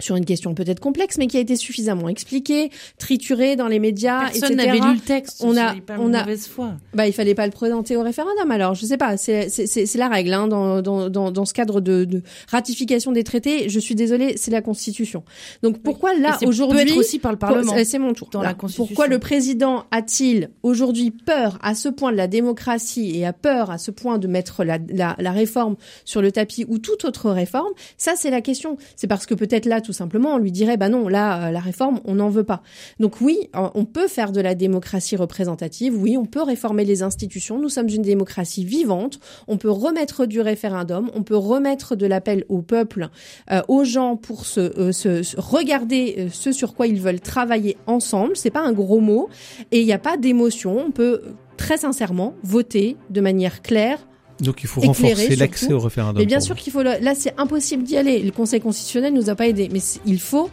sur 0.00 0.16
une 0.16 0.24
question 0.24 0.54
peut-être 0.54 0.80
complexe, 0.80 1.16
mais 1.18 1.26
qui 1.26 1.36
a 1.36 1.40
été 1.40 1.56
suffisamment 1.56 2.08
expliquée, 2.08 2.70
triturée 2.98 3.56
dans 3.56 3.68
les 3.68 3.78
médias, 3.78 4.30
Personne 4.30 4.52
etc. 4.52 4.66
n'avait 4.66 4.80
lu 4.80 4.94
le 4.94 5.00
texte. 5.00 5.42
On 5.44 5.56
a- 5.56 5.74
on 5.98 6.12
a- 6.14 6.20
mauvaise 6.20 6.46
foi. 6.46 6.72
Bah, 6.94 7.06
il 7.06 7.12
fallait 7.12 7.34
pas 7.34 7.46
le 7.46 7.52
présenter 7.52 7.96
au 7.96 8.02
référendum. 8.02 8.50
Alors, 8.50 8.74
je 8.74 8.84
sais 8.86 8.96
pas, 8.96 9.16
c'est 9.16 9.48
c'est 9.48 9.96
la 9.96 10.08
règle 10.08 10.32
hein, 10.32 10.48
dans, 10.48 10.82
dans 10.82 11.08
dans 11.08 11.30
dans 11.30 11.44
ce 11.44 11.52
cadre 11.54 11.80
de, 11.80 12.04
de 12.04 12.22
ratification 12.50 13.12
des 13.12 13.24
traités. 13.24 13.68
Je 13.68 13.78
suis 13.78 13.94
désolée, 13.94 14.34
c'est 14.36 14.50
la 14.50 14.62
Constitution. 14.62 15.22
Donc 15.62 15.82
pourquoi 15.82 16.14
là 16.14 16.38
aujourd'hui 16.44 16.78
peut 16.84 16.90
être 16.90 16.96
aussi 16.98 17.18
par 17.18 17.32
le 17.32 17.38
Parlement. 17.38 17.72
C'est 17.84 17.98
mon 17.98 18.12
tour. 18.12 18.28
Dans 18.30 18.42
Là, 18.42 18.48
la 18.48 18.54
Constitution. 18.54 18.86
Pourquoi 18.86 19.06
le 19.08 19.18
président 19.18 19.84
a-t-il 19.90 20.50
aujourd'hui 20.62 21.10
peur 21.10 21.58
à 21.62 21.74
ce 21.74 21.88
point 21.88 22.12
de 22.12 22.16
la 22.16 22.26
démocratie 22.26 23.16
et 23.18 23.26
a 23.26 23.32
peur 23.32 23.70
à 23.70 23.78
ce 23.78 23.90
point 23.90 24.18
de 24.18 24.26
mettre 24.26 24.64
la, 24.64 24.78
la, 24.88 25.16
la 25.18 25.30
réforme 25.32 25.76
sur 26.04 26.22
le 26.22 26.30
tapis 26.32 26.64
ou 26.68 26.78
toute 26.78 27.04
autre 27.04 27.30
réforme? 27.30 27.72
Ça, 27.96 28.12
c'est 28.16 28.30
la 28.30 28.40
question. 28.40 28.76
C'est 28.96 29.06
parce 29.06 29.26
que 29.26 29.34
peut-être 29.34 29.66
là, 29.66 29.80
tout 29.80 29.89
simplement, 29.92 30.34
on 30.34 30.38
lui 30.38 30.52
dirait, 30.52 30.76
bah 30.76 30.88
non, 30.88 31.08
là, 31.08 31.48
euh, 31.48 31.50
la 31.50 31.60
réforme, 31.60 32.00
on 32.04 32.14
n'en 32.16 32.28
veut 32.28 32.44
pas. 32.44 32.62
Donc 32.98 33.20
oui, 33.20 33.38
euh, 33.56 33.68
on 33.74 33.84
peut 33.84 34.08
faire 34.08 34.32
de 34.32 34.40
la 34.40 34.54
démocratie 34.54 35.16
représentative. 35.16 35.94
Oui, 36.00 36.16
on 36.16 36.24
peut 36.26 36.42
réformer 36.42 36.84
les 36.84 37.02
institutions. 37.02 37.58
Nous 37.58 37.68
sommes 37.68 37.88
une 37.88 38.02
démocratie 38.02 38.64
vivante. 38.64 39.20
On 39.48 39.56
peut 39.56 39.70
remettre 39.70 40.26
du 40.26 40.40
référendum. 40.40 41.10
On 41.14 41.22
peut 41.22 41.36
remettre 41.36 41.96
de 41.96 42.06
l'appel 42.06 42.44
au 42.48 42.62
peuple, 42.62 43.08
euh, 43.50 43.62
aux 43.68 43.84
gens 43.84 44.16
pour 44.16 44.46
se, 44.46 44.92
se- 44.92 45.22
se 45.22 45.36
regarder 45.40 46.28
ce 46.32 46.52
sur 46.52 46.74
quoi 46.74 46.86
ils 46.86 47.00
veulent 47.00 47.20
travailler 47.20 47.76
ensemble. 47.86 48.36
C'est 48.36 48.50
pas 48.50 48.60
un 48.62 48.72
gros 48.72 49.00
mot 49.00 49.28
et 49.72 49.80
il 49.80 49.86
n'y 49.86 49.92
a 49.92 49.98
pas 49.98 50.16
d'émotion. 50.16 50.78
On 50.86 50.90
peut 50.90 51.22
très 51.56 51.76
sincèrement 51.78 52.34
voter 52.42 52.96
de 53.10 53.20
manière 53.20 53.62
claire. 53.62 53.98
Donc 54.42 54.62
il 54.62 54.66
faut 54.68 54.80
renforcer 54.88 55.36
l'accès 55.36 55.72
au 55.72 55.80
référendum. 55.80 56.18
Mais 56.20 56.26
bien 56.26 56.40
sûr 56.40 56.56
qu'il 56.56 56.72
faut. 56.72 56.82
le- 56.82 57.02
Là, 57.02 57.14
c'est 57.14 57.34
impossible 57.38 57.82
d'y 57.82 57.96
aller. 57.96 58.20
Le 58.22 58.30
Conseil 58.30 58.60
constitutionnel 58.60 59.12
nous 59.12 59.30
a 59.30 59.34
pas 59.34 59.46
aidés, 59.48 59.68
mais 59.72 59.80
il 60.06 60.20
faut 60.20 60.50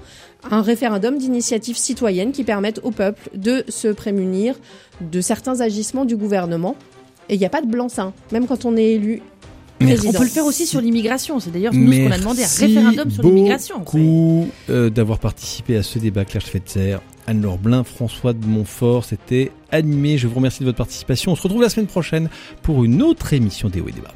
un 0.51 0.61
référendum 0.61 1.17
d'initiative 1.17 1.77
citoyenne 1.77 2.31
qui 2.31 2.43
permette 2.43 2.79
au 2.83 2.91
peuple 2.91 3.29
de 3.35 3.63
se 3.69 3.87
prémunir 3.87 4.55
de 5.01 5.21
certains 5.21 5.61
agissements 5.61 6.05
du 6.05 6.15
gouvernement. 6.15 6.75
Et 7.29 7.33
il 7.35 7.39
n'y 7.39 7.45
a 7.45 7.49
pas 7.49 7.61
de 7.61 7.67
blanc-seing, 7.67 8.13
même 8.31 8.47
quand 8.47 8.65
on 8.65 8.77
est 8.77 8.91
élu. 8.93 9.21
Merci. 9.79 10.07
On 10.07 10.11
peut 10.11 10.23
le 10.23 10.29
faire 10.29 10.45
aussi 10.45 10.65
sur 10.65 10.81
l'immigration. 10.81 11.39
C'est 11.39 11.51
d'ailleurs 11.51 11.73
nous 11.73 11.91
ce 11.91 12.07
qu'on 12.07 12.11
a 12.11 12.17
demandé, 12.17 12.39
un 12.39 12.45
Merci 12.45 12.65
référendum 12.65 13.11
sur 13.11 13.23
l'immigration. 13.23 13.79
beaucoup 13.79 14.49
euh, 14.69 14.89
d'avoir 14.89 15.19
participé 15.19 15.77
à 15.77 15.83
ce 15.83 15.99
débat, 15.99 16.25
Claire 16.25 16.45
Schweitzer, 16.45 16.97
Anne-Laure 17.27 17.57
Blin, 17.57 17.83
François 17.83 18.33
de 18.33 18.45
Montfort. 18.45 19.05
C'était 19.05 19.51
animé. 19.71 20.17
Je 20.17 20.27
vous 20.27 20.35
remercie 20.35 20.61
de 20.61 20.65
votre 20.65 20.77
participation. 20.77 21.31
On 21.31 21.35
se 21.35 21.43
retrouve 21.43 21.61
la 21.61 21.69
semaine 21.69 21.87
prochaine 21.87 22.29
pour 22.63 22.83
une 22.83 23.01
autre 23.01 23.33
émission 23.33 23.69
des 23.69 23.81
Hauts 23.81 23.89
et 23.89 23.91
Débats. 23.91 24.13